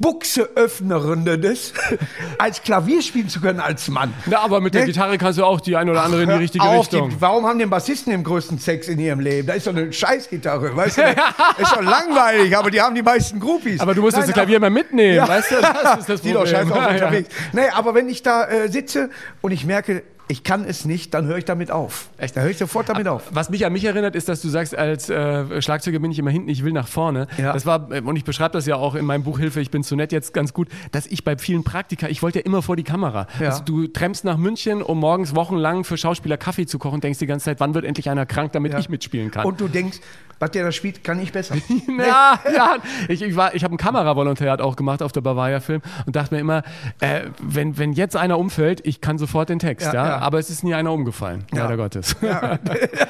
Buchseöffnerendes, 0.00 1.74
als 2.38 2.62
Klavier 2.62 3.02
spielen 3.02 3.28
zu 3.28 3.40
können 3.40 3.60
als 3.60 3.88
Mann. 3.88 4.14
Na, 4.26 4.40
aber 4.40 4.60
mit 4.60 4.72
der 4.72 4.82
ne? 4.82 4.86
Gitarre 4.86 5.18
kannst 5.18 5.38
du 5.38 5.44
auch 5.44 5.60
die 5.60 5.76
ein 5.76 5.90
oder 5.90 6.02
andere 6.02 6.22
Ach, 6.22 6.24
in 6.24 6.30
die 6.30 6.42
richtige 6.42 6.64
auf, 6.64 6.80
Richtung. 6.80 7.10
Die, 7.10 7.20
warum 7.20 7.46
haben 7.46 7.58
den 7.58 7.68
Bassisten 7.68 8.10
den 8.10 8.24
größten 8.24 8.58
Sex 8.58 8.88
in 8.88 8.98
ihrem 8.98 9.20
Leben? 9.20 9.46
Da 9.46 9.52
ist 9.52 9.66
doch 9.66 9.76
eine 9.76 9.92
Scheißgitarre, 9.92 10.74
weißt 10.74 10.98
du? 10.98 11.02
ist 11.58 11.72
doch 11.72 11.82
langweilig, 11.82 12.56
aber 12.56 12.70
die 12.70 12.80
haben 12.80 12.94
die 12.94 13.02
meisten 13.02 13.38
Groupies. 13.38 13.80
Aber 13.80 13.94
du 13.94 14.00
musst 14.00 14.16
Nein, 14.16 14.26
das 14.26 14.34
Klavier 14.34 14.56
immer 14.56 14.70
mitnehmen, 14.70 15.16
ja. 15.16 15.28
weißt 15.28 15.50
du? 15.50 15.56
Das 15.60 16.00
ist 16.00 16.08
das 16.08 16.20
Problem. 16.20 16.20
Die 16.22 16.32
doch 16.32 16.46
scheiße 16.46 16.70
ja, 16.70 16.88
unterwegs. 16.88 17.28
Ja. 17.52 17.60
Nee, 17.60 17.68
aber 17.68 17.94
wenn 17.94 18.08
ich 18.08 18.22
da 18.22 18.46
äh, 18.46 18.68
sitze 18.68 19.10
und 19.42 19.52
ich 19.52 19.66
merke, 19.66 20.02
ich 20.30 20.44
kann 20.44 20.64
es 20.64 20.84
nicht, 20.84 21.12
dann 21.12 21.26
höre 21.26 21.38
ich 21.38 21.44
damit 21.44 21.72
auf. 21.72 22.08
Echt? 22.16 22.36
Dann 22.36 22.44
höre 22.44 22.52
ich 22.52 22.58
sofort 22.58 22.88
damit 22.88 23.08
auf. 23.08 23.24
Was 23.32 23.50
mich 23.50 23.66
an 23.66 23.72
mich 23.72 23.84
erinnert, 23.84 24.14
ist, 24.14 24.28
dass 24.28 24.40
du 24.40 24.48
sagst, 24.48 24.76
als 24.76 25.10
äh, 25.10 25.60
Schlagzeuger 25.60 25.98
bin 25.98 26.12
ich 26.12 26.20
immer 26.20 26.30
hinten, 26.30 26.48
ich 26.48 26.62
will 26.62 26.72
nach 26.72 26.86
vorne. 26.86 27.26
Ja. 27.36 27.52
Das 27.52 27.66
war, 27.66 27.90
äh, 27.90 28.00
und 28.00 28.14
ich 28.14 28.24
beschreibe 28.24 28.52
das 28.52 28.64
ja 28.66 28.76
auch 28.76 28.94
in 28.94 29.04
meinem 29.04 29.24
Buch 29.24 29.40
Hilfe, 29.40 29.60
ich 29.60 29.72
bin 29.72 29.82
zu 29.82 29.96
nett 29.96 30.12
jetzt 30.12 30.32
ganz 30.32 30.54
gut, 30.54 30.68
dass 30.92 31.06
ich 31.08 31.24
bei 31.24 31.36
vielen 31.36 31.64
Praktika, 31.64 32.06
ich 32.06 32.22
wollte 32.22 32.38
ja 32.38 32.44
immer 32.44 32.62
vor 32.62 32.76
die 32.76 32.84
Kamera. 32.84 33.26
Ja. 33.40 33.48
Also 33.48 33.64
du 33.64 33.88
tremmst 33.88 34.24
nach 34.24 34.36
München, 34.36 34.82
um 34.82 35.00
morgens 35.00 35.34
wochenlang 35.34 35.82
für 35.82 35.96
Schauspieler 35.96 36.36
Kaffee 36.36 36.66
zu 36.66 36.78
kochen, 36.78 37.00
denkst 37.00 37.18
die 37.18 37.26
ganze 37.26 37.46
Zeit, 37.46 37.58
wann 37.58 37.74
wird 37.74 37.84
endlich 37.84 38.08
einer 38.08 38.24
krank, 38.24 38.52
damit 38.52 38.72
ja. 38.72 38.78
ich 38.78 38.88
mitspielen 38.88 39.32
kann. 39.32 39.44
Und 39.44 39.60
du 39.60 39.66
denkst, 39.66 39.98
was 40.40 40.50
der 40.52 40.64
da 40.64 40.72
spielt, 40.72 41.04
kann 41.04 41.20
ich 41.20 41.32
besser. 41.32 41.54
ja, 41.98 42.40
ja. 42.50 42.76
Ich, 43.08 43.20
ich, 43.20 43.32
ich 43.32 43.36
habe 43.36 43.74
ein 43.74 43.76
Kameravolontariat 43.76 44.62
auch 44.62 44.74
gemacht 44.74 45.02
auf 45.02 45.12
der 45.12 45.20
Bavaria-Film 45.20 45.82
und 46.06 46.16
dachte 46.16 46.34
mir 46.34 46.40
immer, 46.40 46.62
äh, 47.00 47.26
wenn, 47.42 47.76
wenn 47.76 47.92
jetzt 47.92 48.16
einer 48.16 48.38
umfällt, 48.38 48.80
ich 48.86 49.02
kann 49.02 49.18
sofort 49.18 49.50
den 49.50 49.58
Text, 49.58 49.92
ja, 49.92 50.19
aber 50.20 50.38
es 50.38 50.50
ist 50.50 50.64
nie 50.64 50.74
einer 50.74 50.92
umgefallen 50.92 51.44
ja. 51.52 51.64
leider 51.64 51.76
Gottes. 51.76 52.16
Ja. 52.20 52.58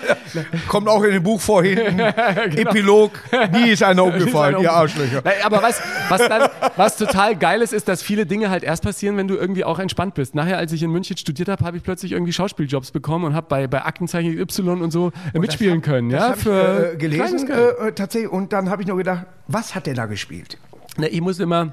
Kommt 0.69 0.89
auch 0.89 1.03
in 1.03 1.13
dem 1.13 1.23
Buch 1.23 1.41
vor 1.41 1.63
hinten. 1.63 1.97
genau. 2.51 2.71
Epilog, 2.71 3.13
nie 3.53 3.71
ist 3.71 3.83
einer 3.83 4.05
umgefallen, 4.05 4.61
ihr 4.61 4.73
Arschlöcher. 4.73 5.23
Aber 5.45 5.63
was, 5.63 5.81
was, 6.09 6.29
dann, 6.29 6.49
was 6.77 6.97
total 6.97 7.37
geil 7.37 7.63
ist, 7.63 7.73
ist, 7.73 7.89
dass 7.89 8.03
viele 8.03 8.27
Dinge 8.27 8.51
halt 8.51 8.63
erst 8.63 8.83
passieren, 8.83 9.17
wenn 9.17 9.29
du 9.29 9.37
irgendwie 9.37 9.65
auch 9.65 9.79
entspannt 9.79 10.15
bist. 10.15 10.35
Nachher, 10.35 10.59
als 10.59 10.73
ich 10.73 10.83
in 10.83 10.91
München 10.91 11.17
studiert 11.17 11.49
habe, 11.49 11.65
habe 11.65 11.77
ich 11.77 11.83
plötzlich 11.83 12.13
irgendwie 12.13 12.33
Schauspieljobs 12.33 12.91
bekommen 12.91 13.25
und 13.25 13.35
habe 13.35 13.47
bei, 13.49 13.67
bei 13.67 13.85
Aktenzeichen 13.85 14.39
Y 14.39 14.83
und 14.83 14.91
so 14.91 15.13
und 15.33 15.41
mitspielen 15.41 15.79
hab, 15.79 15.85
können. 15.85 16.11
Ja, 16.11 16.35
für 16.35 16.91
ich, 16.91 16.95
äh, 16.95 16.97
gelesen 16.97 17.49
äh, 17.51 17.89
äh, 17.89 17.93
tatsächlich. 17.93 18.31
Und 18.31 18.53
dann 18.53 18.71
habe 18.71 18.83
ich 18.83 18.89
nur 18.89 18.97
gedacht, 18.97 19.27
was 19.47 19.75
hat 19.75 19.87
der 19.87 19.95
da 19.95 20.07
gespielt? 20.07 20.59
Na, 20.97 21.07
ich 21.07 21.21
muss 21.21 21.39
immer. 21.39 21.73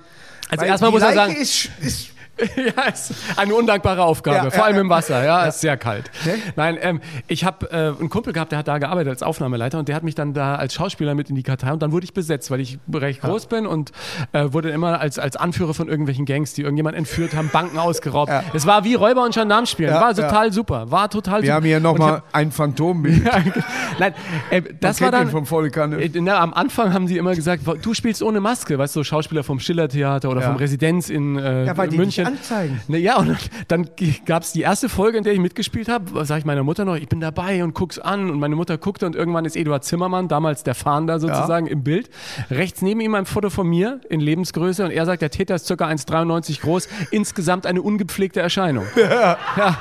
Also 0.50 0.62
Weil 0.62 0.70
erstmal 0.70 0.92
muss 0.92 1.02
er 1.02 1.14
sagen. 1.14 1.36
Ist, 1.36 1.70
ist 1.82 2.17
ja, 2.56 2.84
ist 2.84 3.14
eine 3.36 3.56
undankbare 3.56 4.04
Aufgabe, 4.04 4.46
ja, 4.46 4.52
vor 4.52 4.66
allem 4.66 4.78
im 4.78 4.90
Wasser, 4.90 5.24
ja, 5.24 5.46
ist 5.46 5.62
sehr 5.62 5.78
kalt. 5.78 6.12
Nein, 6.56 6.78
ähm, 6.82 7.02
ich 7.28 7.44
habe 7.44 7.70
äh, 7.72 8.00
einen 8.00 8.10
Kumpel 8.10 8.34
gehabt, 8.34 8.52
der 8.52 8.60
hat 8.60 8.68
da 8.68 8.78
gearbeitet 8.78 9.10
als 9.10 9.24
Aufnahmeleiter 9.24 9.80
und 9.80 9.88
der 9.88 9.96
hat 9.96 10.04
mich 10.04 10.16
dann 10.16 10.34
da 10.34 10.56
als 10.56 10.74
Schauspieler 10.74 11.16
mit 11.16 11.30
in 11.30 11.36
die 11.36 11.44
Kartei 11.44 11.72
und 11.74 11.82
dann 11.82 11.92
wurde 11.92 12.04
ich 12.04 12.14
besetzt, 12.14 12.52
weil 12.52 12.60
ich 12.60 12.80
recht 12.94 13.22
groß 13.22 13.48
bin 13.48 13.66
und 13.66 13.92
äh, 14.34 14.46
wurde 14.52 14.70
immer 14.70 15.00
als, 15.00 15.20
als 15.20 15.36
Anführer 15.36 15.74
von 15.74 15.88
irgendwelchen 15.88 16.26
Gangs, 16.26 16.54
die 16.54 16.62
irgendjemand 16.62 16.96
entführt 16.96 17.36
haben, 17.36 17.50
Banken 17.50 17.80
ausgeraubt. 17.80 18.32
Es 18.54 18.66
war 18.66 18.84
wie 18.84 18.96
Räuber 18.96 19.24
und 19.24 19.34
Gendarm 19.34 19.66
spielen, 19.66 19.94
war 19.94 20.14
total 20.14 20.52
super, 20.54 20.92
war 20.92 21.10
total 21.10 21.42
Wir 21.42 21.48
super. 21.48 21.56
haben 21.56 21.66
hier 21.66 21.80
nochmal 21.80 22.24
ein 22.32 22.52
Phantombild. 22.52 23.24
Nein, 24.00 24.14
äh, 24.50 24.62
das 24.80 25.02
war 25.02 25.12
dann, 25.12 25.30
vom 25.30 25.46
äh, 25.46 26.10
na, 26.16 26.40
am 26.40 26.54
Anfang 26.54 26.94
haben 26.94 27.08
sie 27.08 27.18
immer 27.18 27.34
gesagt, 27.36 27.64
du 27.82 27.94
spielst 27.94 28.22
ohne 28.22 28.40
Maske, 28.40 28.78
weißt 28.78 28.96
du, 28.96 29.00
so 29.00 29.04
Schauspieler 29.04 29.44
vom 29.44 29.60
Schillertheater 29.60 30.30
oder 30.30 30.42
vom 30.42 30.56
Residenz 30.56 31.10
in 31.10 31.38
äh, 31.38 31.66
ja, 31.66 31.74
München. 31.74 32.27
Anzeigen. 32.28 32.82
Ne, 32.88 33.00
ja, 33.00 33.18
und 33.18 33.36
dann 33.68 33.90
gab 34.26 34.44
es 34.44 34.54
die 34.54 34.62
erste 34.62 34.88
Folge, 34.88 35.18
in 35.18 35.24
der 35.24 35.34
ich 35.34 35.40
mitgespielt 35.40 35.90
habe. 35.90 36.26
Sage 36.26 36.40
ich 36.40 36.46
meiner 36.46 36.64
Mutter 36.64 36.86
noch, 36.86 36.96
ich 36.96 37.10
bin 37.10 37.20
dabei 37.20 37.64
und 37.64 37.74
guck's 37.74 38.00
an. 38.00 38.30
Und 38.30 38.40
meine 38.40 38.56
Mutter 38.56 38.78
guckte 38.78 39.06
und 39.06 39.16
irgendwann 39.16 39.46
ist 39.46 39.58
Eduard 39.58 39.84
Zimmermann, 39.84 40.28
damals 40.28 40.64
der 40.64 40.76
Fahnder 40.76 41.20
sozusagen, 41.20 41.66
ja. 41.66 41.74
im 41.74 41.84
Bild. 41.84 42.10
Rechts 42.50 42.82
neben 42.82 43.02
ihm 43.02 43.14
ein 43.16 43.26
Foto 43.26 43.50
von 43.50 43.68
mir 43.68 44.00
in 44.10 44.20
Lebensgröße. 44.20 44.86
Und 44.86 44.92
er 44.92 45.06
sagt, 45.06 45.22
der 45.22 45.32
Täter 45.32 45.56
ist 45.56 45.68
ca. 45.68 45.74
1,93 45.74 46.62
groß. 46.62 46.88
Insgesamt 47.12 47.66
eine 47.66 47.82
ungepflegte 47.82 48.40
Erscheinung. 48.40 48.86
Ja. 49.08 49.38
ja. 49.56 49.78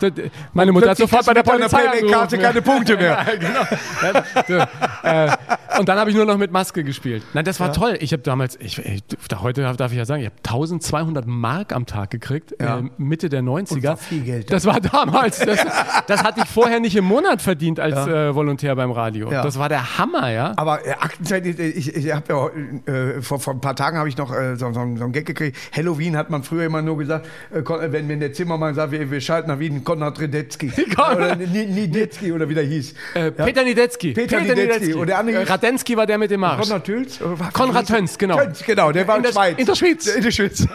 ja. 0.00 0.10
Meine 0.52 0.72
Mutter 0.72 0.90
hat 0.90 0.98
sofort 0.98 1.26
bei 1.26 1.34
der 1.34 1.42
Polizei 1.42 1.82
Karte 2.10 2.38
keine 2.38 2.62
Punkte 2.62 2.96
mehr. 2.96 3.26
genau. 4.46 4.64
äh, 5.02 5.30
Und 5.78 5.88
dann 5.88 5.98
habe 5.98 6.10
ich 6.10 6.16
nur 6.16 6.24
noch 6.24 6.36
mit 6.36 6.52
Maske 6.52 6.84
gespielt. 6.84 7.22
Nein, 7.34 7.44
das 7.44 7.58
war 7.60 7.72
toll. 7.72 7.96
Ich 8.00 8.12
habe 8.12 8.22
damals, 8.22 8.56
ich, 8.60 8.78
ich, 8.78 9.02
heute 9.40 9.62
darf 9.76 9.92
ich 9.92 9.98
ja 9.98 10.04
sagen, 10.04 10.22
ich 10.22 10.26
habe 10.26 10.36
1200 10.38 11.26
Mark 11.26 11.47
am 11.72 11.86
Tag 11.86 12.10
gekriegt, 12.10 12.54
ja. 12.60 12.78
äh, 12.78 12.82
Mitte 12.98 13.28
der 13.28 13.42
90er. 13.42 13.74
Und 13.74 13.82
war 13.82 13.96
viel 13.96 14.22
Geld. 14.22 14.52
Das 14.52 14.64
war 14.64 14.80
damals. 14.80 15.38
Das, 15.48 15.64
das 16.06 16.24
hatte 16.24 16.40
ich 16.44 16.48
vorher 16.48 16.78
nicht 16.78 16.94
im 16.94 17.06
Monat 17.06 17.40
verdient 17.40 17.80
als 17.80 17.94
ja. 17.94 18.28
äh, 18.28 18.34
Volontär 18.34 18.76
beim 18.76 18.90
Radio. 18.90 19.30
Das 19.30 19.58
war 19.58 19.70
der 19.70 19.98
Hammer, 19.98 20.30
ja. 20.30 20.52
Aber 20.56 20.86
äh, 20.86 20.90
Aktenzeit, 20.90 21.46
ich, 21.46 21.94
ich 21.94 22.12
habe 22.12 22.24
ja 22.86 22.92
äh, 22.92 23.22
vor, 23.22 23.40
vor, 23.40 23.54
ein 23.54 23.60
paar 23.60 23.74
Tagen 23.74 23.96
habe 23.96 24.08
ich 24.08 24.16
noch 24.18 24.30
äh, 24.34 24.56
so, 24.56 24.66
so, 24.66 24.74
so, 24.74 24.80
einen 24.80 25.12
Gag 25.12 25.24
gekriegt. 25.24 25.56
Halloween 25.74 26.16
hat 26.16 26.28
man 26.28 26.42
früher 26.42 26.66
immer 26.66 26.82
nur 26.82 26.98
gesagt, 26.98 27.26
äh, 27.50 27.62
wenn, 27.64 28.08
wenn 28.08 28.20
der 28.20 28.32
Zimmermann 28.34 28.74
sagt, 28.74 28.92
wir, 28.92 29.10
wir 29.10 29.20
schalten 29.20 29.48
nach 29.48 29.58
Wien, 29.58 29.84
Konrad 29.84 30.20
Redetzky. 30.20 30.70
oder 30.96 31.36
Niedetzky 31.36 32.32
oder 32.32 32.48
wie 32.48 32.54
der 32.54 32.64
hieß. 32.64 32.94
Peter 33.14 33.64
Niedetzky. 33.64 34.12
Peter, 34.12 34.38
Peter 34.38 34.54
Niedetzky. 34.54 34.94
Und 34.94 35.06
der 35.06 35.18
andere 35.18 35.48
Radensky 35.48 35.96
war 35.96 36.06
der 36.06 36.18
mit 36.18 36.30
dem 36.30 36.40
Marsch. 36.40 36.68
Konrad 36.68 36.84
Tüls? 36.84 37.20
Konrad 37.52 37.86
Töns, 37.86 38.18
genau. 38.18 38.36
Töns, 38.36 38.62
genau, 38.64 38.92
der 38.92 39.08
war 39.08 39.16
in, 39.16 39.22
der 39.22 39.32
Schweiz. 39.32 39.58
In 39.58 39.66
der 39.66 39.74
Schweiz. 39.74 40.06
In 40.06 40.22
der 40.22 40.30
Schweiz. 40.30 40.66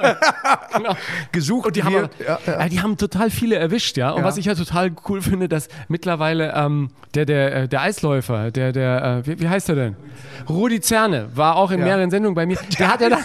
genau. 0.76 0.95
Gesucht. 1.32 1.67
Und 1.67 1.76
die 1.76 1.84
haben, 1.84 2.10
ja, 2.26 2.39
ja. 2.45 2.69
die 2.69 2.82
haben 2.82 2.97
total 2.97 3.30
viele 3.30 3.56
erwischt, 3.56 3.97
ja. 3.97 4.12
Und 4.12 4.19
ja. 4.19 4.26
was 4.26 4.38
ich 4.38 4.45
ja 4.45 4.56
total 4.56 4.91
cool 5.08 5.21
finde, 5.21 5.49
dass 5.49 5.67
mittlerweile 5.88 6.54
ähm, 6.56 6.89
der, 7.15 7.26
der, 7.26 7.56
äh, 7.56 7.67
der 7.67 7.82
Eisläufer, 7.82 8.52
der, 8.52 8.71
der, 8.71 9.23
äh, 9.26 9.28
wie, 9.28 9.39
wie, 9.41 9.49
heißt 9.49 9.69
er 9.69 9.76
denn? 9.76 9.95
Rudi 10.49 10.82
Zerne 10.82 11.30
war 11.34 11.56
auch 11.56 11.71
in 11.71 11.82
mehreren 11.82 12.10
Sendungen 12.10 12.36
bei 12.36 12.45
mir. 12.45 12.58
Der, 12.58 12.67
der 12.78 12.88
hat 12.88 13.02
ja 13.02 13.10
dann. 13.10 13.23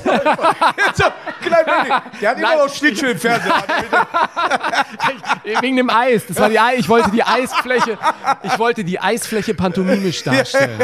der 2.20 2.31
hat 2.31 2.38
immer 2.38 2.57
noch 2.57 2.74
Schlittschuh 2.74 3.07
im 3.07 3.18
Fernsehen. 3.18 3.53
Wegen 5.61 5.77
dem 5.77 5.90
Eis. 5.90 6.27
Das 6.27 6.38
war 6.38 6.48
die, 6.48 6.59
ich 6.77 6.88
wollte 6.88 7.11
die 7.11 7.22
Eisfläche, 7.22 7.98
ich 8.42 8.59
wollte 8.59 8.85
die 8.85 9.01
Eisfläche 9.01 9.55
pantomimisch 9.55 10.22
darstellen. 10.24 10.81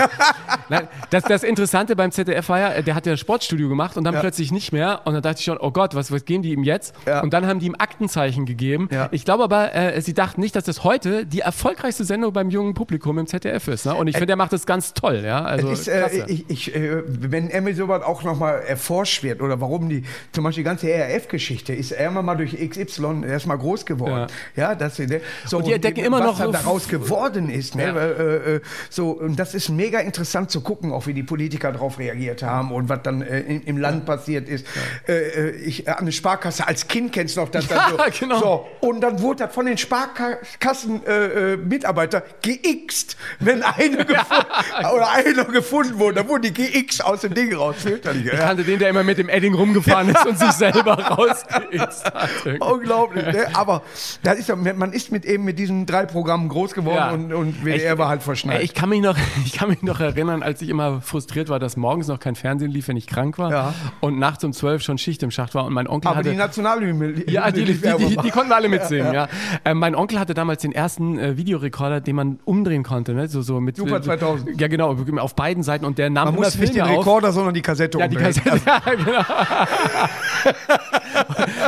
Das, 1.10 1.24
das 1.24 1.42
Interessante 1.42 1.96
beim 1.96 2.10
ZDF 2.10 2.48
war 2.48 2.58
ja, 2.58 2.82
der 2.82 2.94
hat 2.94 3.06
ja 3.06 3.12
ein 3.12 3.18
Sportstudio 3.18 3.68
gemacht 3.68 3.96
und 3.96 4.04
dann 4.04 4.14
ja. 4.14 4.20
plötzlich 4.20 4.52
nicht 4.52 4.72
mehr. 4.72 5.02
Und 5.04 5.14
dann 5.14 5.22
dachte 5.22 5.38
ich 5.38 5.44
schon, 5.44 5.58
oh 5.58 5.70
Gott, 5.70 5.94
was, 5.94 6.10
was 6.10 6.24
geben 6.24 6.42
die 6.42 6.52
ihm 6.52 6.64
jetzt? 6.64 6.94
Ja. 7.06 7.22
Und 7.22 7.32
dann 7.32 7.46
haben 7.46 7.60
die 7.60 7.66
ihm 7.66 7.76
Aktenzeichen 7.78 8.46
gegeben. 8.46 8.88
Ja. 8.90 9.08
Ich 9.10 9.24
glaube 9.24 9.44
aber, 9.44 9.74
äh, 9.74 10.00
sie 10.00 10.14
dachten 10.14 10.40
nicht, 10.40 10.56
dass 10.56 10.64
das 10.64 10.84
heute 10.84 11.26
die 11.26 11.40
erfolgreichste 11.40 12.04
Sendung 12.04 12.32
beim 12.32 12.50
jungen 12.50 12.74
Publikum 12.74 13.18
im 13.18 13.26
ZDF 13.26 13.68
ist. 13.68 13.86
Ne? 13.86 13.94
Und 13.94 14.08
ich 14.08 14.16
finde, 14.16 14.32
er 14.32 14.36
macht 14.36 14.52
das 14.52 14.66
ganz 14.66 14.94
toll. 14.94 15.22
Ja? 15.24 15.44
Also, 15.44 15.70
ist, 15.70 15.88
äh, 15.94 16.24
ich, 16.26 16.44
ich, 16.48 16.74
äh, 16.74 17.02
wenn 17.06 17.50
Emmy 17.50 17.74
sowas 17.74 18.02
auch 18.02 18.22
nochmal 18.22 18.62
erforscht 18.66 19.22
wird 19.22 19.42
oder 19.42 19.60
warum 19.60 19.88
die, 19.88 20.02
zum 20.32 20.44
Beispiel 20.44 20.64
die 20.64 20.68
ganze 20.68 20.88
RAF-Geschichte, 20.88 21.72
ist 21.72 21.92
er 21.92 22.08
immer 22.08 22.22
mal 22.22 22.36
durch 22.36 22.56
XY 22.56 23.24
erstmal 23.26 23.58
groß 23.58 23.86
geworden. 23.86 24.26
Ja, 24.56 24.74
das, 24.74 24.98
ne? 24.98 25.20
so, 25.46 25.58
und 25.58 25.66
die 25.66 25.72
entdecken 25.72 26.00
und, 26.00 26.06
immer 26.06 26.18
was 26.20 26.38
noch. 26.38 26.52
Was 26.52 26.62
daraus 26.62 26.88
geworden 26.88 27.50
ist. 27.50 27.74
Ne? 27.74 27.84
Äh, 27.84 28.56
äh, 28.56 28.60
so, 28.90 29.10
und 29.10 29.38
das 29.38 29.54
ist 29.54 29.68
mega 29.68 30.00
interessant 30.00 30.50
zu 30.50 30.60
gucken, 30.60 30.92
auch 30.92 31.06
wie 31.06 31.14
die 31.14 31.22
Politiker 31.22 31.70
darauf 31.72 31.98
reagiert 31.98 32.42
haben 32.42 32.72
und 32.72 32.88
was 32.88 33.02
dann 33.02 33.22
äh, 33.22 33.40
im, 33.40 33.62
im, 33.64 33.78
Land 33.78 34.04
passiert 34.06 34.48
ist. 34.48 34.66
Ja. 35.06 35.14
Äh, 35.14 35.50
ich, 35.50 35.88
eine 35.88 36.10
Sparkasse 36.12 36.66
als 36.66 36.88
Kind 36.88 37.12
kennst 37.12 37.36
du 37.36 37.42
noch 37.42 37.50
das. 37.50 37.68
Ja, 37.68 37.90
so, 37.90 37.98
genau. 38.20 38.40
so, 38.40 38.66
und 38.80 39.00
dann 39.00 39.20
wurde 39.20 39.44
das 39.44 39.54
von 39.54 39.66
den 39.66 39.76
Sparkassen-Mitarbeitern 39.78 42.22
äh, 42.42 42.56
geixt, 42.56 43.16
wenn 43.40 43.62
eine 43.62 43.96
gefunden, 44.04 44.46
oder 44.94 45.12
einer 45.12 45.44
gefunden 45.44 45.83
wurde, 45.98 46.16
dann 46.16 46.28
wurde 46.28 46.50
die 46.50 46.52
GX 46.52 47.00
aus 47.00 47.20
dem 47.22 47.34
Ding 47.34 47.54
raus. 47.54 47.76
Ich 47.84 48.30
kannte 48.30 48.64
den, 48.64 48.78
der 48.78 48.90
immer 48.90 49.04
mit 49.04 49.18
dem 49.18 49.28
Edding 49.28 49.54
rumgefahren 49.54 50.08
ist 50.08 50.26
und 50.26 50.38
sich 50.38 50.52
selber 50.52 50.94
rausgeixt 50.98 52.04
hat. 52.04 52.30
Unglaublich, 52.60 53.26
ne? 53.26 53.46
aber 53.54 53.82
das 54.22 54.38
ist, 54.38 54.54
man 54.56 54.92
ist 54.92 55.12
mit 55.12 55.24
eben 55.24 55.44
mit 55.44 55.58
diesen 55.58 55.86
drei 55.86 56.06
Programmen 56.06 56.48
groß 56.48 56.74
geworden 56.74 56.96
ja. 56.96 57.10
und, 57.10 57.32
und 57.32 57.64
WDR 57.64 57.98
war 57.98 58.08
halt 58.08 58.22
verschneit. 58.22 58.62
Ich 58.62 58.74
kann, 58.74 58.88
mich 58.88 59.00
noch, 59.00 59.16
ich 59.44 59.52
kann 59.52 59.68
mich 59.68 59.82
noch 59.82 60.00
erinnern, 60.00 60.42
als 60.42 60.62
ich 60.62 60.68
immer 60.68 61.00
frustriert 61.00 61.48
war, 61.48 61.58
dass 61.58 61.76
morgens 61.76 62.08
noch 62.08 62.20
kein 62.20 62.34
Fernsehen 62.34 62.70
lief, 62.70 62.88
wenn 62.88 62.96
ich 62.96 63.06
krank 63.06 63.38
war 63.38 63.50
ja. 63.50 63.74
und 64.00 64.18
nachts 64.18 64.44
um 64.44 64.52
zwölf 64.52 64.82
schon 64.82 64.98
Schicht 64.98 65.22
im 65.22 65.30
Schacht 65.30 65.54
war 65.54 65.64
und 65.64 65.72
mein 65.72 65.88
Onkel 65.88 66.08
Aber 66.08 66.18
hatte... 66.18 66.30
die 66.30 66.36
Nationalhymne... 66.36 67.24
Ja, 67.26 67.50
die, 67.50 67.64
die, 67.64 67.74
die, 67.74 68.16
die, 68.16 68.30
konnten 68.30 68.50
wir 68.50 68.56
alle 68.56 68.68
mitsingen, 68.68 69.12
ja. 69.14 69.28
Äh, 69.64 69.74
mein 69.74 69.94
Onkel 69.94 70.18
hatte 70.18 70.34
damals 70.34 70.62
den 70.62 70.72
ersten 70.72 71.18
äh, 71.18 71.36
Videorekorder, 71.36 72.00
den 72.00 72.16
man 72.16 72.38
umdrehen 72.44 72.82
konnte, 72.82 73.14
ne? 73.14 73.28
so, 73.28 73.42
so 73.42 73.60
mit... 73.60 73.76
Super 73.76 74.02
2000. 74.02 74.48
Äh, 74.48 74.52
ja, 74.58 74.68
genau, 74.68 74.96
auf 75.18 75.34
beiden 75.34 75.62
Seiten 75.62 75.73
und 75.82 75.98
der 75.98 76.10
nahm 76.10 76.26
man 76.26 76.34
muss 76.36 76.56
nicht 76.56 76.74
den 76.74 76.82
Rekorder, 76.82 77.28
auf. 77.28 77.34
sondern 77.34 77.54
die 77.54 77.62
Kassette 77.62 77.98
Ja, 77.98 78.08
die 78.08 78.16
Kassette, 78.16 78.60
ja, 78.66 78.78
genau. 78.94 79.24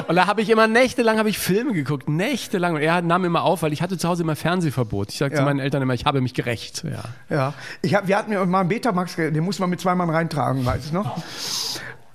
und 0.09 0.17
da 0.17 0.27
habe 0.27 0.43
ich 0.43 0.51
immer 0.51 0.69
nächtelang 0.69 1.27
ich 1.27 1.39
Filme 1.39 1.73
geguckt, 1.73 2.09
nächtelang 2.09 2.75
und 2.75 2.81
er 2.83 3.03
nahm 3.03 3.25
immer 3.25 3.43
auf, 3.43 3.63
weil 3.63 3.73
ich 3.73 3.83
hatte 3.83 3.99
zu 3.99 4.09
Hause 4.09 4.23
immer 4.23 4.37
Fernsehverbot. 4.37 5.11
Ich 5.11 5.19
sagte 5.19 5.35
ja. 5.35 5.41
zu 5.41 5.45
meinen 5.45 5.61
Eltern 5.61 5.83
immer, 5.83 5.95
ich 5.95 6.05
habe 6.05 6.21
mich 6.21 6.35
gerecht. 6.35 6.85
Ja, 6.85 7.03
ja. 7.35 7.55
Ich 7.83 7.95
hab, 7.95 8.07
wir 8.07 8.17
hatten 8.17 8.31
mir 8.31 8.45
mal 8.47 8.61
einen 8.61 8.69
Betamax, 8.69 9.17
den 9.17 9.43
muss 9.43 9.59
man 9.59 9.71
mit 9.71 9.81
zwei 9.81 9.95
Mann 9.95 10.11
reintragen, 10.11 10.65
weißt 10.65 10.91
du 10.91 10.95
noch? 10.95 11.17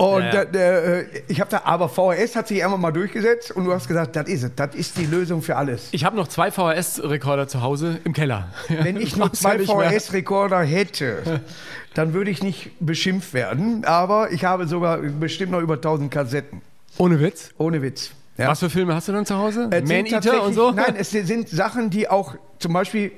Und 0.01 0.23
ja, 0.23 0.33
ja. 0.33 0.45
Der, 0.45 0.83
äh, 1.01 1.05
ich 1.27 1.39
habe 1.39 1.51
da, 1.51 1.61
aber 1.63 1.87
VHS 1.87 2.35
hat 2.35 2.47
sich 2.47 2.57
irgendwann 2.57 2.81
mal 2.81 2.91
durchgesetzt 2.91 3.51
und 3.51 3.65
du 3.65 3.71
hast 3.71 3.87
gesagt, 3.87 4.15
das 4.15 4.27
ist 4.27 4.41
es, 4.41 4.51
das 4.55 4.73
ist 4.73 4.97
die 4.97 5.05
Lösung 5.05 5.43
für 5.43 5.57
alles. 5.57 5.89
Ich 5.91 6.05
habe 6.05 6.15
noch 6.15 6.27
zwei 6.27 6.49
VHS-Rekorder 6.49 7.47
zu 7.47 7.61
Hause 7.61 7.99
im 8.03 8.13
Keller. 8.13 8.47
Wenn 8.67 8.97
ich 8.97 9.15
nur 9.17 9.31
zwei 9.31 9.59
VHS-Rekorder 9.59 10.61
hätte, 10.61 11.41
dann 11.93 12.15
würde 12.15 12.31
ich 12.31 12.41
nicht 12.41 12.71
beschimpft 12.79 13.35
werden, 13.35 13.85
aber 13.85 14.31
ich 14.31 14.43
habe 14.43 14.65
sogar 14.65 14.97
bestimmt 14.97 15.51
noch 15.51 15.61
über 15.61 15.75
1000 15.75 16.09
Kassetten. 16.09 16.61
Ohne 16.97 17.19
Witz? 17.19 17.51
Ohne 17.59 17.83
Witz. 17.83 18.09
Ja. 18.37 18.47
Was 18.47 18.59
für 18.59 18.71
Filme 18.71 18.95
hast 18.95 19.07
du 19.07 19.11
dann 19.11 19.27
zu 19.27 19.37
Hause? 19.37 19.69
Äh, 19.71 19.81
Man 19.81 20.07
Eater 20.07 20.41
und 20.41 20.55
so? 20.55 20.71
Nein, 20.71 20.95
es 20.97 21.11
sind 21.11 21.47
Sachen, 21.47 21.91
die 21.91 22.09
auch 22.09 22.33
zum 22.57 22.73
Beispiel 22.73 23.11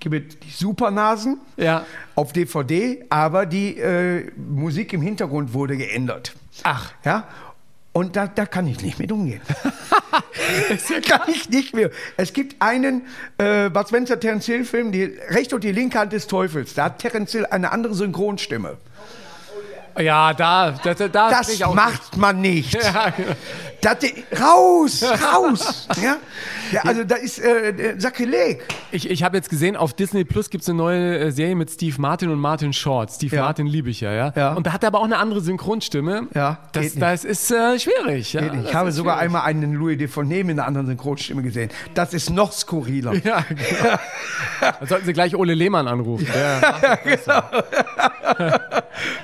gibt 0.00 0.44
die 0.44 0.50
Supernasen 0.50 1.38
ja. 1.56 1.84
auf 2.14 2.32
DVD, 2.32 3.04
aber 3.08 3.46
die 3.46 3.78
äh, 3.78 4.30
Musik 4.36 4.92
im 4.92 5.02
Hintergrund 5.02 5.52
wurde 5.52 5.76
geändert. 5.76 6.34
Ach. 6.62 6.92
Ja. 7.04 7.28
Und 7.92 8.16
da, 8.16 8.26
da 8.26 8.46
kann 8.46 8.66
ich 8.68 8.80
nicht 8.82 8.98
mit 8.98 9.10
umgehen. 9.10 9.40
das 10.68 10.88
kann 11.06 11.22
ich 11.28 11.48
nicht 11.48 11.74
mehr. 11.74 11.90
Es 12.16 12.32
gibt 12.32 12.60
einen 12.60 13.02
äh, 13.38 13.70
Bud 13.70 13.88
Spencer 13.88 14.18
Terence 14.18 14.46
Hill 14.46 14.64
Film, 14.64 14.92
die 14.92 15.04
rechte 15.28 15.54
und 15.54 15.64
die 15.64 15.72
linke 15.72 15.98
Hand 15.98 16.12
des 16.12 16.26
Teufels. 16.26 16.74
Da 16.74 16.84
hat 16.84 16.98
Terence 16.98 17.32
Hill 17.32 17.46
eine 17.46 17.72
andere 17.72 17.94
Synchronstimme. 17.94 18.76
Ja, 20.00 20.32
da, 20.34 20.72
da, 20.72 20.94
da 20.94 21.30
das 21.30 21.58
macht 21.74 22.16
man 22.16 22.40
nicht. 22.40 22.74
Ja, 22.74 23.10
genau. 23.10 23.34
Das, 23.80 23.96
raus, 24.40 25.04
raus. 25.04 25.88
ja? 26.02 26.16
ja, 26.72 26.80
also 26.82 27.04
da 27.04 27.14
ist 27.14 27.38
äh, 27.38 27.94
Sakrileg. 27.96 28.64
Ich, 28.90 29.08
ich 29.08 29.22
habe 29.22 29.36
jetzt 29.36 29.50
gesehen, 29.50 29.76
auf 29.76 29.92
Disney 29.92 30.24
Plus 30.24 30.50
gibt 30.50 30.62
es 30.62 30.68
eine 30.68 30.78
neue 30.78 31.18
äh, 31.18 31.30
Serie 31.30 31.54
mit 31.54 31.70
Steve 31.70 31.94
Martin 32.00 32.30
und 32.30 32.40
Martin 32.40 32.72
Short. 32.72 33.12
Steve 33.12 33.36
ja. 33.36 33.42
Martin 33.42 33.68
liebe 33.68 33.88
ich 33.90 34.00
ja, 34.00 34.12
ja, 34.12 34.32
ja. 34.34 34.52
Und 34.54 34.66
da 34.66 34.72
hat 34.72 34.82
er 34.82 34.88
aber 34.88 34.98
auch 34.98 35.04
eine 35.04 35.18
andere 35.18 35.40
Synchronstimme. 35.42 36.26
Ja, 36.34 36.58
das, 36.72 36.94
das 36.96 37.24
ist 37.24 37.52
äh, 37.52 37.78
schwierig. 37.78 38.32
Ja, 38.32 38.52
ich 38.52 38.74
habe 38.74 38.90
sogar 38.90 39.14
schwierig. 39.18 39.26
einmal 39.26 39.42
einen 39.42 39.74
Louis 39.74 39.96
de 39.96 40.08
Defoné 40.08 40.42
mit 40.42 40.58
einer 40.58 40.66
anderen 40.66 40.88
Synchronstimme 40.88 41.42
gesehen. 41.42 41.70
Das 41.94 42.14
ist 42.14 42.30
noch 42.30 42.52
skurriler. 42.52 43.14
Ja, 43.24 43.44
genau. 43.48 43.98
da 44.80 44.86
sollten 44.86 45.06
Sie 45.06 45.12
gleich 45.12 45.36
Ole 45.36 45.54
Lehmann 45.54 45.86
anrufen. 45.86 46.26
Ja, 46.34 46.96
genau. 47.04 47.42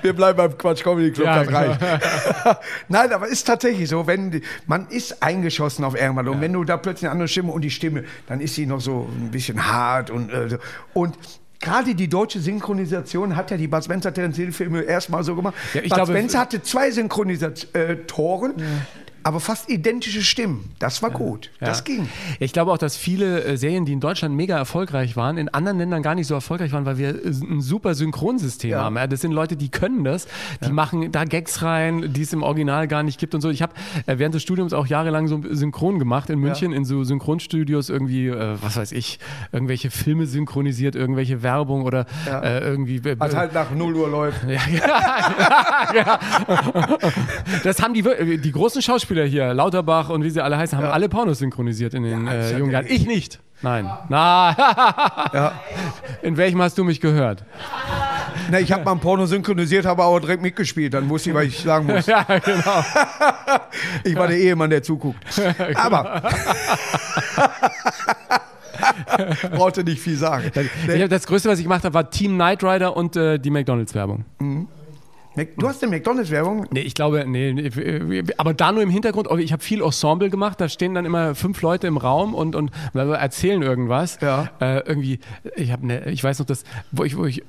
Wir 0.03 0.13
bleiben 0.13 0.37
beim 0.37 0.57
Quatsch 0.65 0.83
Comedy 0.83 1.11
Club, 1.11 1.27
das 1.27 1.47
genau. 1.47 1.59
reicht. 1.59 1.81
Nein, 2.89 3.13
aber 3.13 3.29
ist 3.29 3.47
tatsächlich 3.47 3.87
so, 3.87 4.07
wenn 4.07 4.31
die, 4.31 4.43
man 4.67 4.89
ist 4.89 5.23
eingeschossen 5.23 5.85
auf 5.85 5.95
irgendwann. 5.95 6.27
Und 6.29 6.37
ja. 6.37 6.41
wenn 6.41 6.55
du 6.55 6.65
da 6.65 6.79
plötzlich 6.79 7.05
eine 7.05 7.13
andere 7.13 7.29
Stimme 7.29 7.53
und 7.53 7.61
die 7.61 7.71
Stimme, 7.71 8.05
dann 8.27 8.41
ist 8.41 8.55
sie 8.55 8.65
noch 8.65 8.81
so 8.81 9.11
ein 9.21 9.31
bisschen 9.31 9.71
hart 9.71 10.09
und, 10.09 10.31
äh, 10.31 10.57
und 10.95 11.19
gerade 11.61 11.95
die 11.95 12.09
deutsche 12.09 12.41
Synchronisation 12.41 13.37
hat 13.37 13.51
ja 13.51 13.59
die 13.59 13.69
Bud 13.69 13.85
Spencer 13.85 14.15
Terence 14.15 14.37
Hill 14.37 14.53
Filme 14.53 14.81
erstmal 14.83 15.23
so 15.23 15.35
gemacht. 15.37 15.55
Ja, 15.75 15.83
Bud 15.83 16.09
Spencer 16.09 16.41
hatte 16.41 16.63
zwei 16.63 16.91
Synchronisatoren. 16.91 18.55
Ja 18.57 18.65
aber 19.25 19.41
fast 19.41 19.71
identische 19.71 20.23
Stimmen. 20.23 20.71
Das 20.79 21.03
war 21.03 21.11
gut. 21.11 21.51
Ja. 21.61 21.69
Das 21.69 21.85
ging. 21.85 22.09
Ich 22.39 22.53
glaube 22.53 22.71
auch, 22.71 22.79
dass 22.79 22.97
viele 22.97 23.43
äh, 23.43 23.57
Serien, 23.57 23.87
die 23.87 23.95
in 23.95 24.01
Deutschland 24.01 24.37
mega 24.37 24.57
erfolgreich 24.57 25.17
waren, 25.17 25.39
in 25.39 25.49
anderen 25.49 25.79
Ländern 25.79 26.03
gar 26.03 26.15
nicht 26.15 26.27
so 26.27 26.35
erfolgreich 26.35 26.73
waren, 26.73 26.85
weil 26.85 26.99
wir 26.99 27.09
äh, 27.09 27.29
ein 27.29 27.63
super 27.63 27.95
Synchronsystem 27.95 28.71
ja. 28.71 28.83
haben. 28.83 28.99
Das 29.09 29.23
sind 29.23 29.33
Leute, 29.33 29.57
die 29.57 29.71
können 29.71 30.05
das, 30.05 30.27
die 30.61 30.67
ja. 30.67 30.73
machen 30.73 31.11
da 31.11 31.25
Gags 31.25 31.63
rein, 31.63 32.13
die 32.13 32.23
es 32.23 32.35
im 32.35 32.43
Original 32.43 32.87
gar 32.87 33.03
nicht 33.03 33.19
gibt 33.19 33.35
und 33.35 33.41
so. 33.41 33.49
Ich 33.49 33.63
habe 33.63 33.73
äh, 34.07 34.19
während 34.19 34.35
des 34.35 34.43
Studiums 34.43 34.75
auch 34.75 34.87
jahrelang 34.87 35.27
so 35.27 35.41
synchron 35.51 35.99
gemacht 35.99 36.29
in 36.29 36.39
München, 36.39 36.73
in 36.73 36.85
so 36.85 37.03
Synchronstudios 37.03 37.89
irgendwie, 37.89 38.31
was 38.31 38.77
weiß 38.77 38.93
ich, 38.93 39.19
irgendwelche 39.53 39.91
Filme 39.91 40.27
synchronisiert, 40.27 40.95
irgendwelche 40.95 41.43
Werbung 41.43 41.83
oder 41.83 42.07
irgendwie. 42.43 43.03
Was 43.19 43.35
halt 43.35 43.55
nach 43.55 43.71
0 43.71 43.95
Uhr 43.95 44.09
läuft. 44.09 44.41
Ja, 45.95 46.19
Das 47.65 47.83
haben 47.83 47.95
die, 47.95 48.39
die 48.39 48.53
großen 48.53 48.83
Schauspieler 48.83 49.14
Schauspieler 49.15 49.25
hier, 49.27 49.55
Lauterbach 49.55 50.09
und 50.09 50.25
wie 50.25 50.31
sie 50.31 50.43
alle 50.43 50.57
heißen, 50.57 50.77
haben 50.77 50.87
ja. 50.87 50.91
alle 50.91 51.09
Pornos 51.09 51.39
synchronisiert 51.39 51.95
in 51.95 52.03
den 52.03 52.27
äh, 52.27 52.59
jungen 52.59 52.73
Jahren. 52.73 52.87
Ich 52.89 53.07
nicht. 53.07 53.41
Nein. 53.63 53.89
Na. 54.09 55.53
In 56.23 56.37
welchem 56.37 56.61
hast 56.61 56.77
du 56.77 56.85
mich 56.85 57.01
gehört? 57.01 57.45
Na, 58.51 58.59
ich 58.59 58.73
habe 58.73 58.85
mal 58.85 58.93
ein 58.93 59.01
Porno 59.01 59.25
synchronisiert, 59.25 59.87
habe 59.87 60.03
aber 60.03 60.21
direkt 60.21 60.43
mitgespielt. 60.43 60.93
Dann 60.93 61.09
wusste 61.09 61.31
ich, 61.31 61.37
was 61.37 61.45
ich 61.45 61.59
sagen 61.61 61.87
muss. 61.87 62.07
Ja, 62.15 62.25
genau. 62.25 62.85
ich 64.05 64.17
war 64.17 64.27
der 64.27 64.37
Ehemann, 64.37 64.69
der 64.69 64.83
zuguckt. 64.83 65.25
Aber. 65.77 66.23
Brauchte 69.53 69.85
nicht 69.85 70.01
viel 70.01 70.17
sagen. 70.17 70.51
Ich 70.93 71.09
das 71.09 71.27
Größte, 71.27 71.49
was 71.49 71.59
ich 71.59 71.65
gemacht 71.65 71.85
habe, 71.85 71.95
war 71.95 72.11
Team 72.11 72.35
Knight 72.35 72.63
Rider 72.63 72.97
und 72.97 73.17
äh, 73.17 73.39
die 73.39 73.51
McDonalds-Werbung. 73.51 74.25
Du 75.57 75.69
hast 75.69 75.83
eine 75.83 75.91
McDonalds-Werbung? 75.91 76.67
Nee, 76.71 76.81
ich 76.81 76.95
glaube, 76.95 77.25
nee, 77.27 77.53
nee, 77.53 78.23
aber 78.37 78.55
da 78.55 78.71
nur 78.71 78.83
im 78.83 78.91
Hintergrund. 78.91 79.29
Ich 79.41 79.53
habe 79.53 79.63
viel 79.63 79.83
Ensemble 79.83 80.31
gemacht, 80.31 80.61
da 80.61 80.69
stehen 80.69 80.95
dann 80.95 81.05
immer 81.05 81.35
fünf 81.35 81.61
Leute 81.61 81.87
im 81.87 81.97
Raum 81.97 82.35
und, 82.35 82.55
und 82.55 82.71
erzählen 82.95 83.63
irgendwas. 83.63 84.19
Ja. 84.21 84.51
Äh, 84.61 84.81
irgendwie, 84.87 85.19
ich 85.57 85.73
habe 85.73 85.87
ne, 85.87 86.09
ich 86.11 86.23
weiß 86.23 86.39
noch, 86.39 86.47
dass, 86.47 86.65
wo 86.93 87.05
ich, 87.05 87.17
wo 87.17 87.25
ich 87.25 87.43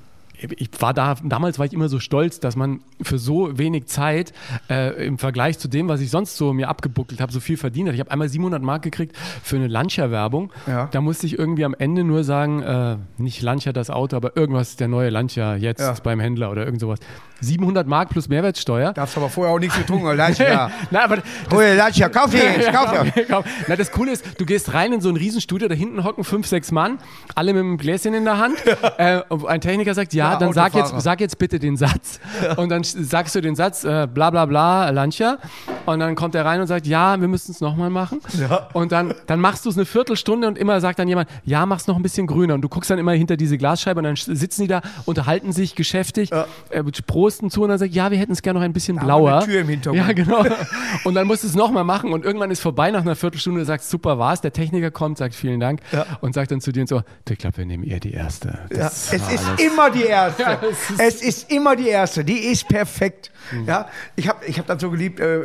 ich 0.56 0.68
war 0.80 0.92
da, 0.94 1.16
damals 1.24 1.58
war 1.58 1.66
ich 1.66 1.72
immer 1.72 1.88
so 1.88 1.98
stolz, 1.98 2.40
dass 2.40 2.56
man 2.56 2.80
für 3.02 3.18
so 3.18 3.56
wenig 3.58 3.86
Zeit 3.86 4.32
äh, 4.68 5.06
im 5.06 5.18
Vergleich 5.18 5.58
zu 5.58 5.68
dem, 5.68 5.88
was 5.88 6.00
ich 6.00 6.10
sonst 6.10 6.36
so 6.36 6.52
mir 6.52 6.68
abgebuckelt 6.68 7.20
habe, 7.20 7.32
so 7.32 7.40
viel 7.40 7.56
verdient 7.56 7.88
hat. 7.88 7.94
Ich 7.94 8.00
habe 8.00 8.10
einmal 8.10 8.28
700 8.28 8.62
Mark 8.62 8.82
gekriegt 8.82 9.16
für 9.42 9.56
eine 9.56 9.66
Lancia-Werbung. 9.68 10.52
Ja. 10.66 10.88
Da 10.92 11.00
musste 11.00 11.26
ich 11.26 11.38
irgendwie 11.38 11.64
am 11.64 11.74
Ende 11.78 12.04
nur 12.04 12.24
sagen, 12.24 12.62
äh, 12.62 12.96
nicht 13.16 13.40
Lancia 13.42 13.72
das 13.72 13.90
Auto, 13.90 14.16
aber 14.16 14.36
irgendwas 14.36 14.76
der 14.76 14.88
neue 14.88 15.10
Lancia 15.10 15.56
jetzt 15.56 15.80
Ja. 15.80 15.94
beim 16.02 16.20
Händler 16.20 16.50
oder 16.50 16.64
irgend 16.64 16.80
sowas. 16.80 16.98
700 17.40 17.86
Mark 17.86 18.08
plus 18.10 18.28
Mehrwertsteuer. 18.28 18.94
Darfst 18.94 19.16
aber 19.18 19.28
vorher 19.28 19.54
auch 19.54 19.58
nichts 19.58 19.76
getrunken. 19.76 20.16
Lancia. 20.16 20.70
Na, 20.90 21.04
aber 21.04 21.18
Hol 21.50 21.64
Lancia, 21.76 22.08
kauf 22.08 22.32
jetzt, 22.34 22.72
kauf. 22.72 23.44
Na, 23.68 23.76
das 23.76 23.92
Coole 23.92 24.12
ist, 24.12 24.24
du 24.40 24.46
gehst 24.46 24.72
rein 24.72 24.92
in 24.94 25.00
so 25.02 25.10
ein 25.10 25.16
Riesenstudio, 25.16 25.68
da 25.68 25.74
hinten 25.74 26.02
hocken 26.02 26.24
fünf, 26.24 26.46
sechs 26.46 26.72
Mann, 26.72 26.98
alle 27.34 27.52
mit 27.52 27.60
einem 27.60 27.76
Gläschen 27.76 28.14
in 28.14 28.24
der 28.24 28.38
Hand. 28.38 28.56
Äh, 28.98 29.20
und 29.28 29.46
ein 29.46 29.60
Techniker 29.60 29.92
sagt, 29.94 30.14
ja, 30.14 30.25
Ja, 30.32 30.36
dann 30.38 30.52
sag 30.52 30.74
jetzt, 30.74 30.94
sag 31.00 31.20
jetzt 31.20 31.38
bitte 31.38 31.58
den 31.58 31.76
Satz. 31.76 32.20
Und 32.56 32.68
dann 32.70 32.82
sagst 32.84 33.34
du 33.34 33.40
den 33.40 33.54
Satz, 33.56 33.84
äh, 33.84 34.06
bla 34.12 34.30
bla 34.30 34.46
bla, 34.46 34.90
Lancia. 34.90 35.38
Und 35.86 36.00
dann 36.00 36.14
kommt 36.14 36.34
er 36.34 36.44
rein 36.44 36.60
und 36.60 36.66
sagt, 36.66 36.86
ja, 36.86 37.20
wir 37.20 37.28
müssen 37.28 37.52
es 37.52 37.60
nochmal 37.60 37.90
machen. 37.90 38.20
Ja. 38.38 38.68
Und 38.72 38.90
dann, 38.92 39.14
dann 39.26 39.38
machst 39.40 39.64
du 39.64 39.70
es 39.70 39.76
eine 39.76 39.84
Viertelstunde 39.86 40.48
und 40.48 40.58
immer 40.58 40.80
sagt 40.80 40.98
dann 40.98 41.06
jemand, 41.08 41.28
ja, 41.44 41.64
mach's 41.64 41.86
noch 41.86 41.94
ein 41.96 42.02
bisschen 42.02 42.26
grüner. 42.26 42.54
Und 42.54 42.62
du 42.62 42.68
guckst 42.68 42.90
dann 42.90 42.98
immer 42.98 43.12
hinter 43.12 43.36
diese 43.36 43.56
Glasscheibe 43.56 43.98
und 44.00 44.04
dann 44.04 44.16
sitzen 44.16 44.62
die 44.62 44.68
da, 44.68 44.80
unterhalten 45.04 45.52
sich 45.52 45.74
geschäftig, 45.76 46.30
Ja. 46.30 46.46
äh, 46.70 46.82
prosten 47.06 47.50
zu 47.50 47.62
und 47.62 47.68
dann 47.68 47.78
sagt, 47.78 47.92
ja, 47.94 48.10
wir 48.10 48.18
hätten 48.18 48.32
es 48.32 48.42
gerne 48.42 48.58
noch 48.58 48.64
ein 48.64 48.72
bisschen 48.72 48.96
wir 48.96 49.04
blauer. 49.04 49.36
eine 49.36 49.44
Tür 49.44 49.60
im 49.60 49.68
Hintergrund. 49.68 50.06
Ja, 50.06 50.12
genau. 50.12 50.44
Und 51.04 51.14
dann 51.14 51.26
musst 51.26 51.44
du 51.44 51.48
es 51.48 51.54
nochmal 51.54 51.84
machen 51.84 52.12
und 52.12 52.24
irgendwann 52.24 52.50
ist 52.50 52.60
vorbei 52.60 52.90
nach 52.90 53.02
einer 53.02 53.14
Viertelstunde, 53.14 53.60
du 53.60 53.66
sagst, 53.66 53.90
super 53.90 54.18
war's. 54.18 54.40
Der 54.40 54.52
Techniker 54.52 54.90
kommt, 54.90 55.18
sagt 55.18 55.34
vielen 55.34 55.60
Dank 55.60 55.80
Ja. 55.92 56.04
und 56.20 56.34
sagt 56.34 56.50
dann 56.50 56.60
zu 56.60 56.72
dir 56.72 56.80
und 56.80 56.88
so, 56.88 57.02
ich 57.28 57.38
glaube, 57.38 57.58
wir 57.58 57.66
nehmen 57.66 57.84
eher 57.84 58.00
die 58.00 58.12
erste. 58.12 58.58
Ja, 58.74 58.86
es 58.86 59.12
ist 59.12 59.22
alles- 59.28 59.60
immer 59.60 59.90
die 59.90 60.02
erste. 60.02 60.15
Ja, 60.16 60.58
es 60.70 60.90
ist- 60.90 61.00
es 61.00 61.22
ist 61.22 61.52
immer 61.52 61.76
die 61.76 61.88
erste. 61.88 62.24
Die 62.24 62.38
ist 62.38 62.68
perfekt. 62.68 63.30
Ja, 63.66 63.86
ich 64.16 64.28
habe 64.28 64.44
ich 64.46 64.58
hab 64.58 64.66
das 64.66 64.80
so 64.80 64.90
geliebt. 64.90 65.20
Äh, 65.20 65.40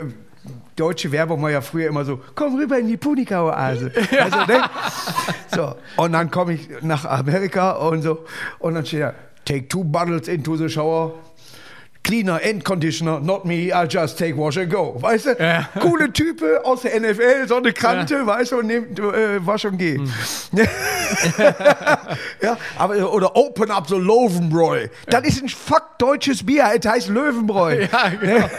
deutsche 0.76 1.12
Werbung 1.12 1.42
war 1.44 1.52
ja 1.52 1.62
früher 1.62 1.88
immer 1.90 2.04
so: 2.06 2.20
Komm 2.36 2.56
rüber 2.58 2.78
in 2.80 2.88
die 2.88 2.98
Punika-Oase. 2.98 3.92
Also, 4.20 4.38
ne? 4.46 4.64
So 5.54 5.76
und 5.98 6.14
dann 6.14 6.32
komme 6.32 6.54
ich 6.54 6.70
nach 6.82 7.06
Amerika 7.06 7.72
und 7.74 8.02
so 8.02 8.26
und 8.60 8.74
dann 8.76 8.86
steht 8.86 9.02
da: 9.02 9.14
Take 9.46 9.68
two 9.68 9.84
bottles 9.84 10.28
into 10.28 10.56
the 10.56 10.70
shower. 10.70 11.14
Cleaner 12.04 12.40
and 12.44 12.64
Conditioner, 12.66 13.20
not 13.20 13.46
me, 13.46 13.72
I 13.72 13.86
just 13.88 14.18
take 14.18 14.36
wash 14.36 14.58
and 14.58 14.70
go. 14.72 14.96
Weißt 15.00 15.28
du? 15.28 15.36
Ja. 15.40 15.70
Coole 15.80 16.12
Type 16.12 16.62
aus 16.66 16.82
der 16.82 17.00
NFL, 17.00 17.48
so 17.48 17.56
eine 17.58 17.72
Krante, 17.74 18.26
weißt 18.26 18.52
du, 18.54 18.58
und 18.60 18.68
nimmt 18.68 19.00
äh, 19.00 19.46
wasch 19.46 19.66
und 19.66 19.78
geh. 19.78 20.00
ja, 22.42 22.58
aber, 22.78 23.14
oder 23.14 23.36
open 23.36 23.70
up 23.72 23.88
the 23.88 23.96
Löwenbräu. 23.96 24.88
Das 25.08 25.24
ist 25.26 25.44
ein 25.44 25.50
fuck 25.50 25.98
deutsches 26.00 26.44
Bier, 26.46 26.66
es 26.78 26.86
heißt 26.88 27.10
Löwenbräu. 27.10 27.86
Ja, 27.92 28.10
genau. 28.10 28.50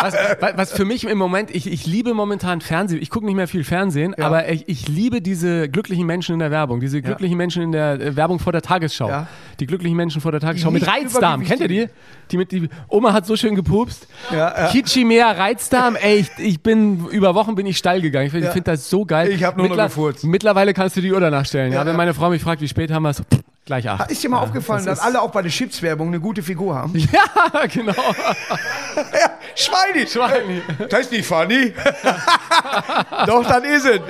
was, 0.00 0.14
wa- 0.14 0.52
was 0.56 0.72
für 0.72 0.84
mich 0.84 1.04
im 1.04 1.18
Moment, 1.18 1.50
ich, 1.54 1.66
ich 1.70 1.86
liebe 1.86 2.14
momentan 2.14 2.60
Fernsehen. 2.60 3.00
Ich 3.00 3.10
gucke 3.10 3.26
nicht 3.26 3.34
mehr 3.36 3.48
viel 3.48 3.64
Fernsehen, 3.64 4.14
Ja. 4.18 4.26
aber 4.26 4.48
ich, 4.48 4.68
ich 4.68 4.88
liebe 4.88 5.20
diese 5.22 5.68
glücklichen 5.68 6.06
Menschen 6.06 6.34
in 6.34 6.38
der 6.40 6.50
Werbung, 6.50 6.80
diese 6.80 7.00
glücklichen 7.02 7.36
Menschen 7.36 7.62
in 7.62 7.72
der 7.72 7.92
äh, 8.00 8.16
Werbung 8.16 8.38
vor 8.38 8.52
der 8.52 8.62
Tagesschau. 8.62 9.08
Ja. 9.08 9.26
Die 9.60 9.66
glücklichen 9.66 9.96
Menschen 9.96 10.20
vor 10.20 10.32
der 10.32 10.40
Tagesschau 10.40 10.68
Die 10.68 10.74
mit 10.74 10.82
nicht 10.82 10.92
Reizdarm. 10.92 11.44
Kennt 11.44 11.60
ihr 11.60 11.68
die? 11.68 11.88
Die 12.30 12.36
mit 12.38 12.50
die 12.50 12.68
Oma 12.88 13.12
hat 13.12 13.26
so 13.26 13.36
schön 13.36 13.54
gepupst. 13.54 14.06
Ja, 14.30 14.36
ja. 14.56 14.68
Kitschimea 14.68 15.32
Reizdarm. 15.32 15.96
Ey, 15.96 16.20
ich, 16.20 16.30
ich 16.38 16.62
bin 16.62 17.06
über 17.08 17.34
Wochen 17.34 17.54
bin 17.54 17.66
ich 17.66 17.76
steil 17.76 18.00
gegangen. 18.00 18.26
Ich 18.26 18.32
finde 18.32 18.46
Ja. 18.46 18.52
find 18.52 18.66
das 18.68 18.88
so 18.88 19.04
geil. 19.04 19.28
Ich 19.30 19.44
hab 19.44 19.56
nur 19.58 19.68
noch 19.68 19.76
gefurzt. 19.76 20.24
Mittlerweile 20.24 20.72
kannst 20.72 20.96
du 20.96 21.02
die 21.02 21.12
Uhr 21.12 21.20
danach 21.20 21.44
stellen. 21.44 21.72
Ja, 21.72 21.84
wenn 21.84 21.96
meine 21.96 22.14
Frau 22.14 22.30
mich 22.30 22.42
fragt, 22.42 22.62
wie 22.62 22.68
spät 22.68 22.90
haben 22.90 23.02
wir 23.02 23.10
es, 23.10 23.22
gleich 23.66 23.86
acht. 23.88 24.10
Ist 24.10 24.22
dir 24.22 24.30
mal 24.30 24.40
aufgefallen, 24.40 24.84
das 24.86 24.98
dass 24.98 25.06
alle 25.06 25.20
auch 25.20 25.30
bei 25.30 25.42
der 25.42 25.50
Chips-Werbung 25.50 26.08
eine 26.08 26.20
gute 26.20 26.42
Figur 26.42 26.74
haben? 26.74 26.94
Ja, 27.12 27.66
genau. 27.66 27.92
Ja, 27.92 29.30
Schweini. 29.54 30.06
Schweini. 30.06 30.62
Das 30.88 31.00
ist 31.00 31.12
nicht 31.12 31.26
funny. 31.26 31.72
doch, 33.26 33.46
dann 33.46 33.64
ist 33.64 33.84
es. 33.86 34.00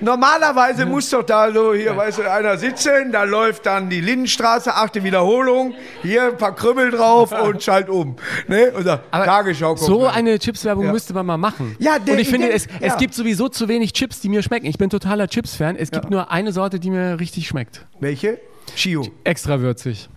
Normalerweise 0.00 0.86
muss 0.86 1.08
doch 1.10 1.22
da 1.22 1.52
so, 1.52 1.74
hier, 1.74 1.96
weißt 1.96 2.18
du, 2.18 2.30
einer 2.30 2.56
sitzen, 2.58 3.12
da 3.12 3.24
läuft 3.24 3.66
dann 3.66 3.88
die 3.90 4.00
Lindenstraße, 4.00 4.74
achte 4.74 5.02
Wiederholung, 5.02 5.74
hier 6.02 6.24
ein 6.28 6.36
paar 6.36 6.54
Krümmel 6.54 6.90
drauf 6.90 7.32
und 7.42 7.62
schalt 7.62 7.88
um. 7.88 8.16
Ne? 8.46 8.72
Sagt, 8.82 9.04
Aber 9.10 9.24
Tagesschau 9.24 9.74
kommt 9.74 9.80
So 9.86 10.04
rein. 10.06 10.14
eine 10.16 10.38
Chipswerbung 10.38 10.86
Ja. 10.86 10.92
müsste 10.92 11.14
man 11.14 11.26
mal 11.26 11.36
machen. 11.36 11.76
Ja, 11.78 11.98
der 11.98 12.14
Und 12.14 12.20
ich 12.20 12.28
finde, 12.28 12.46
Idee- 12.48 12.56
es, 12.56 12.66
ja. 12.66 12.72
es 12.80 12.96
gibt 12.96 13.14
sowieso 13.14 13.48
zu 13.48 13.68
wenig 13.68 13.92
Chips, 13.92 14.20
die 14.20 14.28
mir 14.28 14.42
schmecken. 14.42 14.66
Ich 14.66 14.78
bin 14.78 14.90
totaler 14.90 15.28
Chips-Fan. 15.28 15.76
Es 15.76 15.90
gibt 15.90 16.04
Ja. 16.06 16.10
nur 16.10 16.30
eine 16.30 16.52
Sorte, 16.52 16.78
die 16.80 16.90
mir 16.90 17.18
richtig 17.20 17.46
schmeckt. 17.48 17.86
Welche? 18.00 18.38
Chio. 18.76 19.06
Extra 19.24 19.60
würzig. 19.60 20.08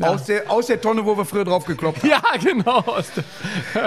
Aus, 0.00 0.24
der, 0.26 0.50
aus 0.50 0.66
der 0.66 0.80
Tonne, 0.80 1.04
wo 1.04 1.16
wir 1.16 1.24
früher 1.24 1.44
drauf 1.44 1.64
geklopft 1.64 2.02
haben. 2.02 2.08
Ja, 2.08 2.20
genau. 2.42 2.84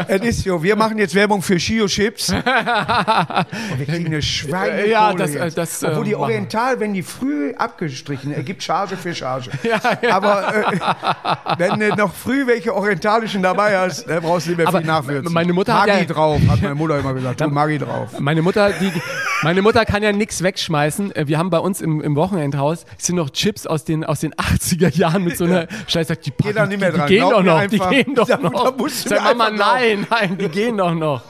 Es 0.08 0.22
ist 0.22 0.44
so, 0.44 0.62
wir 0.62 0.76
machen 0.76 0.98
jetzt 0.98 1.16
Werbung 1.16 1.42
für 1.42 1.58
Chio 1.58 1.88
Chips. 1.88 2.30
Und 2.32 2.44
wir 2.46 3.86
kriegen 3.86 4.08
eine 4.08 4.22
Schweine 4.22 4.88
Ja, 4.88 5.14
das, 5.14 5.36
äh, 5.36 5.46
jetzt. 5.46 5.58
das, 5.58 5.84
äh, 5.84 5.88
Obwohl 5.88 6.06
die. 6.06 6.16
Oriental, 6.16 6.80
wenn 6.80 6.94
die 6.94 7.02
früh 7.04 7.54
abgestrichen, 7.56 8.34
ergibt 8.34 8.62
Charge 8.64 8.98
für 8.98 9.14
Charge. 9.16 9.50
Ja, 9.64 9.80
ja. 10.02 10.16
Aber 10.16 10.54
äh, 10.56 10.80
wenn 11.58 11.80
du 11.80 11.90
noch 11.96 12.14
früh 12.14 12.46
welche 12.48 12.76
orientalischen 12.76 13.42
dabei 13.44 13.78
hast, 13.78 14.06
dann 14.10 14.22
brauchst 14.22 14.48
du 14.48 14.52
nicht 14.52 14.58
mehr 14.58 14.68
Aber 14.68 14.80
viel 14.80 14.88
nachwürzen. 14.88 15.34
meine 15.34 15.54
Mutter 15.54 15.80
hat 15.80 15.88
Maggi 15.88 16.00
ja- 16.02 16.06
drauf, 16.14 16.42
hat 16.50 16.62
meine 16.62 16.76
Mutter 16.76 17.00
immer 17.00 17.14
gesagt. 17.14 17.40
Tu 17.40 17.48
Maggi 17.50 17.78
drauf. 17.80 18.20
Meine 18.20 18.42
Mutter, 18.42 18.72
die, 18.74 18.92
meine 19.44 19.62
Mutter 19.62 19.86
kann 19.86 20.04
ja 20.04 20.12
nichts 20.12 20.44
wegschmeißen. 20.44 21.16
Äh, 21.16 21.28
Wir 21.28 21.38
haben 21.38 21.50
bei 21.50 21.60
uns 21.60 21.80
im, 21.82 22.02
im 22.02 22.16
Wochenendhaus 22.16 22.86
sind 22.98 23.16
noch 23.16 23.30
Chips 23.30 23.66
aus 23.66 23.86
den, 23.86 24.04
aus 24.04 24.20
den 24.20 24.34
80er 24.34 24.94
Jahren 24.98 25.24
mit 25.24 25.38
so 25.38 25.46
einer 25.46 25.68
Scheiße. 26.02 26.08
Sagt, 26.08 26.26
die, 26.26 26.54
da 26.54 26.66
nicht 26.66 26.80
mehr 26.80 26.92
die, 26.92 26.98
dran. 26.98 27.08
die 27.08 27.14
gehen 27.16 27.28
Glaub 27.28 27.32
doch 27.34 27.44
noch, 27.44 27.68
die 27.68 27.80
gehen 27.80 28.16
doch 28.16 28.40
noch. 28.40 28.90
Sag 28.90 29.24
Mama, 29.24 29.50
nein, 29.50 30.08
nein, 30.10 30.38
die 30.38 30.50
gehen 30.50 30.78
doch 30.78 30.94
noch. 30.94 31.24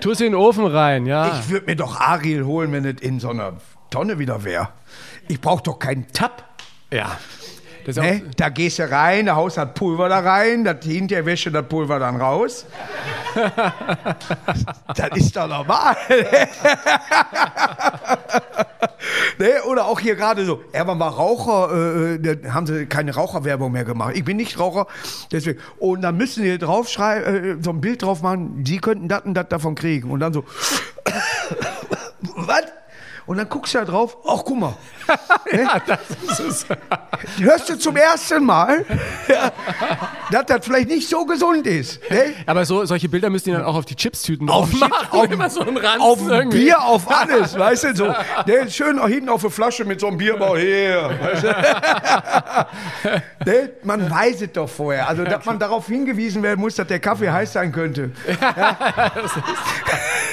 Tu 0.00 0.10
es 0.10 0.20
in 0.20 0.26
den 0.32 0.34
Ofen 0.34 0.66
rein, 0.66 1.06
ja. 1.06 1.38
Ich 1.38 1.48
würde 1.48 1.66
mir 1.66 1.76
doch 1.76 2.00
Ariel 2.00 2.44
holen, 2.44 2.72
wenn 2.72 2.84
es 2.84 3.00
in 3.00 3.20
so 3.20 3.30
einer 3.30 3.54
Tonne 3.90 4.18
wieder 4.18 4.44
wäre. 4.44 4.68
Ich 5.28 5.40
brauche 5.40 5.62
doch 5.62 5.78
keinen 5.78 6.06
Tab. 6.12 6.44
ja. 6.90 7.18
Ne? 7.94 8.22
Da 8.36 8.48
gehst 8.48 8.80
du 8.80 8.90
rein, 8.90 9.26
der 9.26 9.36
Haus 9.36 9.56
hat 9.56 9.74
Pulver 9.74 10.08
da 10.08 10.18
rein, 10.18 10.64
das 10.64 10.84
hinterher 10.84 11.24
wäsche 11.24 11.52
das 11.52 11.66
Pulver 11.66 12.00
dann 12.00 12.20
raus. 12.20 12.66
das 14.96 15.08
ist 15.14 15.36
doch 15.36 15.46
normal. 15.46 15.96
ne? 19.38 19.62
Oder 19.68 19.86
auch 19.86 20.00
hier 20.00 20.16
gerade 20.16 20.44
so, 20.44 20.62
er 20.72 20.86
war 20.86 20.96
mal 20.96 21.08
Raucher, 21.08 21.70
äh, 21.72 22.14
äh, 22.14 22.36
da 22.36 22.54
haben 22.54 22.66
sie 22.66 22.86
keine 22.86 23.14
Raucherwerbung 23.14 23.70
mehr 23.70 23.84
gemacht. 23.84 24.14
Ich 24.16 24.24
bin 24.24 24.36
nicht 24.36 24.58
Raucher, 24.58 24.88
deswegen. 25.30 25.60
Und 25.78 26.02
dann 26.02 26.16
müssen 26.16 26.42
die 26.42 26.58
draufschreiben, 26.58 27.60
äh, 27.60 27.62
so 27.62 27.70
ein 27.70 27.80
Bild 27.80 28.02
drauf 28.02 28.20
machen, 28.22 28.64
sie 28.66 28.78
könnten 28.78 29.08
das 29.08 29.22
und 29.22 29.34
das 29.34 29.46
davon 29.48 29.76
kriegen. 29.76 30.10
Und 30.10 30.20
dann 30.20 30.32
so, 30.32 30.44
was? 32.20 32.64
Und 33.26 33.38
dann 33.38 33.48
guckst 33.48 33.74
du 33.74 33.78
da 33.78 33.84
drauf, 33.84 34.16
ach 34.24 34.42
guck 34.44 34.56
mal, 34.58 34.74
ja, 35.52 35.80
das 35.84 35.98
ist 36.38 36.40
es. 36.40 36.66
hörst 37.40 37.68
du 37.68 37.76
zum 37.76 37.96
ersten 37.96 38.44
Mal, 38.44 38.84
ja, 39.28 39.50
dass 40.30 40.46
das 40.46 40.64
vielleicht 40.64 40.88
nicht 40.88 41.08
so 41.08 41.24
gesund 41.26 41.66
ist. 41.66 42.00
Ne? 42.08 42.34
Aber 42.46 42.64
so, 42.64 42.84
solche 42.84 43.08
Bilder 43.08 43.28
müssen 43.28 43.46
die 43.46 43.52
dann 43.52 43.64
auch 43.64 43.74
auf 43.74 43.84
die 43.84 43.96
Chipstüten 43.96 44.48
Auf 44.48 44.72
machen. 44.72 44.92
Chips, 44.92 45.12
auf- 45.12 45.30
Immer 45.30 45.50
so 45.50 45.60
ein 45.62 45.76
Ranzen 45.76 46.00
Auf 46.02 46.20
irgendwie. 46.28 46.58
Bier, 46.66 46.80
auf 46.82 47.10
alles, 47.10 47.58
weißt 47.58 47.84
du, 47.84 47.96
so. 47.96 48.06
Ne, 48.46 48.70
schön 48.70 48.98
auch 49.00 49.08
hinten 49.08 49.28
auf 49.28 49.40
der 49.40 49.50
Flasche 49.50 49.84
mit 49.84 49.98
so 50.00 50.06
einem 50.06 50.18
Bierbau 50.18 50.56
hier. 50.56 51.10
Weißt 51.20 51.42
du? 51.42 51.48
ne, 53.50 53.70
man 53.82 54.08
weiß 54.08 54.42
es 54.42 54.52
doch 54.52 54.68
vorher. 54.68 55.08
Also, 55.08 55.24
dass 55.24 55.44
man 55.44 55.58
darauf 55.58 55.86
hingewiesen 55.88 56.44
werden 56.44 56.60
muss, 56.60 56.76
dass 56.76 56.86
der 56.86 57.00
Kaffee 57.00 57.30
heiß 57.30 57.52
sein 57.54 57.72
könnte. 57.72 58.12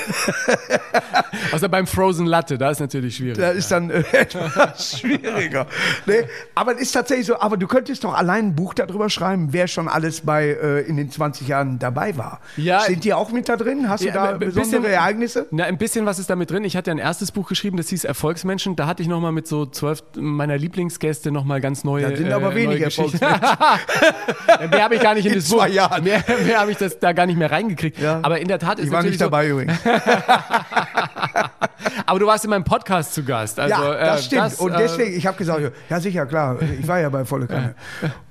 Also 1.52 1.70
beim 1.70 1.86
Frozen 1.88 2.26
Latte, 2.26 2.58
da 2.58 2.72
ist 2.72 2.80
natürlich 2.80 3.18
schwierig. 3.18 3.38
Das 3.38 3.56
ist 3.56 3.72
dann 3.72 3.90
äh, 3.92 4.04
etwas 4.12 4.98
schwieriger. 5.00 5.68
Ne? 6.06 6.28
Aber 6.56 6.74
es 6.76 6.82
ist 6.82 6.92
tatsächlich 6.94 7.28
so, 7.28 7.40
aber 7.40 7.58
du 7.58 7.68
könntest 7.68 8.04
doch 8.04 8.14
allein 8.14 8.48
ein 8.48 8.56
Buch 8.56 8.74
darüber 8.74 9.10
schreiben, 9.10 9.50
wer 9.52 9.68
schon 9.68 9.88
alles 9.88 10.22
bei 10.22 10.48
äh, 10.48 10.80
in 10.82 10.98
den 10.98 11.12
20 11.12 11.48
Jahren 11.48 11.78
dabei 11.80 12.18
war. 12.18 12.40
Ja. 12.58 12.82
Sind 12.82 13.04
die 13.04 13.14
auch 13.14 13.32
mit 13.32 13.50
da 13.50 13.56
drin? 13.58 13.88
Hast 13.90 14.04
Ja, 14.04 14.12
du 14.14 14.18
da 14.18 14.30
ein 14.32 14.40
besondere 14.40 14.82
bisschen- 14.82 14.94
Ereignisse? 14.94 15.48
Na, 15.52 15.66
ein 15.66 15.78
bisschen 15.78 16.06
was 16.06 16.18
ist 16.20 16.30
damit 16.30 16.50
drin. 16.52 16.64
Ich 16.64 16.76
hatte 16.76 16.90
ein 16.92 16.98
erstes 16.98 17.32
Buch 17.32 17.48
geschrieben, 17.48 17.78
das 17.78 17.90
hieß 17.90 18.04
Erfolgsmenschen. 18.04 18.76
Da 18.76 18.88
hatte 18.88 19.04
ich 19.04 19.10
nochmal 19.10 19.32
mit 19.32 19.48
so 19.48 19.66
zwölf 19.68 20.04
meiner 20.16 20.58
Lieblingsgäste 20.58 21.32
nochmal 21.32 21.62
ganz 21.62 21.84
neue. 21.84 22.10
Da 22.10 22.16
sind 22.18 22.32
aber 22.32 22.52
äh, 22.54 22.56
wenig 22.56 22.68
neue 22.80 22.80
Geschichten. 22.86 23.24
Erfolgsmenschen. 23.24 24.70
Mehr 24.72 24.84
habe 24.84 24.96
ich 24.96 25.02
gar 25.02 25.14
nicht 25.14 25.26
in, 25.26 25.34
In 25.34 25.40
das 25.40 25.48
zwei 25.50 25.68
Buch. 25.68 25.74
Jahren. 25.76 26.04
Mehr, 26.04 26.24
mehr 26.46 26.60
habe 26.60 26.72
ich 26.72 26.78
das 26.78 26.98
da 27.00 27.12
gar 27.14 27.26
nicht 27.26 27.38
mehr 27.38 27.52
reingekriegt. 27.52 28.00
Ja. 28.00 28.20
Aber 28.24 28.40
in 28.40 28.48
der 28.48 28.60
Tat 28.60 28.80
ist 28.80 28.86
Ich 28.88 28.92
war 28.92 29.04
nicht 29.04 29.22
dabei 29.22 29.50
übrigens. 29.50 29.74
So, 29.94 30.12
Aber 32.06 32.20
du 32.20 32.28
warst 32.28 32.44
in 32.44 32.50
meinem 32.50 32.64
Podcast 32.64 33.14
zu 33.14 33.24
Gast. 33.24 33.60
Also, 33.60 33.74
ja, 33.76 33.94
das 33.94 34.20
äh, 34.20 34.24
stimmt. 34.24 34.42
das, 34.42 34.60
und 34.60 34.74
äh, 34.74 34.78
deswegen, 34.78 35.18
ich 35.18 35.26
habe 35.26 35.38
gesagt, 35.38 35.72
ja 35.90 36.00
sicher, 36.00 36.26
klar, 36.26 36.58
ich 36.62 36.88
war 36.88 37.00
ja 37.00 37.10
bei 37.10 37.26
Volle 37.26 37.48
Kanne. 37.48 37.76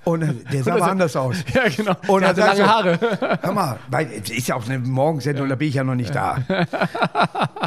Und 0.05 0.23
äh, 0.23 0.35
der 0.53 0.65
sah 0.65 0.75
aber 0.75 0.87
anders 0.91 1.17
aus. 1.17 1.37
Ja, 1.53 1.69
genau. 1.69 1.97
Und 2.07 2.23
dann 2.23 2.31
hatte 2.31 2.41
lange 2.41 2.61
du, 2.61 2.67
Haare. 2.67 2.99
Hör 3.43 3.53
mal, 3.53 3.79
weil 3.89 4.11
es 4.23 4.31
ist 4.31 4.49
ja 4.49 4.57
auch 4.57 4.67
eine 4.67 4.79
Morgensendung, 4.79 5.49
da 5.49 5.55
bin 5.55 5.69
ich 5.69 5.75
ja 5.75 5.85
noch 5.85 5.95
nicht 5.95 6.15
da. 6.15 6.39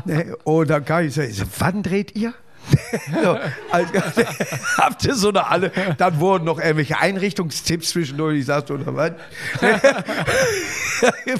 Ne, 0.06 0.36
Und 0.44 0.70
dann 0.70 0.86
kam 0.86 1.04
ich 1.04 1.14
so, 1.14 1.22
ich 1.22 1.38
so, 1.38 1.46
wann 1.60 1.84
dreht 1.84 2.16
ihr? 2.16 2.34
so, 3.24 3.38
also, 3.72 3.94
habt 4.78 5.06
ihr 5.06 5.16
so 5.16 5.30
eine 5.30 5.48
alle? 5.48 5.72
Dann 5.98 6.20
wurden 6.20 6.46
noch 6.46 6.60
irgendwelche 6.60 7.00
Einrichtungstipps 7.00 7.90
zwischendurch. 7.90 8.40
Ich 8.40 8.46
sagte, 8.46 8.74
oder 8.74 8.96
was? 8.96 9.12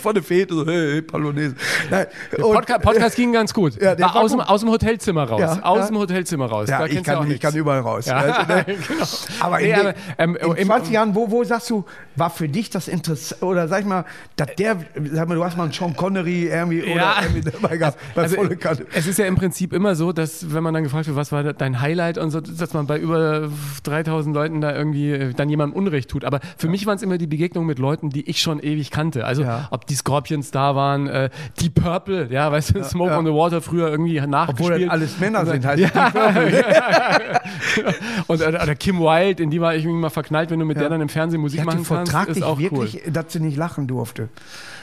Von 0.02 0.14
der 0.14 0.24
Fete, 0.24 0.54
so, 0.54 0.66
hey, 0.66 1.02
Polonaise. 1.02 1.56
Nein, 1.90 2.06
und- 2.38 2.54
Podca 2.54 2.78
Podcast 2.80 3.16
ging 3.16 3.32
ganz 3.34 3.54
gut. 3.54 3.74
Ja, 3.86 3.94
aus, 4.14 4.32
dem, 4.32 4.40
gut. 4.40 4.50
aus 4.50 4.60
dem 4.62 4.70
Hotelzimmer 4.70 5.24
raus. 5.26 5.40
Ja, 5.42 5.60
aus 5.64 5.88
dem 5.88 5.98
Hotelzimmer 5.98 6.46
raus. 6.48 6.68
Ja, 6.70 6.86
ich 6.86 7.04
kann, 7.04 7.30
ich 7.30 7.40
kann 7.40 7.54
überall 7.56 7.82
raus. 7.82 8.08
Also, 8.08 8.42
ne? 8.52 8.66
genau. 8.66 9.06
Aber 9.40 9.60
in, 9.60 9.68
Nee, 9.68 9.74
aber, 9.76 9.94
ähm, 10.18 10.36
in 10.36 10.52
im- 10.56 10.68
20 10.68 10.92
Jahren, 10.94 11.16
wo, 11.16 11.30
wo 11.30 11.44
sagst 11.44 11.70
du, 11.70 11.86
war 12.16 12.30
für 12.30 12.48
dich 12.50 12.70
das 12.70 12.88
interessant, 12.88 13.42
oder 13.44 13.68
sag 13.68 13.82
ich 13.82 13.86
mal, 13.86 14.06
dass 14.36 14.56
der, 14.58 14.78
sag 15.12 15.28
mal, 15.28 15.36
du 15.36 15.44
hast 15.44 15.56
mal 15.58 15.64
einen 15.64 15.72
Sean 15.74 15.96
Connery 15.96 16.48
irgendwie, 16.48 16.84
oder 16.84 17.16
irgendwie 17.22 17.50
dabei 17.52 17.78
gehabt, 17.78 18.00
bei 18.16 18.24
Also, 18.24 18.36
volle 18.38 18.58
Kanne. 18.58 18.86
es 18.94 19.08
ist 19.08 19.20
ja 19.20 19.26
im 19.26 19.36
Prinzip 19.36 19.72
immer 19.74 19.96
so, 19.96 20.12
dass 20.12 20.54
wenn 20.54 20.64
man 20.64 20.74
dann 20.74 20.84
gefragt 20.84 21.08
wird, 21.08 21.15
was 21.16 21.32
war 21.32 21.44
dein 21.54 21.82
Highlight 21.82 22.18
und 22.18 22.32
so, 22.32 22.42
dass 22.42 22.74
man 22.74 22.88
bei 22.88 22.98
über 23.00 23.50
3000 23.84 24.36
Leuten 24.36 24.62
da 24.62 24.76
irgendwie 24.76 25.12
äh, 25.12 25.34
dann 25.34 25.50
jemandem 25.50 25.78
Unrecht 25.78 26.10
tut. 26.10 26.26
Aber 26.26 26.40
für 26.58 26.68
mich 26.70 26.86
waren 26.86 26.96
es 26.98 27.02
immer 27.04 27.18
die 27.18 27.28
Begegnungen 27.28 27.68
mit 27.68 27.80
Leuten, 27.80 28.10
die 28.10 28.30
ich 28.30 28.42
schon 28.42 28.60
ewig 28.60 28.92
kannte. 28.92 29.26
Also 29.26 29.44
Ja. 29.44 29.68
ob 29.72 29.86
die 29.88 29.96
Scorpions 29.96 30.52
da 30.52 30.76
waren, 30.76 31.08
äh, 31.08 31.30
die 31.60 31.70
Purple, 31.70 32.28
ja, 32.32 32.52
weißt 32.52 32.76
du, 32.76 32.84
Smoke 32.84 33.12
ja. 33.12 33.18
on 33.20 33.26
the 33.26 33.32
Water 33.32 33.62
früher 33.62 33.90
irgendwie 33.90 34.20
nachgespielt. 34.22 34.72
Obwohl 34.74 34.90
alles 34.90 35.20
Männer 35.20 35.46
sind, 35.46 35.66
heißt 35.66 35.80
ja, 35.82 35.88
die 35.90 36.18
Purple. 36.18 36.52
ja, 36.52 36.70
ja, 36.70 37.12
ja. 37.12 37.94
Und 38.28 38.42
äh, 38.42 38.48
oder 38.48 38.76
Kim 38.76 39.00
Wilde, 39.00 39.44
in 39.44 39.50
die 39.50 39.62
war 39.62 39.76
ich 39.76 39.84
irgendwie 39.84 40.02
mal 40.02 40.10
verknallt, 40.10 40.50
wenn 40.52 40.60
du 40.60 40.66
mit 40.66 40.78
Ja. 40.78 40.82
der 40.84 40.90
dann 40.92 41.02
im 41.02 41.10
Fernsehen 41.10 41.42
Musik 41.42 41.64
machen 41.66 41.84
kannst, 41.86 42.30
ist 42.38 42.44
auch 42.44 42.60
wirklich, 42.60 43.02
cool. 43.06 43.12
dass 43.12 43.32
sie 43.34 43.40
nicht 43.40 43.58
lachen 43.58 43.88
durfte. 43.88 44.30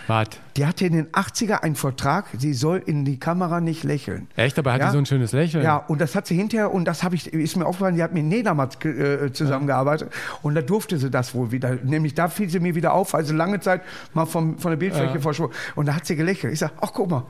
Wart. 0.07 0.40
Die 0.57 0.66
hatte 0.66 0.84
in 0.84 0.92
den 0.92 1.07
80er 1.12 1.62
einen 1.62 1.76
Vertrag, 1.76 2.26
sie 2.36 2.53
soll 2.53 2.82
in 2.84 3.05
die 3.07 3.18
Kamera 3.18 3.61
nicht 3.61 3.84
lächeln. 3.84 4.28
Echt, 4.36 4.59
aber 4.59 4.72
hat 4.74 4.80
Ja? 4.80 4.90
so 4.90 4.98
ein 4.98 5.07
schönes 5.07 5.32
Lächeln. 5.32 5.64
Ja, 5.64 5.76
und 5.76 6.00
das 6.00 6.14
hat 6.14 6.26
sie 6.26 6.34
hinterher, 6.36 6.72
und 6.74 6.84
das 6.84 7.03
habe 7.03 7.14
ich, 7.14 7.32
ist 7.32 7.57
mir 7.57 7.64
aufgefallen, 7.64 7.94
die 7.96 8.03
hat 8.03 8.12
mit 8.12 8.24
Nedermatz 8.24 8.78
ge- 8.78 9.26
äh, 9.26 9.32
zusammengearbeitet 9.32 10.12
und 10.42 10.55
da 10.55 10.61
durfte 10.61 10.98
sie 10.98 11.09
das 11.11 11.34
wohl 11.34 11.53
wieder. 11.53 11.76
Nämlich 11.82 12.14
da 12.14 12.28
fiel 12.28 12.50
sie 12.50 12.61
mir 12.61 12.74
wieder 12.74 12.92
auf, 12.92 13.14
also 13.14 13.32
lange 13.34 13.61
Zeit 13.61 13.80
mal 14.12 14.26
vom, 14.26 14.59
von 14.59 14.70
der 14.72 14.76
Bildfläche 14.76 15.14
Ja. 15.14 15.20
verschwunden. 15.20 15.55
Und 15.74 15.86
da 15.86 15.94
hat 15.94 16.05
sie 16.07 16.16
gelächelt. 16.16 16.53
Ich 16.53 16.59
sage, 16.59 16.72
ach 16.80 16.92
guck 16.92 17.11
mal. 17.11 17.24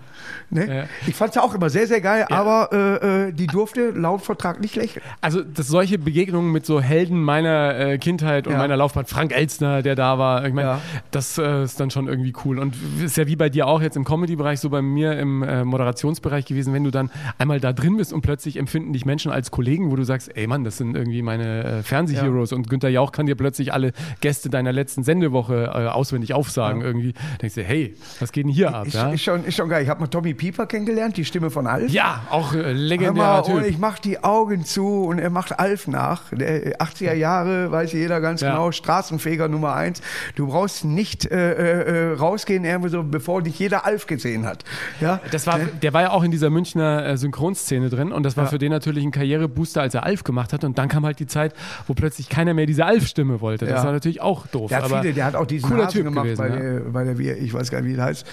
Ne? 0.50 0.76
Ja. 0.76 0.84
Ich 1.06 1.14
fand 1.14 1.34
sie 1.34 1.42
auch 1.42 1.54
immer 1.54 1.70
sehr, 1.70 1.86
sehr 1.86 2.00
geil, 2.00 2.26
aber 2.30 2.70
äh, 2.72 3.28
äh, 3.28 3.32
die 3.32 3.46
durfte 3.46 3.90
laut 3.90 4.22
Vertrag 4.22 4.60
nicht 4.60 4.74
lächeln. 4.74 5.04
Also, 5.20 5.42
dass 5.42 5.68
solche 5.68 5.98
Begegnungen 5.98 6.50
mit 6.50 6.66
so 6.66 6.80
Helden 6.80 7.22
meiner 7.22 7.78
äh, 7.78 7.98
Kindheit 7.98 8.46
und 8.48 8.54
Ja. 8.54 8.58
meiner 8.58 8.76
Laufbahn, 8.76 9.06
Frank 9.06 9.32
Elstner, 9.32 9.82
der 9.82 9.94
da 9.94 10.18
war, 10.18 10.44
ich 10.46 10.52
meine, 10.54 10.68
Ja. 10.68 10.80
das 11.12 11.38
äh, 11.38 11.62
ist 11.64 11.78
dann 11.78 11.90
schon 11.90 12.08
irgendwie 12.08 12.32
cool. 12.44 12.58
Und 12.62 12.74
ist 13.04 13.16
ja 13.16 13.26
wie 13.26 13.36
bei 13.36 13.48
dir 13.48 13.66
auch 13.66 13.82
jetzt 13.82 13.96
im 13.96 14.04
Comedy-Bereich, 14.04 14.60
so 14.60 14.70
bei 14.70 14.82
mir 14.82 15.18
im 15.18 15.42
äh, 15.42 15.64
Moderationsbereich 15.64 16.46
gewesen, 16.46 16.72
wenn 16.72 16.84
du 16.84 16.90
dann 16.90 17.10
einmal 17.38 17.60
da 17.60 17.72
drin 17.72 17.96
bist 17.96 18.12
und 18.12 18.22
plötzlich 18.22 18.56
empfinden 18.56 18.92
dich 18.92 19.04
Menschen 19.04 19.30
als 19.32 19.50
Kollegen, 19.50 19.90
wo 19.90 19.96
du 19.96 20.04
sagst, 20.04 20.34
ey 20.36 20.46
Mann, 20.46 20.64
das 20.64 20.78
sind 20.78 20.96
irgendwie 20.96 21.22
meine 21.22 21.64
äh, 21.64 21.82
Fernsehheroes 21.82 22.52
und 22.52 22.68
Günther 22.70 22.88
Jauch 22.88 23.12
kann 23.12 23.26
dir 23.26 23.34
plötzlich 23.34 23.72
alle 23.72 23.92
Gäste 24.20 24.48
deiner 24.48 24.72
letzten 24.72 25.02
Sendewoche 25.02 25.64
äh, 25.64 25.88
auswendig 25.88 26.34
aufsagen 26.34 26.80
irgendwie. 26.82 27.14
Denkst 27.40 27.54
du, 27.56 27.62
hey, 27.62 27.94
was 28.20 28.32
geht 28.32 28.44
denn 28.44 28.52
hier 28.52 28.74
ab? 28.74 28.86
Ist, 28.86 28.94
Ja, 28.94 29.10
ist, 29.10 29.22
schon, 29.22 29.44
ist 29.44 29.56
schon 29.56 29.68
geil. 29.68 29.82
Ich 29.82 29.88
habe 29.88 30.00
mal 30.00 30.06
Tommy 30.06 30.34
Pieper 30.34 30.66
kennengelernt, 30.66 31.16
die 31.16 31.24
Stimme 31.24 31.50
von 31.50 31.66
Alf. 31.66 31.90
ja 31.90 32.22
auch 32.30 32.54
äh, 32.54 32.72
mal, 33.12 33.40
und 33.40 33.66
ich 33.66 33.78
mache 33.78 34.00
die 34.02 34.22
Augen 34.22 34.64
zu 34.64 35.04
und 35.04 35.18
er 35.18 35.30
macht 35.30 35.58
Alf 35.58 35.88
nach. 35.88 36.30
Der 36.30 36.78
80er 36.80 37.14
Jahre, 37.14 37.70
weiß 37.72 37.92
jeder 37.92 38.20
ganz 38.20 38.40
Ja. 38.40 38.50
genau, 38.50 38.72
Straßenfeger 38.72 39.48
Nummer 39.48 39.74
eins. 39.74 40.00
Du 40.36 40.46
brauchst 40.46 40.84
nicht 40.84 41.26
äh, 41.26 42.12
äh, 42.52 42.58
rausgehen, 42.58 42.64
irgendwie 42.64 42.88
so, 42.90 43.02
bevor 43.02 43.42
dich 43.42 43.58
jeder 43.58 43.84
Alf 43.86 44.06
gesehen 44.06 44.44
hat. 44.46 44.64
Ja? 45.00 45.20
Das 45.30 45.46
war, 45.46 45.58
der 45.58 45.92
war 45.92 46.02
ja 46.02 46.10
auch 46.10 46.22
in 46.22 46.30
dieser 46.30 46.50
Münchner 46.50 47.04
äh, 47.06 47.16
Synchronszene 47.16 47.88
drin 47.88 48.12
und 48.12 48.22
das 48.24 48.36
war 48.36 48.44
Ja. 48.44 48.50
für 48.50 48.58
den 48.58 48.70
natürlich 48.70 49.04
ein 49.04 49.10
Karrierebooster, 49.10 49.80
als 49.80 49.94
er 49.94 50.04
Alf 50.04 50.24
gemacht 50.24 50.52
hat. 50.52 50.64
Und 50.64 50.78
dann 50.78 50.88
kam 50.88 51.04
halt 51.04 51.18
die 51.18 51.26
Zeit, 51.26 51.54
wo 51.86 51.94
plötzlich 51.94 52.28
keiner 52.28 52.54
mehr 52.54 52.66
diese 52.66 52.84
Alf-Stimme 52.84 53.40
wollte. 53.40 53.66
Das 53.66 53.80
Ja. 53.80 53.84
war 53.86 53.92
natürlich 53.92 54.20
auch 54.20 54.46
doof. 54.46 54.68
Der 54.68 54.82
hat 54.82 54.90
viele, 54.90 55.12
der 55.14 55.24
hat 55.24 55.34
auch 55.34 55.46
diesen 55.46 55.70
Hasen 55.70 55.88
Typ 55.90 56.04
gemacht 56.04 56.24
gewesen, 56.24 56.38
bei, 56.38 56.48
der, 56.48 56.80
bei 56.80 57.04
der, 57.24 57.38
ich 57.42 57.52
weiß 57.54 57.70
gar 57.70 57.80
nicht, 57.80 57.92
wie 57.92 57.96
der 57.96 58.04
heißt. 58.06 58.26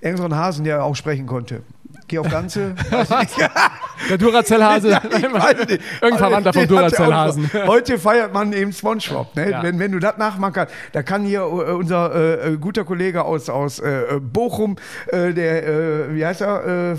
Irgend 0.00 0.18
so 0.18 0.24
ein 0.24 0.34
Hasen, 0.36 0.64
der 0.64 0.84
auch 0.84 0.94
sprechen 0.96 1.26
konnte. 1.26 1.62
Geh 2.08 2.18
auf 2.18 2.30
Ganze. 2.30 2.74
Der 4.08 4.16
Duracell-Hase. 4.16 4.88
Irgendein 5.04 6.18
Verwandter 6.18 6.52
vom 6.54 6.66
Duracell-Hasen. 6.66 7.50
Heute 7.66 7.98
feiert 7.98 8.32
man 8.32 8.54
eben 8.54 8.72
Spongebob. 8.72 9.36
Ne? 9.36 9.50
Ja. 9.50 9.62
Wenn, 9.62 9.78
wenn 9.78 9.92
du 9.92 9.98
das 9.98 10.16
nachmachen 10.16 10.54
kannst, 10.54 10.74
da 10.92 11.02
kann 11.02 11.24
hier 11.24 11.40
äh, 11.40 11.44
unser 11.44 12.14
äh, 12.14 12.54
äh, 12.54 12.56
guter 12.56 12.84
Kollege 12.84 13.24
aus, 13.24 13.50
aus 13.50 13.78
äh, 13.80 14.18
Bochum, 14.20 14.76
äh, 15.08 15.34
der, 15.34 15.68
äh, 15.68 16.14
wie 16.14 16.24
heißt 16.24 16.40
er? 16.40 16.94
Äh, 16.94 16.96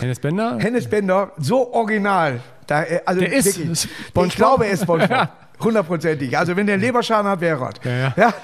Hennes 0.00 0.20
Bender? 0.20 0.56
Hennes 0.60 0.88
Bender, 0.88 1.32
so 1.36 1.72
original. 1.72 2.40
Da, 2.68 2.84
äh, 2.84 3.00
also 3.04 3.20
Der 3.20 3.32
ist 3.32 3.58
wirklich, 3.58 3.80
SpongeBob? 3.80 4.26
Ich 4.26 4.36
glaube, 4.36 4.66
er 4.66 4.72
ist 4.72 4.82
SpongeBob. 4.82 5.10
Ja. 5.10 5.32
Hundertprozentig. 5.64 6.36
Also 6.36 6.56
wenn 6.56 6.66
der 6.66 6.76
Leberschaden 6.76 7.30
hat, 7.30 7.40
wäre 7.40 7.70
er. 7.84 7.90
Ja, 7.90 8.14
ja. 8.16 8.34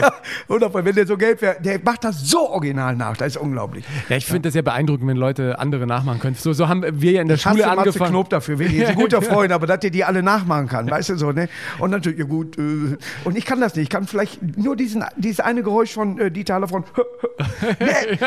ja. 0.00 0.12
100%. 0.48 0.84
Wenn 0.84 0.94
der 0.94 1.06
so 1.06 1.16
Geld 1.16 1.42
wäre, 1.42 1.56
der 1.60 1.78
macht 1.84 2.04
das 2.04 2.20
so 2.28 2.48
original 2.50 2.94
nach. 2.96 3.16
Das 3.16 3.28
ist 3.28 3.36
unglaublich. 3.36 3.84
Ja, 4.08 4.16
ich 4.16 4.26
finde 4.26 4.42
das 4.48 4.52
sehr 4.54 4.62
beeindruckend, 4.62 5.08
wenn 5.08 5.16
Leute 5.16 5.58
andere 5.58 5.86
nachmachen 5.86 6.20
können. 6.20 6.34
So, 6.36 6.52
so 6.52 6.68
haben 6.68 6.84
wir 7.00 7.12
ja 7.12 7.22
in 7.22 7.28
der 7.28 7.36
Ich 7.36 7.44
hasse 7.46 7.56
Schule 7.58 7.66
Matze 7.68 7.80
angefangen. 7.80 8.10
Knob 8.12 8.30
dafür, 8.30 8.58
wirklich. 8.58 8.80
Ist 8.80 8.88
ein 8.90 8.94
guter 8.96 9.22
Freund, 9.22 9.52
aber 9.52 9.66
dass 9.66 9.80
der 9.80 9.90
die 9.90 10.04
alle 10.04 10.22
nachmachen 10.22 10.68
kann, 10.68 10.90
weißt 10.90 11.10
du 11.10 11.16
so, 11.16 11.32
ne? 11.32 11.48
Und 11.78 11.90
natürlich, 11.90 12.18
ja 12.18 12.24
gut, 12.24 12.56
äh, 12.58 12.96
und 13.24 13.36
ich 13.36 13.44
kann 13.44 13.60
das 13.60 13.74
nicht. 13.74 13.84
Ich 13.84 13.90
kann 13.90 14.06
vielleicht 14.06 14.40
nur 14.58 14.76
diesen, 14.76 15.04
dieses 15.16 15.40
eine 15.40 15.62
Geräusch 15.62 15.92
von 15.94 16.18
äh, 16.18 16.30
Dieter 16.30 16.54
Haller 16.54 16.68
von 16.68 16.84
nee, 17.80 18.18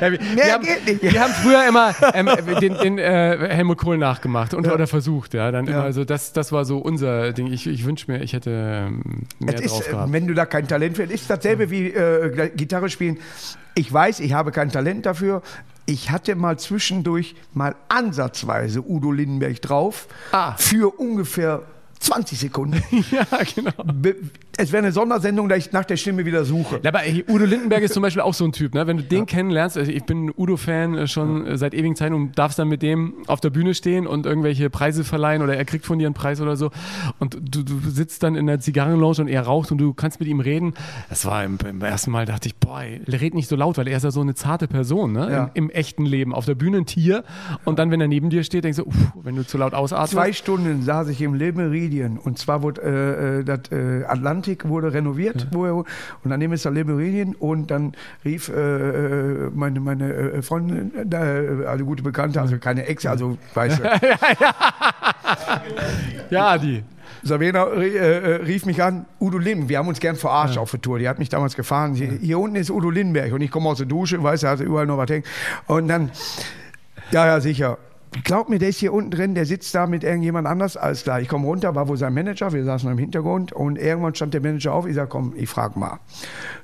Ja, 0.00 0.10
wir, 0.12 0.20
Mehr 0.20 0.20
wir, 0.36 0.52
haben, 0.52 0.64
geht 0.64 0.86
nicht. 0.86 1.02
wir 1.12 1.20
haben 1.22 1.32
früher 1.32 1.66
immer 1.68 1.94
ähm, 2.14 2.28
den, 2.60 2.74
den 2.78 2.98
äh, 2.98 3.48
Helmut 3.50 3.78
Kohl 3.78 3.98
nachgemacht 3.98 4.54
und, 4.54 4.66
Ja. 4.66 4.72
oder 4.74 4.86
versucht. 4.86 5.34
Ja, 5.34 5.50
dann 5.50 5.66
Ja. 5.66 5.72
immer, 5.74 5.82
also 5.82 6.04
das, 6.04 6.32
das 6.32 6.52
war 6.52 6.55
so 6.64 6.78
unser 6.78 7.32
Ding. 7.32 7.48
Ich, 7.52 7.66
ich 7.66 7.84
wünsche 7.84 8.10
mir, 8.10 8.22
ich 8.22 8.32
hätte 8.32 8.50
ähm, 8.88 9.02
mehr 9.38 9.54
Es 9.54 9.60
ist, 9.60 9.70
drauf 9.72 9.86
äh, 9.88 9.90
gehabt. 9.90 10.12
wenn 10.12 10.26
du 10.26 10.34
da 10.34 10.46
kein 10.46 10.66
Talent 10.66 10.96
für 10.96 11.02
ist 11.04 11.28
dasselbe 11.28 11.70
wie 11.70 11.88
äh, 11.90 12.50
Gitarre 12.56 12.88
spielen. 12.88 13.18
Ich 13.74 13.92
weiß, 13.92 14.20
ich 14.20 14.32
habe 14.32 14.52
kein 14.52 14.70
Talent 14.70 15.04
dafür. 15.06 15.42
Ich 15.84 16.10
hatte 16.10 16.34
mal 16.34 16.58
zwischendurch 16.58 17.36
mal 17.54 17.74
ansatzweise 17.88 18.82
Udo 18.88 19.12
Lindenberg 19.12 19.60
drauf 19.62 20.08
Ah. 20.32 20.54
für 20.56 20.98
ungefähr 20.98 21.62
20 22.00 22.38
Sekunden. 22.38 22.82
ja, 23.10 23.26
genau. 23.54 23.72
Be- 23.84 24.16
Es 24.58 24.72
wäre 24.72 24.82
eine 24.82 24.92
Sondersendung, 24.92 25.48
da 25.48 25.56
ich 25.56 25.72
nach 25.72 25.84
der 25.84 25.96
Stimme 25.96 26.24
wieder 26.24 26.44
suche. 26.44 26.80
Ja, 26.82 26.90
aber 26.90 27.00
Udo 27.28 27.44
Lindenberg 27.44 27.82
ist 27.82 27.94
zum 27.94 28.02
Beispiel 28.02 28.22
auch 28.22 28.34
so 28.34 28.44
ein 28.44 28.52
Typ, 28.52 28.74
ne? 28.74 28.86
wenn 28.86 28.96
du 28.96 29.02
den 29.02 29.26
kennenlernst, 29.26 29.76
also 29.76 29.90
ich 29.90 30.04
bin 30.04 30.32
Udo-Fan 30.34 30.96
äh, 30.96 31.06
schon 31.06 31.46
äh, 31.46 31.58
seit 31.58 31.74
ewigen 31.74 31.96
Zeiten 31.96 32.14
und 32.14 32.38
darfst 32.38 32.58
dann 32.58 32.68
mit 32.68 32.82
dem 32.82 33.14
auf 33.26 33.40
der 33.40 33.50
Bühne 33.50 33.74
stehen 33.74 34.06
und 34.06 34.24
irgendwelche 34.24 34.70
Preise 34.70 35.04
verleihen 35.04 35.42
oder 35.42 35.56
er 35.56 35.64
kriegt 35.64 35.84
von 35.84 35.98
dir 35.98 36.06
einen 36.06 36.14
Preis 36.14 36.40
oder 36.40 36.56
so 36.56 36.70
und 37.18 37.34
du, 37.34 37.62
du 37.62 37.90
sitzt 37.90 38.22
dann 38.22 38.34
in 38.34 38.46
der 38.46 38.60
Zigarrenlounge 38.60 39.20
und 39.20 39.28
er 39.28 39.42
raucht 39.42 39.72
und 39.72 39.78
du 39.78 39.92
kannst 39.92 40.20
mit 40.20 40.28
ihm 40.28 40.40
reden. 40.40 40.74
Das 41.08 41.26
war 41.26 41.44
im, 41.44 41.58
im 41.68 41.82
ersten 41.82 42.10
Mal, 42.10 42.24
dachte 42.24 42.48
ich, 42.48 42.56
boah, 42.56 42.80
ey, 42.80 43.02
red 43.08 43.34
nicht 43.34 43.48
so 43.48 43.56
laut, 43.56 43.76
weil 43.76 43.88
er 43.88 43.98
ist 43.98 44.04
ja 44.04 44.10
so 44.10 44.20
eine 44.20 44.34
zarte 44.34 44.68
Person 44.68 45.12
ne? 45.12 45.30
Ja. 45.30 45.50
Im, 45.54 45.66
im 45.66 45.70
echten 45.70 46.06
Leben. 46.06 46.34
Auf 46.34 46.46
der 46.46 46.54
Bühne 46.54 46.78
ein 46.78 46.86
Tier 46.86 47.24
und 47.64 47.78
dann, 47.78 47.90
wenn 47.90 48.00
er 48.00 48.08
neben 48.08 48.30
dir 48.30 48.42
steht, 48.42 48.64
denkst 48.64 48.78
du, 48.78 48.84
uff, 48.84 49.12
wenn 49.22 49.36
du 49.36 49.46
zu 49.46 49.58
laut 49.58 49.74
ausatmest. 49.74 50.12
Zwei 50.12 50.32
Stunden 50.32 50.82
saß 50.82 51.08
ich 51.08 51.20
im 51.20 51.34
Le 51.34 51.52
Meridien 51.52 52.18
und 52.18 52.38
zwar 52.38 52.62
wurde 52.62 52.82
äh, 52.82 53.40
äh, 53.40 53.44
das 53.44 53.70
äh, 53.70 54.04
Atlantik 54.04 54.45
wurde 54.64 54.92
renoviert 54.92 55.48
er, 55.52 55.74
und 55.74 55.86
daneben 56.24 56.52
ist 56.52 56.64
der 56.64 56.72
Le 56.72 56.84
Meridien 56.84 57.34
und 57.34 57.70
dann 57.70 57.92
rief 58.24 58.48
äh, 58.48 58.52
äh, 58.52 59.50
meine, 59.54 59.80
meine 59.80 60.12
äh, 60.12 60.42
Freundin, 60.42 60.92
äh, 61.12 61.66
also 61.66 61.84
gute 61.84 62.02
Bekannte, 62.02 62.40
also 62.40 62.58
keine 62.58 62.86
Ex, 62.86 63.06
also 63.06 63.38
weißt 63.54 63.80
du, 63.80 63.84
Ja, 66.30 66.58
die. 66.58 66.82
Sabina 67.22 67.64
äh, 67.66 68.36
rief 68.44 68.66
mich 68.66 68.82
an, 68.82 69.06
Udo 69.20 69.38
Lind, 69.38 69.68
wir 69.68 69.78
haben 69.78 69.88
uns 69.88 70.00
gern 70.00 70.16
verarscht 70.16 70.58
auf 70.58 70.70
der 70.70 70.80
Tour, 70.80 70.98
die 70.98 71.08
hat 71.08 71.18
mich 71.18 71.28
damals 71.28 71.56
gefahren, 71.56 71.94
hier, 71.94 72.12
hier 72.12 72.38
unten 72.38 72.56
ist 72.56 72.70
Udo 72.70 72.90
Lindenberg 72.90 73.32
und 73.32 73.40
ich 73.40 73.50
komme 73.50 73.68
aus 73.68 73.78
der 73.78 73.86
Dusche, 73.86 74.22
weißt 74.22 74.44
du, 74.44 74.48
hatte 74.48 74.64
überall 74.64 74.86
noch 74.86 74.98
was 74.98 75.10
hängen 75.10 75.24
und 75.66 75.88
dann, 75.88 76.10
ja, 77.10 77.26
ja, 77.26 77.40
sicher. 77.40 77.78
Glaub 78.24 78.48
mir, 78.48 78.58
der 78.58 78.68
ist 78.68 78.78
hier 78.78 78.92
unten 78.92 79.10
drin, 79.10 79.34
der 79.34 79.46
sitzt 79.46 79.74
da 79.74 79.86
mit 79.86 80.04
irgendjemand 80.04 80.46
anders. 80.46 80.76
Alles 80.76 81.02
klar, 81.02 81.20
ich 81.20 81.28
komme 81.28 81.46
runter, 81.46 81.74
war 81.74 81.88
wohl 81.88 81.96
sein 81.96 82.14
Manager, 82.14 82.52
wir 82.52 82.64
saßen 82.64 82.90
im 82.90 82.98
Hintergrund 82.98 83.52
und 83.52 83.78
irgendwann 83.78 84.14
stand 84.14 84.34
der 84.34 84.40
Manager 84.40 84.72
auf. 84.72 84.86
Ich 84.86 84.94
sage, 84.94 85.08
komm, 85.08 85.34
ich 85.36 85.48
frage 85.48 85.78
mal. 85.78 85.98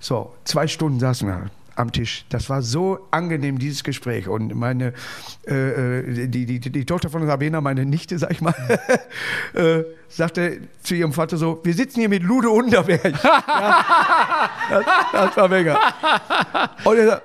So, 0.01 0.33
zwei 0.45 0.67
Stunden 0.67 1.01
saßen 1.01 1.29
wir. 1.29 1.51
Am 1.77 1.93
Tisch. 1.93 2.25
Das 2.29 2.51
war 2.51 2.63
so 2.63 3.07
angenehm, 3.11 3.59
dieses 3.59 3.85
Gespräch. 3.85 4.29
Und 4.29 4.55
meine, 4.55 4.93
äh, 5.47 6.01
äh 6.01 6.29
die, 6.29 6.47
die, 6.47 6.61
die 6.61 6.85
Tochter 6.85 7.11
von 7.11 7.27
Sabina, 7.27 7.61
meine 7.61 7.85
Nichte, 7.85 8.19
sag 8.19 8.31
ich 8.31 8.41
mal, 8.41 8.55
äh, 9.55 9.85
sagte 10.09 10.61
zu 10.83 10.95
ihrem 10.95 11.13
Vater 11.13 11.37
so, 11.37 11.61
wir 11.65 11.75
sitzen 11.75 12.01
hier 12.01 12.09
mit 12.09 12.23
Lude 12.23 12.51
Unterberg. 12.51 13.03
ja, 13.25 14.51
das, 14.71 14.85
das, 15.13 15.37
war 15.37 15.49
mega. 15.49 15.79
Und 16.85 16.97
er 16.99 17.23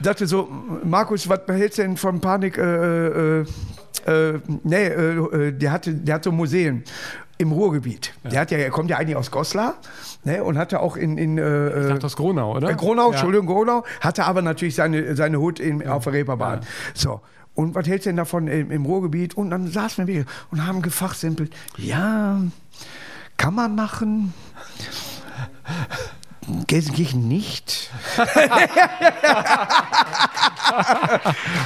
sagte 0.00 0.26
so, 0.26 0.48
Markus, 0.84 1.28
was 1.28 1.44
behältst 1.46 1.78
du 1.78 1.82
denn 1.82 1.96
von 1.96 2.20
Panik? 2.20 2.58
Äh, 2.58 3.40
äh, 3.40 3.44
äh 4.06 4.40
nee, 4.62 4.86
äh, 4.86 5.52
der, 5.52 5.72
hatte, 5.72 5.94
der 5.94 6.14
hat 6.16 6.24
so 6.24 6.32
Museen 6.32 6.84
im 7.42 7.52
Ruhrgebiet. 7.52 8.14
Ja. 8.24 8.30
Der 8.30 8.40
hat 8.40 8.50
ja, 8.50 8.58
er 8.58 8.70
kommt 8.70 8.88
ja 8.88 8.96
eigentlich 8.96 9.16
aus 9.16 9.30
Goslar 9.30 9.74
ne, 10.24 10.42
und 10.42 10.56
hatte 10.56 10.80
auch 10.80 10.96
in. 10.96 11.18
in 11.18 11.36
äh, 11.38 11.82
ich 11.82 11.88
dachte 11.88 12.06
aus 12.06 12.16
Gronau, 12.16 12.56
oder? 12.56 12.70
Äh, 12.70 12.74
Gronau, 12.74 13.06
ja. 13.06 13.10
Entschuldigung, 13.10 13.46
Gronau, 13.46 13.84
hatte 14.00 14.24
aber 14.24 14.40
natürlich 14.42 14.74
seine, 14.74 15.14
seine 15.16 15.38
Hut 15.38 15.60
in, 15.60 15.80
ja. 15.80 15.92
auf 15.94 16.04
der 16.04 16.14
Reeperbahn. 16.14 16.60
So. 16.94 17.20
Und 17.54 17.74
was 17.74 17.86
hältst 17.86 18.06
du 18.06 18.10
denn 18.10 18.16
davon 18.16 18.48
im, 18.48 18.70
im 18.70 18.86
Ruhrgebiet? 18.86 19.36
Und 19.36 19.50
dann 19.50 19.66
saßen 19.66 20.06
wir 20.06 20.24
und 20.50 20.66
haben 20.66 20.80
gefachsimpelt. 20.80 21.52
Ja, 21.76 22.40
kann 23.36 23.54
man 23.54 23.74
machen. 23.74 24.32
Gelsenkirchen 26.66 27.28
nicht. 27.28 27.90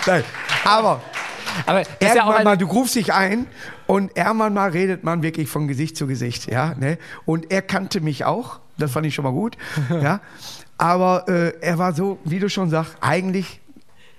Nein, 0.06 0.24
aber 0.64 1.00
aber 1.64 1.82
irgendwann 2.00 2.36
ja 2.38 2.44
mal, 2.44 2.58
du 2.58 2.66
rufst 2.66 2.96
dich 2.96 3.14
ein 3.14 3.46
und 3.86 4.16
irgendwann 4.16 4.54
mal 4.54 4.70
redet 4.70 5.04
man 5.04 5.22
wirklich 5.22 5.48
von 5.48 5.68
Gesicht 5.68 5.96
zu 5.96 6.06
Gesicht, 6.06 6.50
ja. 6.50 6.74
Ne? 6.78 6.98
Und 7.24 7.50
er 7.50 7.62
kannte 7.62 8.00
mich 8.00 8.24
auch, 8.24 8.60
das 8.78 8.90
fand 8.92 9.06
ich 9.06 9.14
schon 9.14 9.24
mal 9.24 9.32
gut, 9.32 9.56
ja. 9.90 10.20
Aber 10.78 11.28
äh, 11.28 11.54
er 11.60 11.78
war 11.78 11.94
so, 11.94 12.18
wie 12.24 12.38
du 12.38 12.50
schon 12.50 12.68
sagst, 12.68 12.96
eigentlich 13.00 13.60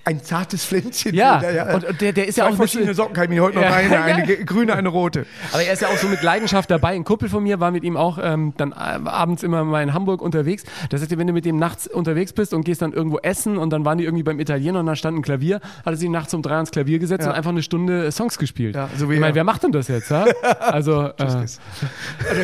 ein 0.07 0.23
zartes 0.23 0.65
Pflänzchen. 0.65 1.13
Ja, 1.13 1.41
ja. 1.51 1.75
Und, 1.75 1.99
der, 1.99 2.13
der 2.13 2.27
ist 2.27 2.35
Zwei 2.35 2.45
ja 2.45 2.49
auch 2.49 2.55
verschiedene 2.55 2.93
Socken 2.93 3.13
kann 3.13 3.25
ich 3.25 3.29
mir 3.29 3.43
heute 3.43 3.57
noch 3.57 3.63
ja. 3.63 3.71
rein, 3.71 3.93
eine 3.93 4.25
grüne, 4.45 4.73
eine 4.73 4.87
rote. 4.87 5.25
Aber 5.51 5.61
er 5.61 5.73
ist 5.73 5.81
ja 5.81 5.89
auch 5.89 5.97
so 5.97 6.07
mit 6.07 6.23
Leidenschaft 6.23 6.71
dabei. 6.71 6.95
Ein 6.95 7.03
Kumpel 7.03 7.27
von 7.27 7.43
mir 7.43 7.59
war 7.59 7.71
mit 7.71 7.83
ihm 7.83 7.97
auch 7.97 8.17
ähm, 8.21 8.53
dann 8.55 8.71
äh, 8.71 8.75
abends 8.75 9.43
immer 9.43 9.65
mal 9.65 9.83
in 9.83 9.93
Hamburg 9.93 10.21
unterwegs. 10.21 10.63
Das 10.89 11.01
heißt, 11.01 11.17
wenn 11.17 11.27
du 11.27 11.33
mit 11.33 11.43
dem 11.43 11.57
nachts 11.57 11.87
unterwegs 11.87 12.31
bist 12.31 12.53
und 12.53 12.63
gehst 12.63 12.81
dann 12.81 12.93
irgendwo 12.93 13.17
essen 13.17 13.57
und 13.57 13.71
dann 13.71 13.83
waren 13.83 13.97
die 13.97 14.05
irgendwie 14.05 14.23
beim 14.23 14.39
Italiener 14.39 14.79
und 14.79 14.85
da 14.85 14.95
stand 14.95 15.17
ein 15.17 15.23
Klavier, 15.23 15.59
hat 15.85 15.93
er 15.93 15.97
sich 15.97 16.09
nachts 16.09 16.33
um 16.33 16.41
drei 16.41 16.55
ans 16.55 16.71
Klavier 16.71 16.99
gesetzt 16.99 17.25
ja. 17.25 17.31
und 17.31 17.35
einfach 17.35 17.51
eine 17.51 17.61
Stunde 17.61 18.09
Songs 18.13 18.37
gespielt. 18.37 18.75
Ja, 18.75 18.87
so 18.95 19.09
wie 19.09 19.15
ich 19.15 19.19
meine, 19.19 19.35
wer 19.35 19.43
macht 19.43 19.63
denn 19.63 19.73
das 19.73 19.89
jetzt? 19.89 20.09
Ja? 20.09 20.25
Also, 20.59 21.05
äh, 21.05 21.13
also 21.17 21.47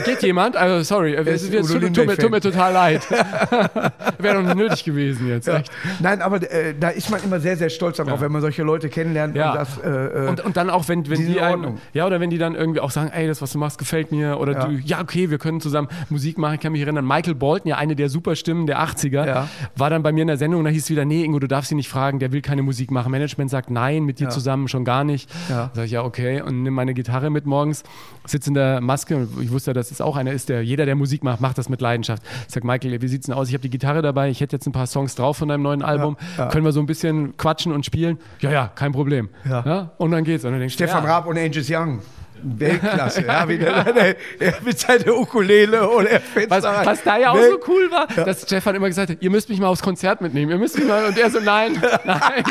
geht 0.05 0.21
jemand, 0.23 0.55
also 0.55 0.83
sorry, 0.83 1.13
es, 1.13 1.43
es, 1.43 1.49
tut, 1.49 1.81
tut, 1.81 2.05
mir, 2.05 2.17
tut, 2.17 2.31
mir, 2.31 2.41
total 2.41 2.73
leid. 2.73 3.09
Wäre 4.17 4.35
doch 4.35 4.43
nicht 4.43 4.55
nötig 4.55 4.83
gewesen 4.83 5.27
jetzt. 5.27 5.47
Echt. 5.47 5.71
Nein, 5.99 6.21
aber 6.21 6.41
äh, 6.51 6.73
da 6.79 6.89
ist 6.89 7.09
man 7.09 7.23
immer 7.23 7.39
sehr 7.39 7.52
sehr, 7.53 7.69
sehr 7.69 7.69
stolz 7.69 7.97
darauf, 7.97 8.15
ja. 8.15 8.21
wenn 8.21 8.31
man 8.31 8.41
solche 8.41 8.63
Leute 8.63 8.89
kennenlernt. 8.89 9.35
Ja. 9.35 9.51
Und, 9.51 9.59
das, 9.59 9.77
äh, 9.77 9.89
äh, 9.89 10.27
und, 10.29 10.41
und, 10.41 10.57
dann 10.57 10.69
auch, 10.69 10.87
wenn, 10.87 11.09
wenn 11.09 11.25
die 11.25 11.39
einen, 11.39 11.79
ja, 11.93 12.05
oder 12.05 12.19
wenn 12.19 12.29
die 12.29 12.37
dann 12.37 12.55
irgendwie 12.55 12.79
auch 12.79 12.91
sagen, 12.91 13.11
ey, 13.13 13.27
das, 13.27 13.41
was 13.41 13.51
du 13.51 13.57
machst, 13.57 13.77
gefällt 13.77 14.11
mir. 14.11 14.39
Oder 14.39 14.53
ja. 14.53 14.65
du, 14.65 14.73
ja, 14.73 15.01
okay, 15.01 15.29
wir 15.29 15.37
können 15.37 15.61
zusammen 15.61 15.87
Musik 16.09 16.37
machen. 16.37 16.55
Ich 16.55 16.61
kann 16.61 16.71
mich 16.71 16.81
erinnern, 16.81 17.05
Michael 17.05 17.35
Bolton, 17.35 17.69
ja, 17.69 17.77
eine 17.77 17.95
der 17.95 18.09
Superstimmen 18.09 18.67
der 18.67 18.79
80er, 18.79 19.25
ja. 19.25 19.47
war 19.75 19.89
dann 19.89 20.03
bei 20.03 20.11
mir 20.11 20.21
in 20.21 20.27
der 20.27 20.37
Sendung 20.37 20.59
und 20.59 20.65
da 20.65 20.71
hieß 20.71 20.83
es 20.83 20.89
wieder, 20.89 21.05
nee, 21.05 21.23
Ingo, 21.23 21.39
du 21.39 21.47
darfst 21.47 21.71
ihn 21.71 21.77
nicht 21.77 21.89
fragen, 21.89 22.19
der 22.19 22.31
will 22.31 22.41
keine 22.41 22.63
Musik 22.63 22.91
machen. 22.91 23.11
Management 23.11 23.49
sagt 23.49 23.69
nein, 23.69 24.03
mit 24.03 24.19
dir 24.19 24.29
zusammen 24.29 24.67
schon 24.67 24.85
gar 24.85 25.03
nicht. 25.03 25.29
Ja. 25.49 25.71
Sag 25.73 25.85
ich, 25.85 25.91
ja, 25.91 26.03
okay, 26.03 26.41
und 26.41 26.63
nimm 26.63 26.73
meine 26.73 26.93
Gitarre 26.93 27.29
mit 27.29 27.45
morgens, 27.45 27.83
sitze 28.25 28.49
in 28.49 28.53
der 28.55 28.81
Maske 28.81 29.15
und 29.15 29.41
ich 29.41 29.51
wusste, 29.51 29.73
dass 29.73 29.91
es 29.91 30.01
auch 30.01 30.15
einer 30.15 30.31
ist, 30.31 30.49
der, 30.49 30.63
jeder, 30.63 30.85
der 30.85 30.95
Musik 30.95 31.23
macht, 31.23 31.41
macht 31.41 31.57
das 31.57 31.69
mit 31.69 31.81
Leidenschaft. 31.81 32.23
Ich 32.47 32.53
sag, 32.53 32.63
Michael, 32.63 33.01
wie 33.01 33.07
sieht's 33.07 33.25
denn 33.25 33.35
aus? 33.35 33.47
Ich 33.49 33.53
habe 33.53 33.61
die 33.61 33.69
Gitarre 33.69 34.01
dabei, 34.01 34.29
ich 34.29 34.41
hätte 34.41 34.55
jetzt 34.55 34.65
ein 34.67 34.71
paar 34.71 34.87
Songs 34.87 35.15
drauf 35.15 35.37
von 35.37 35.49
deinem 35.49 35.63
neuen 35.63 35.81
Album. 35.81 36.17
Können 36.51 36.65
wir 36.65 36.71
so 36.71 36.79
ein 36.79 36.85
bisschen 36.85 37.35
quatschen 37.43 37.73
und 37.73 37.85
spielen? 37.85 38.19
Ja, 38.39 38.51
ja, 38.51 38.71
kein 38.73 38.93
Problem. 38.93 39.29
Ja. 39.43 39.63
ja? 39.65 39.91
Und 39.97 40.11
dann 40.11 40.23
geht's. 40.23 40.45
Und 40.45 40.51
dann 40.51 40.61
denkst 40.61 40.75
Stefan 40.75 41.03
ja. 41.03 41.09
Raab 41.11 41.27
und 41.27 41.37
Angus 41.37 41.69
Young. 41.69 42.01
Weltklasse, 42.45 43.21
ja, 43.27 43.47
wie 43.47 43.57
der, 43.57 43.85
der, 43.85 44.15
der, 44.39 44.55
mit 44.65 44.77
seiner 44.77 45.15
Ukulele 45.15 45.89
und 45.89 46.07
er 46.07 46.21
was, 46.49 46.63
was 46.63 47.01
da 47.03 47.17
ja 47.17 47.31
auch 47.31 47.37
so 47.37 47.57
cool 47.67 47.89
war, 47.89 48.05
ja. 48.17 48.25
dass 48.25 48.41
Stefan 48.41 48.75
immer 48.75 48.89
gesagt 48.89 49.11
hat, 49.11 49.21
ihr 49.21 49.29
müsst 49.29 49.47
mich 49.47 49.61
mal 49.61 49.67
aufs 49.67 49.81
Konzert 49.81 50.19
mitnehmen, 50.19 50.51
ihr 50.51 50.57
müsst 50.57 50.77
mich 50.77 50.85
mal, 50.85 51.05
und 51.05 51.17
er 51.17 51.29
so, 51.29 51.39
nein, 51.39 51.81
nein. 52.03 52.43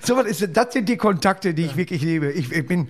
so 0.00 0.16
was 0.16 0.26
ist, 0.26 0.56
das 0.56 0.72
sind 0.72 0.88
die 0.88 0.96
Kontakte, 0.96 1.54
die 1.54 1.64
ich 1.64 1.76
wirklich 1.76 2.02
liebe. 2.02 2.30
Ich, 2.30 2.52
ich 2.52 2.66
bin 2.68 2.88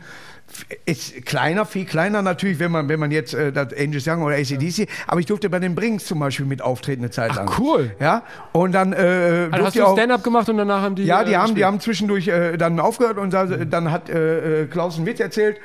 ist 0.85 1.27
kleiner, 1.27 1.65
viel 1.65 1.85
kleiner 1.85 2.23
natürlich, 2.23 2.59
wenn 2.59 2.71
man, 2.71 2.89
wenn 2.89 3.01
man 3.01 3.11
jetzt 3.11 3.35
äh, 3.35 3.53
das 3.53 3.73
Angels 3.73 4.07
Young 4.07 4.23
oder 4.23 4.37
ACDC, 4.37 4.79
ja. 4.79 4.85
aber 5.07 5.21
ich 5.21 5.27
durfte 5.27 5.51
bei 5.51 5.59
den 5.59 5.75
Brings 5.75 6.07
zum 6.07 6.19
Beispiel 6.21 6.47
mit 6.47 6.63
auftreten 6.63 7.03
eine 7.03 7.11
Zeit 7.11 7.35
lang. 7.35 7.49
Ach, 7.51 7.59
cool. 7.59 7.91
Ja, 8.01 8.23
und 8.53 8.73
dann 8.73 8.93
äh, 8.93 9.49
also 9.51 9.67
hast 9.67 9.77
du 9.77 9.93
Stand-up 9.93 10.23
gemacht 10.23 10.49
und 10.49 10.57
danach 10.57 10.83
haben 10.83 10.95
die 10.95 11.05
Ja, 11.05 11.25
die 11.25 11.33
äh, 11.33 11.37
haben, 11.37 11.55
die 11.55 11.65
haben 11.65 11.81
zwischendurch 11.81 12.29
äh, 12.29 12.57
dann 12.57 12.81
aufgehört 12.81 13.19
und 13.19 13.33
mhm. 13.33 13.71
dann 13.71 13.91
hat 13.91 14.09
äh, 14.09 14.63
äh, 14.63 14.67
Klaus 14.67 14.97
einen 14.97 15.07
Witz 15.07 15.21
erzählt 15.21 15.59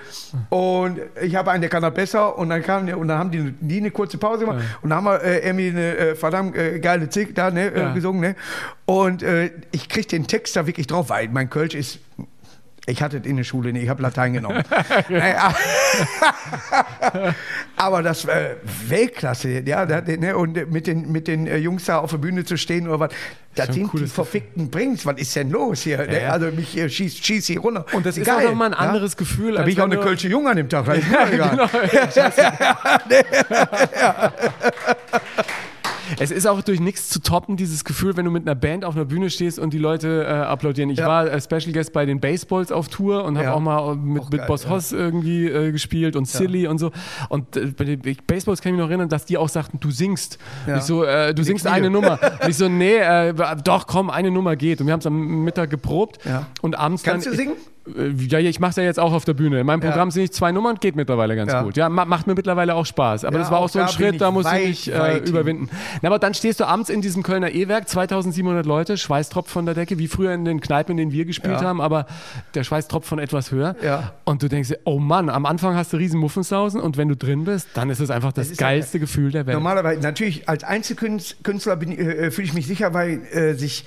und 0.49 0.99
ich 1.21 1.35
habe 1.35 1.51
einen, 1.51 1.61
der 1.61 1.69
kann 1.69 1.81
das 1.81 1.93
besser 1.93 2.37
und 2.37 2.49
dann 2.49 2.61
kam 2.63 2.87
und 2.89 3.07
dann 3.07 3.17
haben 3.17 3.31
die, 3.31 3.53
die 3.59 3.77
eine 3.77 3.91
kurze 3.91 4.17
Pause 4.17 4.45
gemacht 4.45 4.59
ja. 4.59 4.77
und 4.81 4.89
dann 4.89 4.97
haben 4.97 5.05
wir 5.05 5.23
äh, 5.23 5.45
irgendwie 5.45 5.69
eine 5.69 5.97
äh, 5.97 6.15
verdammt 6.15 6.55
geile 6.81 7.09
Zick 7.09 7.35
da 7.35 7.51
ne, 7.51 7.71
ja. 7.75 7.93
gesungen, 7.93 8.21
ne? 8.21 8.35
Und 8.85 9.23
ich 9.71 9.87
krieg 9.87 10.09
den 10.09 10.27
Text 10.27 10.53
da 10.57 10.67
wirklich 10.67 10.85
drauf, 10.85 11.09
weil 11.09 11.29
mein 11.29 11.49
Kölsch 11.49 11.75
ist 11.75 11.99
ich 12.87 13.01
hatte 13.01 13.17
in 13.17 13.37
der 13.37 13.43
Schule 13.43 13.73
nicht, 13.73 13.83
ich 13.83 13.89
habe 13.89 14.01
Latein 14.01 14.33
genommen. 14.33 14.63
Aber 17.75 18.03
das 18.03 18.25
war 18.25 18.35
Weltklasse, 18.87 19.63
ja, 19.65 19.85
ne, 19.85 20.35
und 20.35 20.71
mit 20.71 20.87
den, 20.87 21.11
mit 21.11 21.27
den 21.27 21.47
äh, 21.47 21.57
Jungs 21.57 21.85
da 21.85 21.99
auf 21.99 22.11
der 22.11 22.17
Bühne 22.17 22.43
zu 22.43 22.57
stehen 22.57 22.87
oder 22.87 22.99
was, 22.99 23.11
das 23.55 23.73
sind 23.73 23.91
die 23.93 24.07
verfickten 24.07 24.69
Brings, 24.69 25.05
was 25.05 25.19
ist 25.19 25.35
denn 25.35 25.49
los 25.49 25.81
hier? 25.81 26.09
Ja, 26.09 26.19
ja. 26.19 26.29
Also 26.29 26.51
mich 26.51 26.77
äh, 26.77 26.89
schießt 26.89 27.25
schieß 27.25 27.47
hier 27.47 27.59
runter. 27.59 27.85
Und 27.91 28.05
das 28.05 28.17
ist 28.17 28.25
Geil, 28.25 28.45
auch 28.45 28.51
nochmal 28.51 28.69
ein 28.69 28.73
anderes 28.73 29.13
ja? 29.13 29.17
Gefühl. 29.17 29.55
Da 29.55 29.63
bin 29.63 29.73
ich 29.73 29.81
auch 29.81 29.85
eine 29.85 29.97
Kölsche 29.97 30.29
Junge 30.29 30.51
an 30.51 30.57
dem 30.57 30.69
Tag. 30.69 30.87
ja, 31.11 31.25
genau. 31.25 31.67
Es 36.21 36.29
ist 36.29 36.45
auch 36.45 36.61
durch 36.61 36.79
nichts 36.79 37.09
zu 37.09 37.19
toppen, 37.19 37.57
dieses 37.57 37.83
Gefühl, 37.83 38.15
wenn 38.15 38.25
du 38.25 38.31
mit 38.31 38.43
einer 38.43 38.53
Band 38.53 38.85
auf 38.85 38.95
einer 38.95 39.05
Bühne 39.05 39.31
stehst 39.31 39.57
und 39.57 39.73
die 39.73 39.79
Leute 39.79 40.23
äh, 40.23 40.29
applaudieren. 40.29 40.91
Ich 40.91 40.99
ja. 40.99 41.07
war 41.07 41.27
äh, 41.27 41.41
Special 41.41 41.73
Guest 41.73 41.93
bei 41.93 42.05
den 42.05 42.19
Baseballs 42.19 42.71
auf 42.71 42.89
Tour 42.89 43.23
und 43.23 43.37
habe 43.37 43.47
ja. 43.47 43.53
auch 43.55 43.59
mal 43.59 43.95
mit, 43.95 44.21
auch 44.21 44.29
mit 44.29 44.39
geil, 44.39 44.47
Boss 44.47 44.69
Hoss 44.69 44.91
irgendwie 44.91 45.47
äh, 45.47 45.71
gespielt 45.71 46.15
und 46.15 46.27
Silly 46.27 46.67
und 46.67 46.77
so. 46.77 46.91
Und 47.29 47.57
äh, 47.57 47.73
bei 47.75 47.85
den 47.85 48.01
Baseballs 48.27 48.61
kann 48.61 48.71
ich 48.71 48.77
mich 48.77 48.83
noch 48.83 48.89
erinnern, 48.89 49.09
dass 49.09 49.25
die 49.25 49.37
auch 49.37 49.49
sagten, 49.49 49.79
du 49.79 49.89
singst. 49.89 50.37
Ich 50.67 50.83
so, 50.83 51.03
äh, 51.03 51.33
du 51.33 51.43
singst 51.43 51.65
eine 51.65 51.89
Nummer. 51.89 52.19
und 52.41 52.49
ich 52.49 52.57
so, 52.57 52.69
nee, 52.69 52.97
äh, 52.97 53.33
doch, 53.63 53.87
komm, 53.87 54.11
eine 54.11 54.29
Nummer 54.29 54.55
geht. 54.55 54.79
Und 54.79 54.87
wir 54.87 54.93
haben 54.93 54.99
es 54.99 55.07
am 55.07 55.43
Mittag 55.43 55.71
geprobt 55.71 56.19
und 56.61 56.77
abends 56.77 57.01
Kannst 57.01 57.25
dann, 57.25 57.33
du 57.33 57.37
singen? 57.37 57.53
Äh, 57.53 57.80
ja, 57.85 58.39
ich 58.39 58.59
mache 58.59 58.71
es 58.71 58.75
ja 58.75 58.83
jetzt 58.83 58.99
auch 58.99 59.11
auf 59.11 59.25
der 59.25 59.33
Bühne. 59.33 59.59
In 59.59 59.65
meinem 59.65 59.79
Programm 59.79 60.09
ja. 60.09 60.11
sind 60.11 60.23
ich 60.23 60.31
zwei 60.31 60.51
Nummern, 60.51 60.77
geht 60.79 60.95
mittlerweile 60.95 61.35
ganz 61.35 61.51
ja. 61.51 61.63
gut. 61.63 61.77
Ja, 61.77 61.89
macht 61.89 62.27
mir 62.27 62.35
mittlerweile 62.35 62.75
auch 62.75 62.85
Spaß. 62.85 63.25
Aber 63.25 63.37
ja, 63.37 63.41
das 63.41 63.51
war 63.51 63.59
auch, 63.59 63.69
so 63.69 63.79
ein 63.79 63.87
Schritt, 63.87 64.21
da 64.21 64.29
muss 64.29 64.45
ich 64.45 64.67
mich 64.67 64.93
äh, 64.93 65.17
überwinden. 65.17 65.69
Na, 66.01 66.09
aber 66.09 66.19
dann 66.19 66.33
stehst 66.33 66.59
du 66.59 66.65
abends 66.65 66.89
in 66.89 67.01
diesem 67.01 67.23
Kölner 67.23 67.51
E-Werk, 67.51 67.89
2700 67.89 68.65
Leute, 68.65 68.97
Schweißtropf 68.97 69.49
von 69.49 69.65
der 69.65 69.73
Decke, 69.73 69.97
wie 69.97 70.07
früher 70.07 70.33
in 70.33 70.45
den 70.45 70.61
Kneipen, 70.61 70.91
in 70.91 70.97
denen 70.97 71.11
wir 71.11 71.25
gespielt 71.25 71.61
haben, 71.61 71.81
aber 71.81 72.05
der 72.53 72.63
Schweißtropf 72.63 73.07
von 73.07 73.19
etwas 73.19 73.51
höher. 73.51 73.75
Und 74.25 74.43
du 74.43 74.47
denkst 74.47 74.69
dir, 74.69 74.79
oh 74.83 74.99
Mann, 74.99 75.29
am 75.29 75.45
Anfang 75.45 75.75
hast 75.75 75.93
du 75.93 75.97
riesen 75.97 76.19
Muffensausen 76.19 76.79
und 76.79 76.97
wenn 76.97 77.09
du 77.09 77.15
drin 77.15 77.45
bist, 77.45 77.69
dann 77.73 77.89
ist 77.89 77.99
es 77.99 78.11
einfach 78.11 78.31
das, 78.31 78.49
das 78.49 78.57
geilste 78.57 78.99
Gefühl 78.99 79.31
der 79.31 79.47
Welt. 79.47 79.55
Normalerweise, 79.55 80.01
natürlich, 80.01 80.47
als 80.47 80.63
Einzelkünstler 80.63 81.81
äh, 81.81 82.31
fühle 82.31 82.47
ich 82.47 82.53
mich 82.53 82.67
sicher, 82.67 82.93
weil 82.93 83.21
äh, 83.31 83.53
sich 83.55 83.85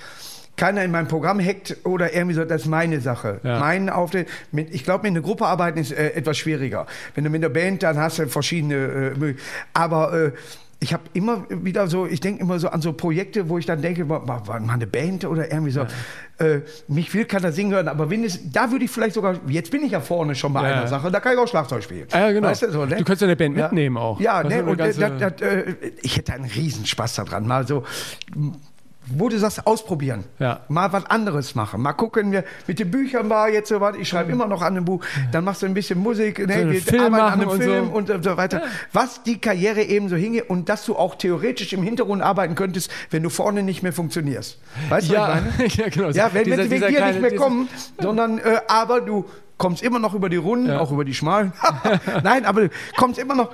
keiner 0.57 0.85
in 0.85 0.91
meinem 0.91 1.09
Programm 1.09 1.41
hackt 1.41 1.77
oder 1.85 2.15
irgendwie 2.15 2.35
so, 2.35 2.45
das 2.45 2.63
ist 2.63 2.69
meine 2.69 3.01
Sache. 3.01 3.41
Ja. 3.43 3.59
Mein 3.59 3.91
Auftritt. 3.91 4.29
Mit, 4.53 4.73
ich 4.73 4.85
glaube, 4.85 5.03
mit 5.03 5.11
einer 5.11 5.21
Gruppe 5.21 5.47
arbeiten 5.47 5.79
ist 5.79 5.93
äh, 5.93 6.11
etwas 6.11 6.39
schwieriger. 6.39 6.87
Wenn 7.15 7.25
du 7.25 7.31
mit 7.31 7.45
einer 7.45 7.53
Band, 7.53 7.83
dann 7.83 7.99
hast 7.99 8.19
du 8.19 8.29
verschiedene. 8.29 8.75
Äh, 8.75 9.35
aber 9.73 10.13
äh, 10.13 10.33
ich 10.81 10.93
habe 10.93 11.05
immer 11.15 11.47
wieder 11.49 11.89
so, 11.89 12.07
ich 12.07 12.21
denke 12.21 12.43
immer 12.43 12.59
so 12.59 12.69
an 12.69 12.83
so 12.83 12.93
Projekte, 12.93 13.49
wo 13.49 13.59
ich 13.59 13.65
dann 13.65 13.81
denke, 13.81 14.07
war, 14.09 14.29
war 14.29 14.61
mal 14.61 14.75
eine 14.75 14.87
Band 14.87 15.25
oder 15.25 15.51
irgendwie 15.51 15.71
so. 15.71 15.81
Ja. 15.81 16.47
Äh, 16.47 16.61
mich 16.89 17.13
will 17.15 17.25
keiner 17.25 17.53
singen 17.53 17.73
hören, 17.73 17.89
aber 17.89 18.11
wenn 18.11 18.23
es, 18.23 18.53
da 18.53 18.71
würde 18.71 18.85
ich 18.85 18.91
vielleicht 18.91 19.15
sogar, 19.15 19.41
jetzt 19.49 19.71
bin 19.71 19.83
ich 19.83 19.93
ja 19.93 20.01
vorne 20.01 20.35
schon 20.35 20.53
bei 20.53 20.69
ja. 20.69 20.77
einer 20.77 20.87
Sache, 20.87 21.11
da 21.11 21.21
kann 21.21 21.33
ich 21.33 21.39
auch 21.39 21.49
Schlagzeug 21.49 21.83
spielen. 21.83 22.07
Ja, 22.13 22.31
genau. 22.33 22.49
Weißt 22.49 22.63
du, 22.63 22.71
so, 22.71 22.85
ne? 22.85 22.97
du 22.97 23.05
könntest 23.05 23.23
ja 23.23 23.29
eine 23.29 23.37
Band 23.37 23.57
mitnehmen 23.57 23.97
auch. 23.97 24.21
Ja, 24.21 24.43
ne? 24.43 24.63
und, 24.63 24.79
äh, 24.79 24.93
das, 24.93 24.97
das, 25.19 25.41
äh, 25.41 25.75
ich 26.03 26.19
hätte 26.19 26.35
einen 26.35 26.45
Riesenspaß 26.45 27.15
daran, 27.15 27.47
mal 27.47 27.67
so 27.67 27.85
wo 29.07 29.29
du 29.29 29.39
sagst, 29.39 29.67
ausprobieren. 29.67 30.25
Ja. 30.39 30.61
Mal 30.69 30.93
was 30.93 31.07
anderes 31.07 31.55
machen. 31.55 31.83
Mal 31.83 31.93
gucken, 31.93 32.33
wir 32.33 32.45
mit 32.67 32.79
den 32.79 32.91
Büchern 32.91 33.29
war 33.31 33.49
jetzt 33.49 33.69
so 33.69 33.81
was, 33.81 33.97
ich 33.97 34.09
schreibe 34.09 34.29
mhm. 34.29 34.35
immer 34.35 34.47
noch 34.47 34.63
an 34.63 34.77
einem 34.77 34.85
Buch, 34.85 35.05
dann 35.33 35.45
machst 35.45 35.63
du 35.63 35.67
ein 35.67 35.75
bisschen 35.75 35.99
Musik, 35.99 36.39
ne, 36.47 36.71
wir 36.71 36.81
Film 36.81 37.15
arbeiten 37.15 37.25
an 37.25 37.41
einem 37.41 37.49
und 37.49 37.63
Film 37.63 37.87
so. 37.87 37.93
und 37.93 38.25
so 38.25 38.37
weiter. 38.37 38.61
Ja. 38.61 38.67
Was 38.93 39.23
die 39.23 39.39
Karriere 39.39 39.83
eben 39.83 40.09
so 40.09 40.17
hinge 40.17 40.45
und 40.45 40.69
dass 40.69 40.85
du 40.85 40.97
auch 40.97 41.15
theoretisch 41.15 41.73
im 41.73 41.83
Hintergrund 41.83 42.23
arbeiten 42.23 42.55
könntest, 42.55 42.91
wenn 43.11 43.23
du 43.23 43.31
vorne 43.31 43.63
nicht 43.63 43.83
mehr 43.83 43.93
funktionierst. 43.93 44.59
Weißt 44.89 45.09
du, 45.09 45.15
ja. 45.15 45.29
was 45.29 45.39
ich 45.39 45.59
meine? 45.59 45.69
ja, 45.75 45.89
genau. 45.89 46.11
Ja, 46.11 46.31
wenn, 46.33 46.45
dieser, 46.45 46.71
wenn 46.71 46.71
wir 46.71 46.89
hier 46.89 47.07
nicht 47.07 47.21
mehr 47.21 47.37
kommen, 47.37 47.69
sondern 48.01 48.39
äh, 48.39 48.61
aber 48.69 49.01
du 49.01 49.27
kommst 49.59 49.83
immer 49.83 49.99
noch 49.99 50.15
über 50.15 50.29
die 50.29 50.37
Runden, 50.37 50.69
ja. 50.69 50.81
auch 50.81 50.91
über 50.91 51.05
die 51.05 51.15
schmalen. 51.15 51.53
Nein, 52.23 52.45
aber 52.45 52.63
du 52.63 52.71
kommst 52.97 53.19
immer 53.19 53.35
noch 53.35 53.51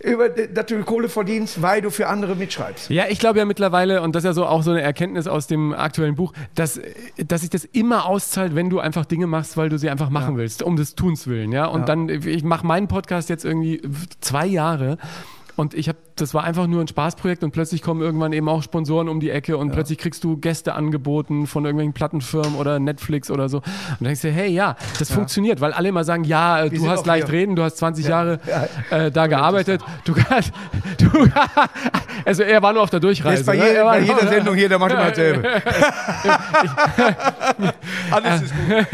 über, 0.00 0.28
dass 0.28 0.66
du 0.66 0.82
Kohle 0.82 1.08
verdienst, 1.08 1.62
weil 1.62 1.82
du 1.82 1.90
für 1.90 2.08
andere 2.08 2.34
mitschreibst. 2.36 2.90
Ja, 2.90 3.04
ich 3.08 3.18
glaube 3.18 3.38
ja 3.38 3.44
mittlerweile, 3.44 4.02
und 4.02 4.14
das 4.14 4.24
ist 4.24 4.26
ja 4.26 4.32
so 4.32 4.46
auch 4.46 4.62
so 4.62 4.70
eine 4.70 4.82
Erkenntnis 4.82 5.26
aus 5.26 5.46
dem 5.46 5.72
aktuellen 5.74 6.14
Buch, 6.14 6.32
dass, 6.54 6.80
dass 7.16 7.42
sich 7.42 7.50
das 7.50 7.64
immer 7.64 8.06
auszahlt, 8.06 8.54
wenn 8.54 8.70
du 8.70 8.80
einfach 8.80 9.04
Dinge 9.04 9.26
machst, 9.26 9.56
weil 9.56 9.68
du 9.68 9.78
sie 9.78 9.90
einfach 9.90 10.10
machen 10.10 10.34
ja. 10.34 10.38
willst, 10.38 10.62
um 10.62 10.76
des 10.76 10.94
Tuns 10.94 11.26
willen. 11.26 11.52
Ja? 11.52 11.66
Und 11.66 11.80
ja. 11.80 11.86
dann, 11.86 12.08
ich 12.08 12.44
mache 12.44 12.66
meinen 12.66 12.88
Podcast 12.88 13.28
jetzt 13.28 13.44
irgendwie 13.44 13.82
zwei 14.20 14.46
Jahre 14.46 14.98
und 15.56 15.74
ich 15.74 15.88
habe, 15.88 15.98
das 16.16 16.32
war 16.32 16.44
einfach 16.44 16.66
nur 16.66 16.80
ein 16.80 16.88
Spaßprojekt 16.88 17.44
und 17.44 17.50
plötzlich 17.50 17.82
kommen 17.82 18.00
irgendwann 18.00 18.32
eben 18.32 18.48
auch 18.48 18.62
Sponsoren 18.62 19.08
um 19.08 19.20
die 19.20 19.30
Ecke 19.30 19.58
und 19.58 19.68
ja. 19.68 19.74
plötzlich 19.74 19.98
kriegst 19.98 20.24
du 20.24 20.38
Gäste 20.38 20.74
angeboten 20.74 21.46
von 21.46 21.64
irgendwelchen 21.64 21.92
Plattenfirmen 21.92 22.54
oder 22.54 22.78
Netflix 22.78 23.30
oder 23.30 23.48
so. 23.50 23.58
Und 23.58 23.66
dann 24.00 24.06
denkst 24.06 24.22
du, 24.22 24.30
hey, 24.30 24.50
ja, 24.50 24.76
das 24.98 25.10
ja. 25.10 25.14
funktioniert, 25.14 25.60
weil 25.60 25.72
alle 25.72 25.90
immer 25.90 26.04
sagen, 26.04 26.24
ja, 26.24 26.70
Wir 26.70 26.78
du 26.78 26.88
hast 26.88 27.04
leicht 27.06 27.28
hier. 27.28 27.34
reden, 27.34 27.54
du 27.54 27.62
hast 27.62 27.76
20 27.76 28.04
ja. 28.04 28.10
Jahre 28.10 28.40
äh, 28.90 29.10
da 29.10 29.26
gearbeitet. 29.26 29.82
Du 30.04 30.14
kannst, 30.14 30.52
du, 30.98 31.10
also 32.24 32.42
er 32.42 32.62
war 32.62 32.72
nur 32.72 32.82
auf 32.82 32.90
der 32.90 33.00
Durchreise. 33.00 33.44
Bei, 33.44 33.56
ne? 33.56 33.74
je, 33.74 33.82
bei 33.82 34.00
jeder 34.00 34.26
Sendung 34.28 34.54
hier, 34.54 34.70
der 34.70 34.78
macht 34.78 34.92
immer 34.92 35.08
dasselbe. 35.08 35.42
Alles 38.10 38.42
ist 38.42 38.54
gut. 38.54 38.86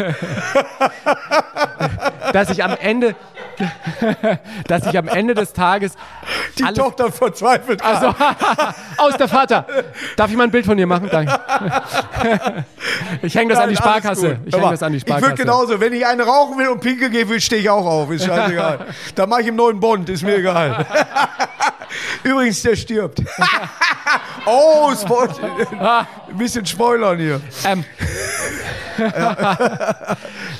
Dass 2.33 2.51
ich 2.51 2.65
am 2.65 2.77
Ende, 2.81 3.15
dass 4.67 4.87
ich 4.87 4.97
am 4.97 5.09
Ende 5.09 5.35
des 5.35 5.53
Tages. 5.53 5.95
Die 6.59 6.63
Tochter 6.75 7.11
verzweifelt. 7.13 7.83
Also, 7.83 8.09
aus 8.97 9.17
der 9.17 9.29
Vater. 9.29 9.67
Darf 10.17 10.31
ich 10.31 10.37
mal 10.37 10.45
ein 10.45 10.51
Bild 10.51 10.67
von 10.67 10.77
dir 10.77 10.87
machen? 10.87 11.09
Danke. 11.11 11.39
Ich 13.23 13.35
hänge 13.35 13.51
das 13.51 13.59
Nein, 13.59 13.69
an 13.69 13.71
die 13.71 13.77
Sparkasse. 13.77 14.39
Ich 14.45 14.55
hänge 14.55 14.71
das 14.71 14.83
an 14.83 14.93
die 14.93 15.01
Sparkasse. 15.01 15.25
Ich 15.25 15.31
würde 15.31 15.43
genauso. 15.43 15.81
Wenn 15.81 15.93
ich 15.93 16.07
eine 16.07 16.25
rauchen 16.25 16.59
will 16.59 16.69
und 16.69 16.81
pinkel 16.81 17.11
gehen 17.11 17.29
will, 17.29 17.41
stehe 17.41 17.61
ich 17.61 17.71
auch 17.71 17.87
auf. 17.87 18.11
Ist 18.11 18.25
scheißegal. 18.25 18.87
da 19.15 19.27
mache 19.27 19.43
ich 19.43 19.47
im 19.49 19.57
neuen 19.57 19.81
Bond. 19.81 20.09
Ist 20.09 20.23
mir 20.23 20.37
egal. 20.37 20.87
Übrigens, 22.23 22.63
der 22.63 22.77
stirbt. 22.77 23.23
oh, 24.47 24.93
Spoil 24.95 25.29
ein 26.29 26.37
bisschen 26.37 26.67
spoilern 26.67 27.19
hier. 27.19 27.41
Ähm. 27.65 27.85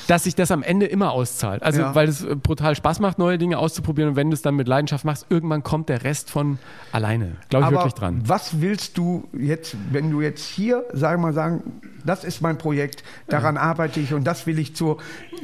Dass 0.09 0.23
sich 0.23 0.33
das 0.33 0.49
am 0.49 0.63
Ende 0.63 0.87
immer 0.87 1.11
auszahlt. 1.11 1.61
Also, 1.61 1.81
ja. 1.81 1.93
weil 1.93 2.07
es 2.07 2.23
äh, 2.23 2.35
brutal 2.35 2.75
Spaß 2.75 2.99
macht, 2.99 3.19
neue 3.19 3.37
Dinge 3.37 3.59
auszuprobieren 3.59 4.09
und 4.11 4.15
wenn 4.15 4.31
du 4.31 4.33
es 4.33 4.41
dann 4.41 4.55
mit 4.55 4.67
Leidenschaft 4.67 5.05
machst, 5.05 5.27
irgendwann 5.29 5.61
kommt 5.61 5.87
der 5.87 6.03
Rest 6.03 6.31
von 6.31 6.57
alleine. 6.91 7.35
Glaube 7.49 7.65
ich 7.65 7.67
Aber 7.67 7.77
wirklich 7.77 7.93
dran. 7.93 8.23
Was 8.25 8.59
willst 8.59 8.97
du 8.97 9.27
jetzt, 9.33 9.75
wenn 9.91 10.09
du 10.09 10.21
jetzt 10.21 10.43
hier, 10.43 10.83
sagen 10.93 11.21
wir 11.21 11.27
mal, 11.27 11.33
sagen, 11.33 11.63
das 12.05 12.23
ist 12.23 12.41
mein 12.41 12.57
Projekt, 12.57 13.03
daran 13.27 13.57
arbeite 13.57 13.99
ich 13.99 14.13
und 14.13 14.25
das 14.25 14.47
will 14.47 14.59
ich 14.59 14.75
zur 14.75 14.97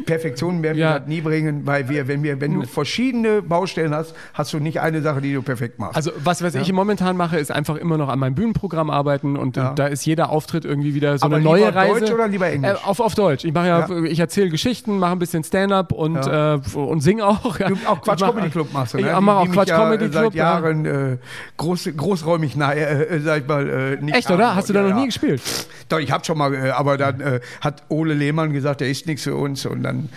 Perfektion 0.05 0.61
werden 0.63 0.77
ja. 0.77 0.99
nie 0.99 1.21
bringen, 1.21 1.65
weil 1.65 1.89
wir, 1.89 2.07
wenn 2.07 2.23
wir, 2.23 2.41
wenn 2.41 2.53
du 2.53 2.67
verschiedene 2.67 3.41
Baustellen 3.41 3.93
hast, 3.93 4.15
hast 4.33 4.53
du 4.53 4.59
nicht 4.59 4.81
eine 4.81 5.01
Sache, 5.01 5.21
die 5.21 5.33
du 5.33 5.41
perfekt 5.41 5.79
machst. 5.79 5.95
Also 5.95 6.11
was, 6.23 6.41
was 6.41 6.53
ja. 6.53 6.61
ich 6.61 6.71
momentan 6.73 7.17
mache, 7.17 7.37
ist 7.37 7.51
einfach 7.51 7.75
immer 7.75 7.97
noch 7.97 8.09
an 8.09 8.19
meinem 8.19 8.35
Bühnenprogramm 8.35 8.89
arbeiten 8.89 9.37
und 9.37 9.57
ja. 9.57 9.73
da 9.73 9.87
ist 9.87 10.05
jeder 10.05 10.29
Auftritt 10.29 10.65
irgendwie 10.65 10.93
wieder 10.93 11.17
so 11.17 11.25
Aber 11.25 11.37
eine 11.37 11.45
neue 11.45 11.73
Reise. 11.73 12.01
Deutsch 12.01 12.11
oder 12.11 12.27
lieber 12.27 12.47
Englisch? 12.47 12.71
Äh, 12.71 12.85
auf, 12.85 12.99
auf 12.99 13.15
Deutsch. 13.15 13.45
Ich 13.45 13.53
mache 13.53 13.67
ja, 13.67 13.89
ich 14.05 14.19
erzähle 14.19 14.49
Geschichten, 14.49 14.99
mache 14.99 15.13
ein 15.13 15.19
bisschen 15.19 15.43
Stand-up 15.43 15.91
und, 15.91 16.17
äh, 16.27 16.59
und 16.73 17.01
singe 17.01 17.25
auch. 17.25 17.57
Du 17.57 17.77
auch 17.87 18.01
Quatsch 18.01 18.21
Comedy 18.21 18.49
Club 18.49 18.73
machst 18.73 18.93
du, 18.93 18.97
ne? 18.97 19.11
Ich 19.11 19.19
mache 19.19 19.37
auch 19.37 19.51
Quatsch 19.51 19.69
Comedy 19.69 20.09
Club. 20.09 20.25
Seit 20.25 20.35
Jahren 20.35 20.85
äh, 20.85 21.17
groß, 21.57 21.89
großräumig 21.95 22.55
nahe, 22.55 22.75
äh, 22.75 23.19
sag 23.19 23.41
ich 23.41 23.47
mal, 23.47 23.69
äh, 23.69 24.01
nicht 24.01 24.15
Echt, 24.15 24.31
oder? 24.31 24.55
Hast 24.55 24.69
du 24.69 24.73
da 24.73 24.81
noch 24.81 24.95
nie 24.95 25.05
gespielt? 25.05 25.41
Doch, 25.89 25.99
ich 25.99 26.11
habe 26.11 26.23
schon 26.25 26.37
mal, 26.37 26.53
äh, 26.53 26.54
aber 26.71 26.97
dann 26.97 27.21
äh, 27.21 27.39
hat 27.61 27.83
Ole 27.89 28.13
Lehmann 28.13 28.53
gesagt, 28.53 28.81
der 28.81 28.89
ist 28.89 29.07
nichts 29.07 29.23
für 29.23 29.35
uns 29.35 29.65
und 29.65 29.83
dann 29.83 30.09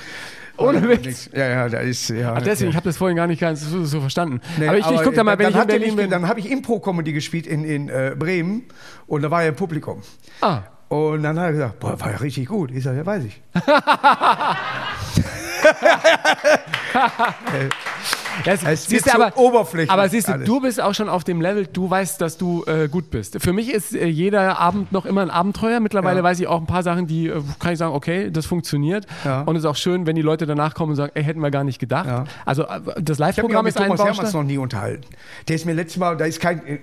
ohne 0.59 0.89
Witz. 0.89 1.31
Ja, 1.33 1.49
ja, 1.49 1.69
da 1.69 1.79
ist. 1.79 2.11
Ja, 2.11 2.35
Ach, 2.37 2.43
deswegen, 2.43 2.71
ich 2.71 2.77
habe 2.77 2.85
das 2.85 2.97
vorhin 2.97 3.17
gar 3.17 3.29
nicht 3.29 3.41
ganz 3.41 3.63
so, 3.63 3.85
so 3.85 4.01
verstanden. 4.01 4.41
Nee, 4.59 4.67
aber 4.67 4.79
ich, 4.79 4.91
ich 4.91 5.03
gucke 5.03 5.15
da 5.15 5.23
mal, 5.23 5.39
wenn 5.39 5.51
ich 5.51 5.57
in 5.57 5.67
Berlin 5.67 5.97
bin. 5.97 6.11
Dann 6.11 6.27
habe 6.27 6.41
ich 6.41 6.51
Impro-Comedy 6.51 7.13
gespielt 7.13 7.47
in, 7.47 7.65
in 7.65 7.89
äh, 7.89 8.17
Bremen 8.19 8.65
und 9.07 9.23
da 9.23 9.31
war 9.31 9.43
er 9.43 9.51
im 9.51 9.57
Publikum. 9.57 10.03
Ah. 10.41 10.63
Und 10.89 11.23
dann 11.23 11.39
hat 11.39 11.47
er 11.47 11.53
gesagt, 11.53 11.81
boah, 11.81 12.01
war 12.01 12.11
ja 12.11 12.17
richtig 12.17 12.49
gut. 12.49 12.71
Ich 12.73 12.83
sage, 12.83 12.99
ja, 12.99 13.07
weiß 13.07 13.25
ich. 13.25 13.41
Das, 18.45 18.63
es 18.63 18.87
siehst 18.87 19.07
du, 19.07 19.15
aber, 19.15 19.37
oberflächlich. 19.37 19.91
Aber 19.91 20.09
siehst 20.09 20.29
du, 20.29 20.33
alles. 20.33 20.47
du 20.47 20.61
bist 20.61 20.81
auch 20.81 20.95
schon 20.95 21.09
auf 21.09 21.25
dem 21.25 21.41
Level, 21.41 21.67
du 21.67 21.89
weißt, 21.89 22.21
dass 22.21 22.37
du 22.39 22.65
äh, 22.67 22.89
gut 22.89 23.11
bist. 23.11 23.41
Für 23.41 23.53
mich 23.53 23.73
ist 23.73 23.95
äh, 23.95 24.07
jeder 24.07 24.59
Abend 24.59 24.93
noch 24.93 25.07
immer 25.07 25.23
ein 25.23 25.31
Abenteuer. 25.31 25.81
Mittlerweile 25.81 26.19
ja. 26.19 26.23
weiß 26.23 26.41
ich 26.41 26.47
auch 26.47 26.61
ein 26.61 26.67
paar 26.67 26.83
Sachen, 26.83 27.07
die 27.07 27.29
äh, 27.29 27.43
kann 27.59 27.73
ich 27.73 27.79
sagen, 27.79 27.95
okay, 27.95 28.31
das 28.31 28.47
funktioniert. 28.47 29.07
Ja. 29.25 29.43
Und 29.43 29.57
es 29.57 29.63
ist 29.63 29.69
auch 29.69 29.77
schön, 29.77 30.07
wenn 30.07 30.17
die 30.17 30.23
Leute 30.23 30.47
danach 30.47 30.75
kommen 30.75 30.91
und 30.91 30.97
sagen, 30.97 31.13
ey, 31.15 31.25
hätten 31.25 31.41
wir 31.41 31.51
gar 31.51 31.65
nicht 31.65 31.79
gedacht. 31.79 32.07
Ja. 32.07 32.25
Also 32.45 32.65
äh, 32.65 32.81
das 33.01 33.19
Live-Programm 33.19 33.67
ist 33.67 33.79
ein 33.79 33.89
Thomas 33.89 34.05
Hermanns 34.05 34.33
noch 34.33 34.45
nie 34.45 34.59
unterhalten. 34.59 35.05
Der 35.49 35.57
ist 35.57 35.67
mir 35.67 35.75
letztes 35.75 35.99
Mal, 35.99 36.17
da 36.17 36.25
ist 36.25 36.41
kein 36.41 36.67
äh, 36.67 36.79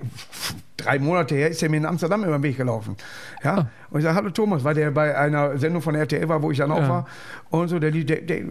drei 0.77 0.99
Monate 0.99 1.35
her 1.35 1.49
ist 1.49 1.63
er 1.63 1.69
mir 1.69 1.77
in 1.77 1.85
Amsterdam 1.85 2.23
über 2.23 2.37
den 2.37 2.43
Weg 2.43 2.57
gelaufen. 2.57 2.95
Ja? 3.43 3.57
Ah. 3.57 3.67
Und 3.89 3.99
ich 3.99 4.03
sage, 4.03 4.15
hallo 4.15 4.29
Thomas, 4.29 4.63
weil 4.63 4.75
der 4.75 4.91
bei 4.91 5.17
einer 5.17 5.57
Sendung 5.57 5.81
von 5.81 5.95
RTL 5.95 6.27
war, 6.27 6.41
wo 6.41 6.51
ich 6.51 6.57
dann 6.57 6.71
auch 6.71 6.87
war. 6.87 7.07
Und 7.49 7.69
so, 7.69 7.79
der, 7.79 7.91
der, 7.91 8.21
der, 8.21 8.41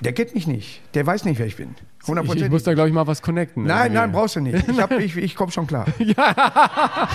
der 0.00 0.12
kennt 0.12 0.34
mich 0.34 0.46
nicht. 0.46 0.80
Der 0.94 1.06
weiß 1.06 1.24
nicht, 1.24 1.38
wer 1.38 1.46
ich 1.46 1.56
bin. 1.56 1.74
Ich, 2.06 2.42
ich 2.42 2.50
muss 2.50 2.62
da, 2.62 2.74
glaube 2.74 2.88
ich, 2.88 2.94
mal 2.94 3.06
was 3.06 3.20
connecten. 3.20 3.64
Nein, 3.64 3.78
irgendwie. 3.78 3.94
nein, 3.98 4.12
brauchst 4.12 4.36
du 4.36 4.40
nicht. 4.40 4.68
Ich, 4.68 4.90
ich, 4.98 5.16
ich 5.16 5.36
komme 5.36 5.52
schon 5.52 5.66
klar. 5.66 5.86
ja. 5.98 7.08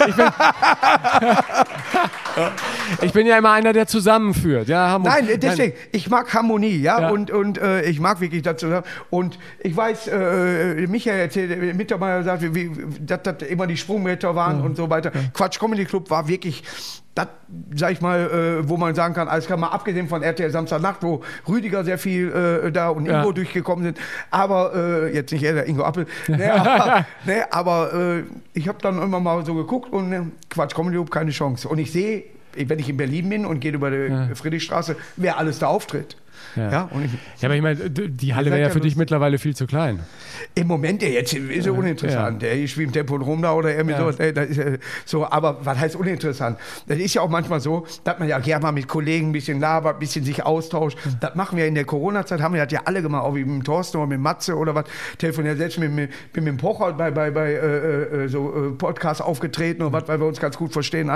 ich, 0.08 0.16
bin, 0.16 0.24
ich 3.00 3.12
bin 3.12 3.26
ja 3.26 3.38
immer 3.38 3.52
einer, 3.52 3.72
der 3.72 3.86
zusammenführt. 3.86 4.68
Ja, 4.68 4.98
nein, 4.98 5.28
deswegen, 5.36 5.74
ich 5.92 6.08
mag 6.10 6.32
Harmonie, 6.32 6.78
ja, 6.78 7.00
ja. 7.00 7.10
und, 7.10 7.30
und 7.30 7.58
äh, 7.58 7.82
ich 7.82 8.00
mag 8.00 8.20
wirklich 8.20 8.42
dazu. 8.42 8.66
Und 9.10 9.38
ich 9.60 9.76
weiß, 9.76 10.08
äh, 10.08 10.86
Michael 10.86 11.20
erzählt, 11.20 11.76
Mittermeier 11.76 12.22
sagt, 12.22 12.42
wie, 12.42 12.54
wie, 12.54 12.70
dass 13.00 13.22
das 13.22 13.42
immer 13.42 13.66
die 13.66 13.76
Sprungmeter 13.76 14.34
waren 14.34 14.58
ja. 14.60 14.64
und 14.64 14.76
so 14.76 14.90
weiter. 14.90 15.12
Quatsch 15.32 15.58
Comedy 15.58 15.84
Club 15.84 16.10
war 16.10 16.28
wirklich 16.28 16.62
das, 17.14 17.28
sag 17.74 17.92
ich 17.92 18.00
mal, 18.00 18.20
äh, 18.62 18.68
wo 18.68 18.76
man 18.76 18.94
sagen 18.94 19.14
kann, 19.14 19.28
alles 19.28 19.46
kann 19.46 19.60
mal 19.60 19.68
abgesehen 19.68 20.08
von 20.08 20.22
RTL 20.22 20.50
Samstagnacht, 20.50 21.02
wo 21.02 21.22
Rüdiger 21.48 21.84
sehr 21.84 21.98
viel 21.98 22.32
äh, 22.32 22.72
da 22.72 22.88
und 22.88 23.06
Ingo 23.06 23.28
ja. 23.28 23.32
durchgekommen 23.32 23.84
sind, 23.84 23.98
aber 24.30 24.72
äh, 24.74 25.14
jetzt 25.14 25.32
nicht 25.32 25.44
er, 25.44 25.54
der 25.54 25.66
Ingo 25.66 25.84
Appel, 25.84 26.06
nee, 26.28 26.44
aber, 26.44 27.06
nee, 27.24 27.42
aber 27.50 27.94
äh, 27.94 28.22
ich 28.52 28.68
habe 28.68 28.78
dann 28.82 29.00
immer 29.00 29.20
mal 29.20 29.44
so 29.46 29.54
geguckt 29.54 29.92
und 29.92 30.12
äh, 30.12 30.22
Quatsch, 30.50 30.74
Comedy 30.74 31.02
keine 31.10 31.30
Chance. 31.30 31.68
Und 31.68 31.78
ich 31.78 31.92
sehe, 31.92 32.24
wenn 32.54 32.78
ich 32.78 32.88
in 32.88 32.96
Berlin 32.96 33.28
bin 33.28 33.46
und 33.46 33.60
gehe 33.60 33.72
über 33.72 33.90
die 33.90 34.12
ja. 34.12 34.28
Friedrichstraße, 34.34 34.96
wer 35.16 35.38
alles 35.38 35.58
da 35.58 35.68
auftritt. 35.68 36.16
Ja, 36.56 36.70
ja, 36.70 36.90
ich, 37.04 37.12
ja 37.40 37.48
aber 37.48 37.56
ich 37.56 37.62
meine, 37.62 37.90
die 37.90 38.34
Halle 38.34 38.50
wäre 38.50 38.60
ja 38.60 38.70
für 38.70 38.80
dich 38.80 38.96
mittlerweile 38.96 39.38
viel 39.38 39.56
zu 39.56 39.66
klein. 39.66 40.00
Im 40.54 40.66
Moment, 40.66 41.02
ja, 41.02 41.08
jetzt 41.08 41.32
ist 41.32 41.66
ja 41.66 41.72
uninteressant. 41.72 42.42
Ja. 42.42 42.52
Ich 42.52 42.72
spiele 42.72 42.86
im 42.86 42.92
Tempo 42.92 43.16
rum 43.16 43.42
da 43.42 43.52
oder 43.52 43.74
irgendwie 43.74 43.92
ja. 43.92 44.00
sowas. 44.00 44.16
Ist, 44.18 44.60
so, 45.04 45.26
aber 45.26 45.64
was 45.64 45.78
heißt 45.78 45.96
uninteressant? 45.96 46.58
Das 46.86 46.98
ist 46.98 47.14
ja 47.14 47.22
auch 47.22 47.28
manchmal 47.28 47.60
so, 47.60 47.86
dass 48.04 48.18
man 48.18 48.28
ja 48.28 48.38
gerne 48.38 48.62
mal 48.62 48.72
mit 48.72 48.88
Kollegen 48.88 49.30
ein 49.30 49.32
bisschen 49.32 49.60
labert, 49.60 49.96
ein 49.96 49.98
bisschen 49.98 50.24
sich 50.24 50.44
austauscht. 50.44 50.98
Mhm. 51.04 51.16
Das 51.20 51.34
machen 51.34 51.58
wir 51.58 51.66
in 51.66 51.74
der 51.74 51.84
Corona-Zeit, 51.84 52.40
haben 52.40 52.54
wir 52.54 52.64
das 52.64 52.72
ja 52.72 52.82
alle 52.84 53.02
gemacht, 53.02 53.24
auch 53.24 53.34
wie 53.34 53.44
mit 53.44 53.54
dem 53.54 53.64
Thorsten 53.64 53.98
oder 53.98 54.06
mit 54.06 54.20
Matze 54.20 54.56
oder 54.56 54.74
was. 54.74 54.84
Telefoniert 55.18 55.58
selbst 55.58 55.78
mit, 55.78 55.92
mit, 55.92 56.10
mit 56.34 56.46
dem 56.46 56.56
Pocher 56.56 56.92
bei, 56.92 57.10
bei, 57.10 57.30
bei 57.30 57.52
äh, 57.52 58.24
äh 58.24 58.28
so 58.28 58.54
äh, 58.54 58.70
Podcasts 58.72 59.20
aufgetreten 59.20 59.82
oder 59.82 59.92
was, 59.92 60.08
weil 60.08 60.20
wir 60.20 60.26
uns 60.26 60.40
ganz 60.40 60.56
gut 60.56 60.72
verstehen. 60.72 61.10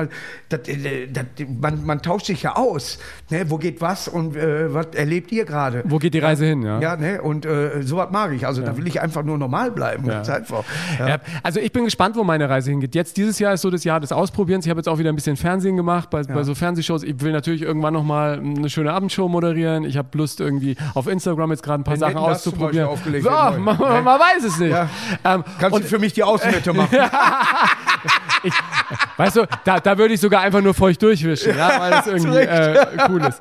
Das, 0.49 0.69
äh, 0.69 1.07
das, 1.09 1.27
man, 1.61 1.85
man 1.85 2.03
tauscht 2.03 2.27
sich 2.27 2.43
ja 2.43 2.57
aus. 2.57 2.99
Ne? 3.31 3.51
Wo 3.51 3.59
geht 3.59 3.81
was 3.81 4.09
und 4.09 4.37
äh, 4.37 4.73
was 4.73 4.87
erlebt 4.95 5.28
ihr 5.33 5.45
gerade? 5.45 5.83
Wo 5.85 5.99
geht 5.99 6.15
die 6.15 6.19
Reise 6.19 6.47
hin? 6.47 6.63
Ja, 6.63 6.81
ja 6.81 6.97
ne? 6.97 7.23
und 7.23 7.47
äh, 7.47 7.83
sowas 7.83 8.09
mag 8.11 8.33
ich. 8.33 8.47
Also 8.47 8.63
da 8.63 8.77
will 8.77 8.87
ich 8.87 9.01
einfach 9.01 9.23
nur 9.23 9.39
normal 9.39 9.71
bleiben. 9.71 10.07
Ja. 10.07 10.23
Einfach, 10.23 10.65
ja. 10.99 11.09
Ja, 11.09 11.17
also 11.43 11.61
ich 11.61 11.73
bin 11.73 11.85
gespannt, 11.85 12.17
wo 12.17 12.25
meine 12.25 12.49
Reise 12.49 12.71
hingeht. 12.71 12.95
Jetzt 12.95 13.17
dieses 13.17 13.39
Jahr 13.39 13.55
ist 13.55 13.63
so 13.63 13.71
das 13.71 13.85
Jahr 13.85 14.01
des 14.01 14.13
Ausprobierens. 14.13 14.67
Ich 14.67 14.71
habe 14.71 14.79
jetzt 14.79 14.89
auch 14.89 14.99
wieder 14.99 15.11
ein 15.11 15.15
bisschen 15.15 15.37
Fernsehen 15.37 15.77
gemacht 15.77 16.11
bei, 16.11 16.23
bei 16.23 16.43
so 16.43 16.55
Fernsehshows. 16.55 17.03
Ich 17.03 17.21
will 17.21 17.33
natürlich 17.33 17.63
irgendwann 17.63 17.95
noch 17.95 18.05
mal 18.05 18.39
eine 18.39 18.71
schöne 18.71 18.93
Abendshow 18.93 19.29
moderieren. 19.29 19.85
Ich 19.85 19.97
habe 19.97 20.09
Lust 20.17 20.41
irgendwie 20.41 20.77
auf 20.95 21.07
Instagram 21.07 21.51
jetzt 21.51 21.63
gerade 21.63 21.81
ein 21.81 21.85
paar 21.85 21.95
Wenn 21.95 22.01
Sachen 22.01 22.17
auszuprobieren. 22.17 22.89
So, 23.23 23.31
man, 23.31 23.79
man, 23.79 24.05
weiß 24.05 24.45
es 24.45 24.59
nicht. 24.59 24.77
Ähm, 25.25 25.45
Kannst 25.59 25.79
du 25.79 25.83
für 25.85 25.99
mich 25.99 26.13
die 26.13 26.23
Außenwette 26.23 26.73
machen? 26.73 26.99
ich, 28.43 28.53
weißt 29.17 29.37
du, 29.37 29.47
da, 29.65 29.81
da 29.81 29.99
würde 29.99 30.15
ich 30.15 30.21
sogar 30.21 30.43
einfach 30.43 30.61
nur 30.61 30.75
feucht 30.75 31.03
durchwischen, 31.03 31.57
ja, 31.57 31.81
weil 31.81 31.91
das 31.91 32.07
irgendwie 32.07 32.39
äh, 32.39 32.87
cool 33.09 33.23
ist. 33.25 33.41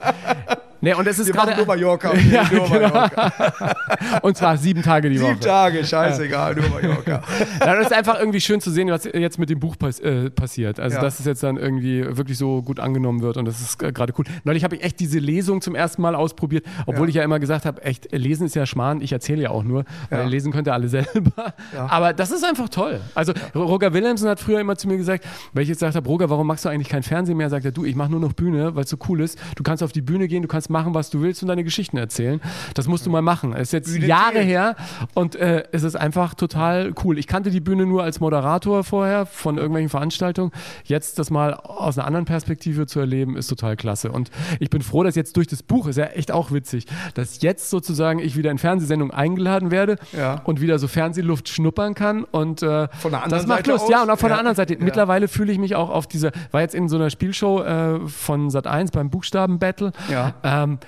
Nee, 0.82 0.93
und 0.93 1.07
es 1.07 1.19
ist 1.19 1.32
gerade. 1.32 1.55
Nur 1.55 1.65
Mallorca. 1.65 2.13
ja, 2.32 2.43
nur 2.51 2.69
genau. 2.69 2.89
Mallorca. 2.89 3.75
und 4.21 4.38
zwar 4.38 4.57
sieben 4.57 4.84
Tage 4.84 5.09
die 5.09 5.19
Woche. 5.19 5.30
Sieben 5.30 5.39
Tage, 5.39 5.84
scheißegal, 5.84 6.55
ja. 6.55 6.61
nur 6.61 6.69
Mallorca. 6.69 7.23
das 7.59 7.88
ist 7.88 7.93
einfach 7.93 8.19
irgendwie 8.19 8.41
schön 8.41 8.61
zu 8.61 8.71
sehen, 8.71 8.89
was 8.89 9.05
jetzt 9.05 9.39
mit 9.39 9.49
dem 9.49 9.59
Buch 9.59 9.75
pass 9.78 9.99
äh, 9.99 10.30
passiert. 10.30 10.80
Also, 10.80 10.97
ja. 10.97 11.01
dass 11.01 11.19
es 11.19 11.25
jetzt 11.25 11.43
dann 11.43 11.57
irgendwie 11.57 12.03
wirklich 12.17 12.38
so 12.38 12.61
gut 12.61 12.80
angenommen 12.80 13.21
wird 13.21 13.38
und 13.38 13.45
das 13.45 13.59
ist 13.61 13.80
gerade 13.80 14.13
cool. 14.17 14.25
Neulich 14.43 14.63
habe 14.63 14.75
ich 14.75 14.84
echt 14.84 14.99
diese 14.99 15.19
Lesung 15.19 15.61
zum 15.61 15.75
ersten 15.75 16.01
Mal 16.01 16.15
ausprobiert, 16.15 16.65
obwohl 16.86 17.07
ja. 17.07 17.09
ich 17.09 17.15
ja 17.15 17.23
immer 17.23 17.39
gesagt 17.39 17.65
habe, 17.65 17.82
echt, 17.84 18.11
lesen 18.11 18.45
ist 18.45 18.55
ja 18.55 18.65
Schmarrn, 18.65 19.01
ich 19.01 19.11
erzähle 19.11 19.43
ja 19.43 19.49
auch 19.49 19.63
nur, 19.63 19.86
weil 20.09 20.28
lesen 20.28 20.51
könnt 20.51 20.67
ihr 20.67 20.73
alle 20.73 20.89
selber. 20.89 21.53
Aber 21.88 22.13
das 22.13 22.32
ist 22.32 22.43
einfach 22.43 22.69
toll. 22.69 22.99
Also, 23.15 23.34
Roger 23.55 23.93
Willemsen 23.93 24.30
hat 24.30 24.39
früher 24.39 24.59
immer 24.59 24.75
zu 24.75 24.88
mir 24.88 24.97
gesagt, 24.97 25.25
weil 25.53 25.63
ich 25.63 25.69
jetzt 25.69 25.80
gesagt 25.80 25.95
habe, 25.95 26.07
Roger, 26.07 26.30
warum 26.30 26.47
machst 26.47 26.65
du 26.65 26.69
eigentlich 26.69 26.89
kein 26.89 27.03
Fernsehen 27.03 27.38
mehr? 27.38 27.49
Sagt 27.49 27.65
er, 27.65 27.71
du, 27.71 27.86
ich 27.86 27.95
mache 27.95 28.11
nur 28.11 28.19
noch 28.19 28.34
Bühne, 28.34 28.75
weil 28.75 28.84
es 28.84 28.89
so 28.89 28.97
cool 29.07 29.21
ist. 29.21 29.39
Du 29.55 29.63
kannst 29.63 29.84
auf 29.84 29.91
die 29.91 30.01
Bühne 30.01 30.28
gehen, 30.28 30.41
du 30.41 30.47
kannst 30.47 30.66
kannst 30.68 30.70
machen, 30.70 30.93
was 30.93 31.09
du 31.09 31.22
willst 31.22 31.41
und 31.41 31.49
deine 31.49 31.63
Geschichten 31.63 31.97
erzählen. 31.97 32.41
Das 32.74 32.88
musst 32.88 33.05
du 33.05 33.09
mal 33.09 33.22
machen. 33.22 33.53
Es 33.53 33.70
ist 33.70 33.74
jetzt 33.74 33.93
Bühne 33.93 34.07
Jahre 34.07 34.39
her 34.39 34.76
und 35.13 35.36
äh, 35.36 35.63
es 35.72 35.84
ist 35.84 35.95
einfach 35.95 36.34
total 36.34 36.93
cool. 37.03 37.18
Ich 37.18 37.28
kannte 37.28 37.49
die 37.49 37.59
Bühne 37.59 37.86
nur 37.86 38.03
als 38.03 38.20
Moderator 38.20 38.84
vorher 38.84 39.26
von 39.26 39.57
irgendwelchen 39.57 39.89
Veranstaltungen. 39.89 40.51
Jetzt 40.84 41.20
das 41.20 41.30
mal 41.30 41.53
aus 41.53 41.97
einer 41.97 42.07
anderen 42.07 42.26
Perspektive 42.26 42.88
zu 42.88 42.99
erleben, 42.99 43.38
ist 43.38 43.47
total 43.47 43.76
klasse. 43.76 44.11
Und 44.11 44.30
ich 44.59 44.70
bin 44.70 44.82
froh, 44.82 45.03
dass 45.03 45.15
jetzt 45.15 45.36
durch 45.38 45.47
das 45.47 45.63
Buch, 45.63 45.88
ist 45.88 45.97
ja 45.97 46.05
echt 46.05 46.32
auch 46.32 46.51
witzig, 46.51 46.86
dass 47.13 47.41
jetzt 47.41 47.70
sozusagen 47.70 48.20
ich 48.20 48.36
wieder 48.36 48.51
in 48.51 48.57
Fernsehsendungen 48.57 49.13
eingeladen 49.13 49.72
werde 49.72 49.97
ja. 50.11 50.41
und 50.43 50.61
wieder 50.61 50.80
so 50.80 50.88
Fernsehluft 50.88 51.49
schnuppern 51.49 51.93
kann. 51.93 52.24
Und 52.24 52.61
äh, 52.61 52.88
von 52.99 53.11
der 53.11 53.24
anderen 53.24 53.30
das 53.30 53.47
macht 53.47 53.59
Seite 53.59 53.72
Lust. 53.72 53.84
Aus? 53.86 53.89
Ja, 53.89 54.03
und 54.03 54.09
auch 54.09 54.20
von 54.20 54.30
ja. 54.30 54.36
der 54.36 54.39
anderen 54.39 54.55
Seite. 54.55 54.74
Ja. 54.74 54.80
Mittlerweile 54.84 55.28
fühle 55.28 55.51
ich 55.51 55.59
mich 55.59 55.76
auch 55.76 55.89
auf 55.89 56.07
dieser, 56.07 56.32
war 56.51 56.61
jetzt 56.61 56.76
in 56.76 56.89
so 56.89 56.97
einer 56.97 57.09
Spielshow 57.09 57.63
äh, 57.63 58.07
von 58.07 58.49
Sat 58.49 58.68
1 58.68 58.91
beim 58.91 59.09
Buchstaben-Battle. 59.09 59.91
Ja. 60.11 60.34
Ähm, 60.64 60.80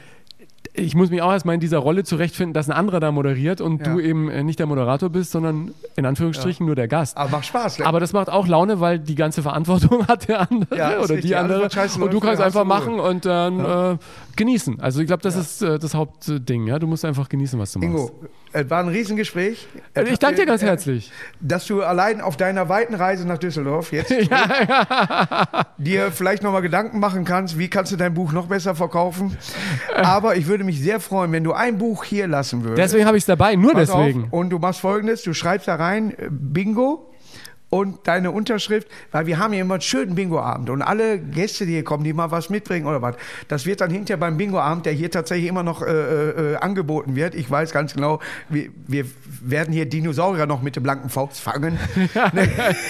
ich 0.73 0.95
muss 0.95 1.09
mich 1.09 1.21
auch 1.21 1.31
erstmal 1.31 1.55
in 1.55 1.61
dieser 1.61 1.79
Rolle 1.79 2.03
zurechtfinden, 2.03 2.53
dass 2.53 2.69
ein 2.69 2.75
anderer 2.75 2.99
da 2.99 3.11
moderiert 3.11 3.61
und 3.61 3.85
ja. 3.85 3.93
du 3.93 3.99
eben 3.99 4.29
äh, 4.29 4.43
nicht 4.43 4.59
der 4.59 4.65
Moderator 4.65 5.09
bist, 5.09 5.31
sondern 5.31 5.71
in 5.95 6.05
Anführungsstrichen 6.05 6.65
ja. 6.65 6.67
nur 6.67 6.75
der 6.75 6.87
Gast. 6.87 7.17
Aber 7.17 7.31
macht 7.31 7.45
Spaß. 7.45 7.79
Ne? 7.79 7.85
Aber 7.85 7.99
das 7.99 8.13
macht 8.13 8.29
auch 8.29 8.47
Laune, 8.47 8.79
weil 8.79 8.99
die 8.99 9.15
ganze 9.15 9.41
Verantwortung 9.41 10.07
hat 10.07 10.27
der 10.27 10.49
andere 10.49 10.77
ja, 10.77 10.99
oder 10.99 11.17
die 11.17 11.35
andere. 11.35 11.63
Und 11.63 12.13
du 12.13 12.19
kannst 12.19 12.41
einfach 12.41 12.65
machen 12.65 12.99
und 12.99 13.25
dann 13.25 13.59
äh, 13.59 13.97
genießen. 14.35 14.79
Also 14.79 15.01
ich 15.01 15.07
glaube, 15.07 15.23
das 15.23 15.35
ist 15.35 15.61
äh, 15.61 15.79
das 15.79 15.93
Hauptding. 15.93 16.67
Ja? 16.67 16.79
Du 16.79 16.87
musst 16.87 17.03
einfach 17.05 17.29
genießen, 17.29 17.59
was 17.59 17.73
du 17.73 17.79
machst. 17.79 17.89
Ingo, 17.89 18.11
es 18.51 18.69
war 18.69 18.79
ein 18.79 18.87
Riesengespräch. 18.87 19.67
Es 19.93 20.09
ich 20.09 20.19
danke 20.19 20.41
dir 20.41 20.45
ganz 20.45 20.61
herzlich. 20.61 21.11
Dass 21.39 21.65
du 21.67 21.83
allein 21.83 22.21
auf 22.21 22.37
deiner 22.37 22.69
weiten 22.69 22.95
Reise 22.95 23.27
nach 23.27 23.37
Düsseldorf 23.37 23.91
jetzt 23.91 24.11
dir 25.77 26.11
vielleicht 26.11 26.43
nochmal 26.43 26.61
Gedanken 26.61 26.99
machen 26.99 27.25
kannst, 27.25 27.59
wie 27.59 27.69
kannst 27.69 27.91
du 27.91 27.95
dein 27.95 28.13
Buch 28.13 28.31
noch 28.31 28.47
besser 28.47 28.75
verkaufen. 28.75 29.37
Aber 29.95 30.35
ich 30.35 30.47
würde 30.47 30.63
mich 30.63 30.79
sehr 30.81 30.99
freuen, 30.99 31.31
wenn 31.31 31.43
du 31.43 31.53
ein 31.53 31.77
Buch 31.77 32.03
hier 32.03 32.27
lassen 32.27 32.63
würdest. 32.63 32.79
Deswegen 32.79 33.05
habe 33.05 33.17
ich 33.17 33.23
es 33.23 33.27
dabei, 33.27 33.55
nur 33.55 33.73
Pass 33.73 33.89
deswegen. 33.89 34.25
Auf, 34.25 34.33
und 34.33 34.49
du 34.49 34.59
machst 34.59 34.79
folgendes: 34.79 35.23
Du 35.23 35.33
schreibst 35.33 35.67
da 35.67 35.75
rein, 35.75 36.11
äh, 36.11 36.27
Bingo 36.29 37.09
und 37.69 38.07
deine 38.07 38.31
Unterschrift, 38.31 38.87
weil 39.11 39.25
wir 39.27 39.37
haben 39.37 39.53
hier 39.53 39.61
immer 39.61 39.75
einen 39.75 39.81
schönen 39.81 40.15
Bingo-Abend 40.15 40.69
und 40.69 40.81
alle 40.81 41.19
Gäste, 41.19 41.65
die 41.65 41.73
hier 41.73 41.83
kommen, 41.83 42.03
die 42.03 42.13
mal 42.13 42.31
was 42.31 42.49
mitbringen 42.49 42.87
oder 42.87 43.01
was, 43.01 43.15
das 43.47 43.65
wird 43.65 43.81
dann 43.81 43.91
hinterher 43.91 44.17
beim 44.17 44.37
Bingo-Abend, 44.37 44.85
der 44.85 44.93
hier 44.93 45.11
tatsächlich 45.11 45.47
immer 45.47 45.63
noch 45.63 45.81
äh, 45.81 45.89
äh, 45.89 46.55
angeboten 46.57 47.15
wird. 47.15 47.35
Ich 47.35 47.49
weiß 47.49 47.71
ganz 47.71 47.93
genau, 47.93 48.19
wir, 48.49 48.69
wir, 48.87 49.05
werden 49.41 49.73
hier 49.73 49.85
Dinosaurier 49.85 50.45
noch 50.47 50.61
mit 50.61 50.75
dem 50.75 50.83
blanken 50.83 51.09
Faust 51.09 51.39
fangen. 51.39 51.79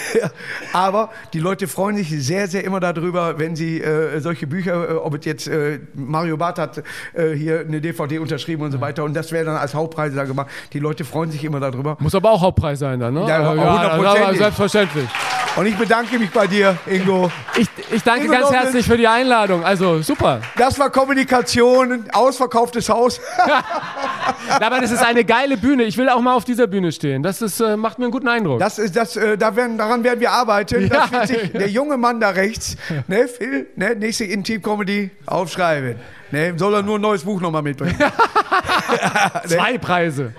Aber 0.73 1.09
die 1.33 1.39
Leute 1.39 1.67
freuen 1.67 1.97
sich 1.97 2.09
sehr, 2.09 2.47
sehr 2.47 2.63
immer 2.63 2.79
darüber, 2.79 3.37
wenn 3.37 3.55
sie 3.55 3.81
äh, 3.81 4.19
solche 4.19 4.47
Bücher, 4.47 4.89
äh, 4.89 4.93
ob 4.93 5.15
es 5.15 5.25
jetzt 5.25 5.47
äh, 5.47 5.79
Mario 5.93 6.37
Barth 6.37 6.57
hat 6.57 6.83
äh, 7.13 7.31
hier 7.33 7.59
eine 7.59 7.81
DVD 7.81 8.19
unterschrieben 8.19 8.63
und 8.63 8.71
so 8.71 8.81
weiter 8.81 9.03
und 9.03 9.13
das 9.13 9.31
wäre 9.31 9.45
dann 9.45 9.57
als 9.57 9.73
Hauptpreis 9.73 10.13
da 10.15 10.23
gemacht. 10.23 10.47
Die 10.73 10.79
Leute 10.79 11.05
freuen 11.05 11.31
sich 11.31 11.43
immer 11.43 11.59
darüber. 11.59 11.97
Muss 11.99 12.15
aber 12.15 12.31
auch 12.31 12.41
Hauptpreis 12.41 12.79
sein 12.79 12.99
dann, 12.99 13.13
ne? 13.13 13.25
Ja, 13.27 13.53
ja, 13.53 14.33
ja 14.33 14.51
selbstverständlich. 14.69 15.09
Und 15.55 15.65
ich 15.65 15.75
bedanke 15.75 16.19
mich 16.19 16.29
bei 16.31 16.47
dir, 16.47 16.77
Ingo. 16.85 17.31
Ich, 17.57 17.67
ich 17.91 18.03
danke 18.03 18.25
Ingo 18.25 18.33
ganz 18.33 18.51
herzlich 18.51 18.85
für 18.85 18.97
die 18.97 19.07
Einladung. 19.07 19.63
Also 19.63 20.01
super. 20.01 20.41
Das 20.55 20.79
war 20.79 20.89
Kommunikation, 20.89 22.05
ausverkauftes 22.13 22.87
Haus. 22.87 23.19
Aber 24.61 24.79
das 24.79 24.91
ist 24.91 25.03
eine 25.03 25.25
geile 25.25 25.57
Bühne. 25.57 25.83
Ich 25.83 25.97
will 25.97 26.07
auch 26.09 26.21
mal 26.21 26.33
auf 26.33 26.45
dieser 26.45 26.67
Bühne 26.67 26.91
stehen. 26.91 27.23
Das 27.23 27.41
ist, 27.41 27.59
äh, 27.59 27.75
macht 27.75 27.99
mir 27.99 28.05
einen 28.05 28.11
guten 28.11 28.27
Eindruck. 28.27 28.59
Das 28.59 28.79
ist, 28.79 28.95
das, 28.95 29.15
äh, 29.17 29.37
da 29.37 29.55
werden, 29.55 29.77
daran 29.77 30.03
werden 30.03 30.19
wir 30.19 30.31
arbeiten. 30.31 30.87
Ja. 30.87 31.25
Sich, 31.25 31.51
der 31.53 31.69
junge 31.69 31.97
Mann 31.97 32.19
da 32.19 32.29
rechts, 32.29 32.77
ne, 33.07 33.27
Phil, 33.27 33.67
ne, 33.75 33.95
nächste 33.95 34.25
Intim-Comedy 34.25 35.09
aufschreiben. 35.25 35.95
Ne, 36.31 36.53
soll 36.57 36.75
er 36.75 36.83
nur 36.83 36.99
ein 36.99 37.01
neues 37.01 37.23
Buch 37.23 37.41
nochmal 37.41 37.63
mitbringen. 37.63 37.97
Zwei 39.45 39.79
Preise. 39.79 40.33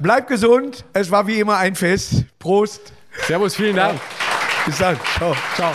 Bleib 0.00 0.28
gesund. 0.28 0.84
Es 0.92 1.10
war 1.10 1.26
wie 1.26 1.40
immer 1.40 1.56
ein 1.56 1.74
Fest. 1.74 2.24
Prost. 2.38 2.92
Servus, 3.12 3.56
vielen 3.56 3.76
Dank. 3.76 4.00
Bis 4.66 4.78
dann. 4.78 4.98
Ciao. 5.16 5.36
Ciao. 5.54 5.72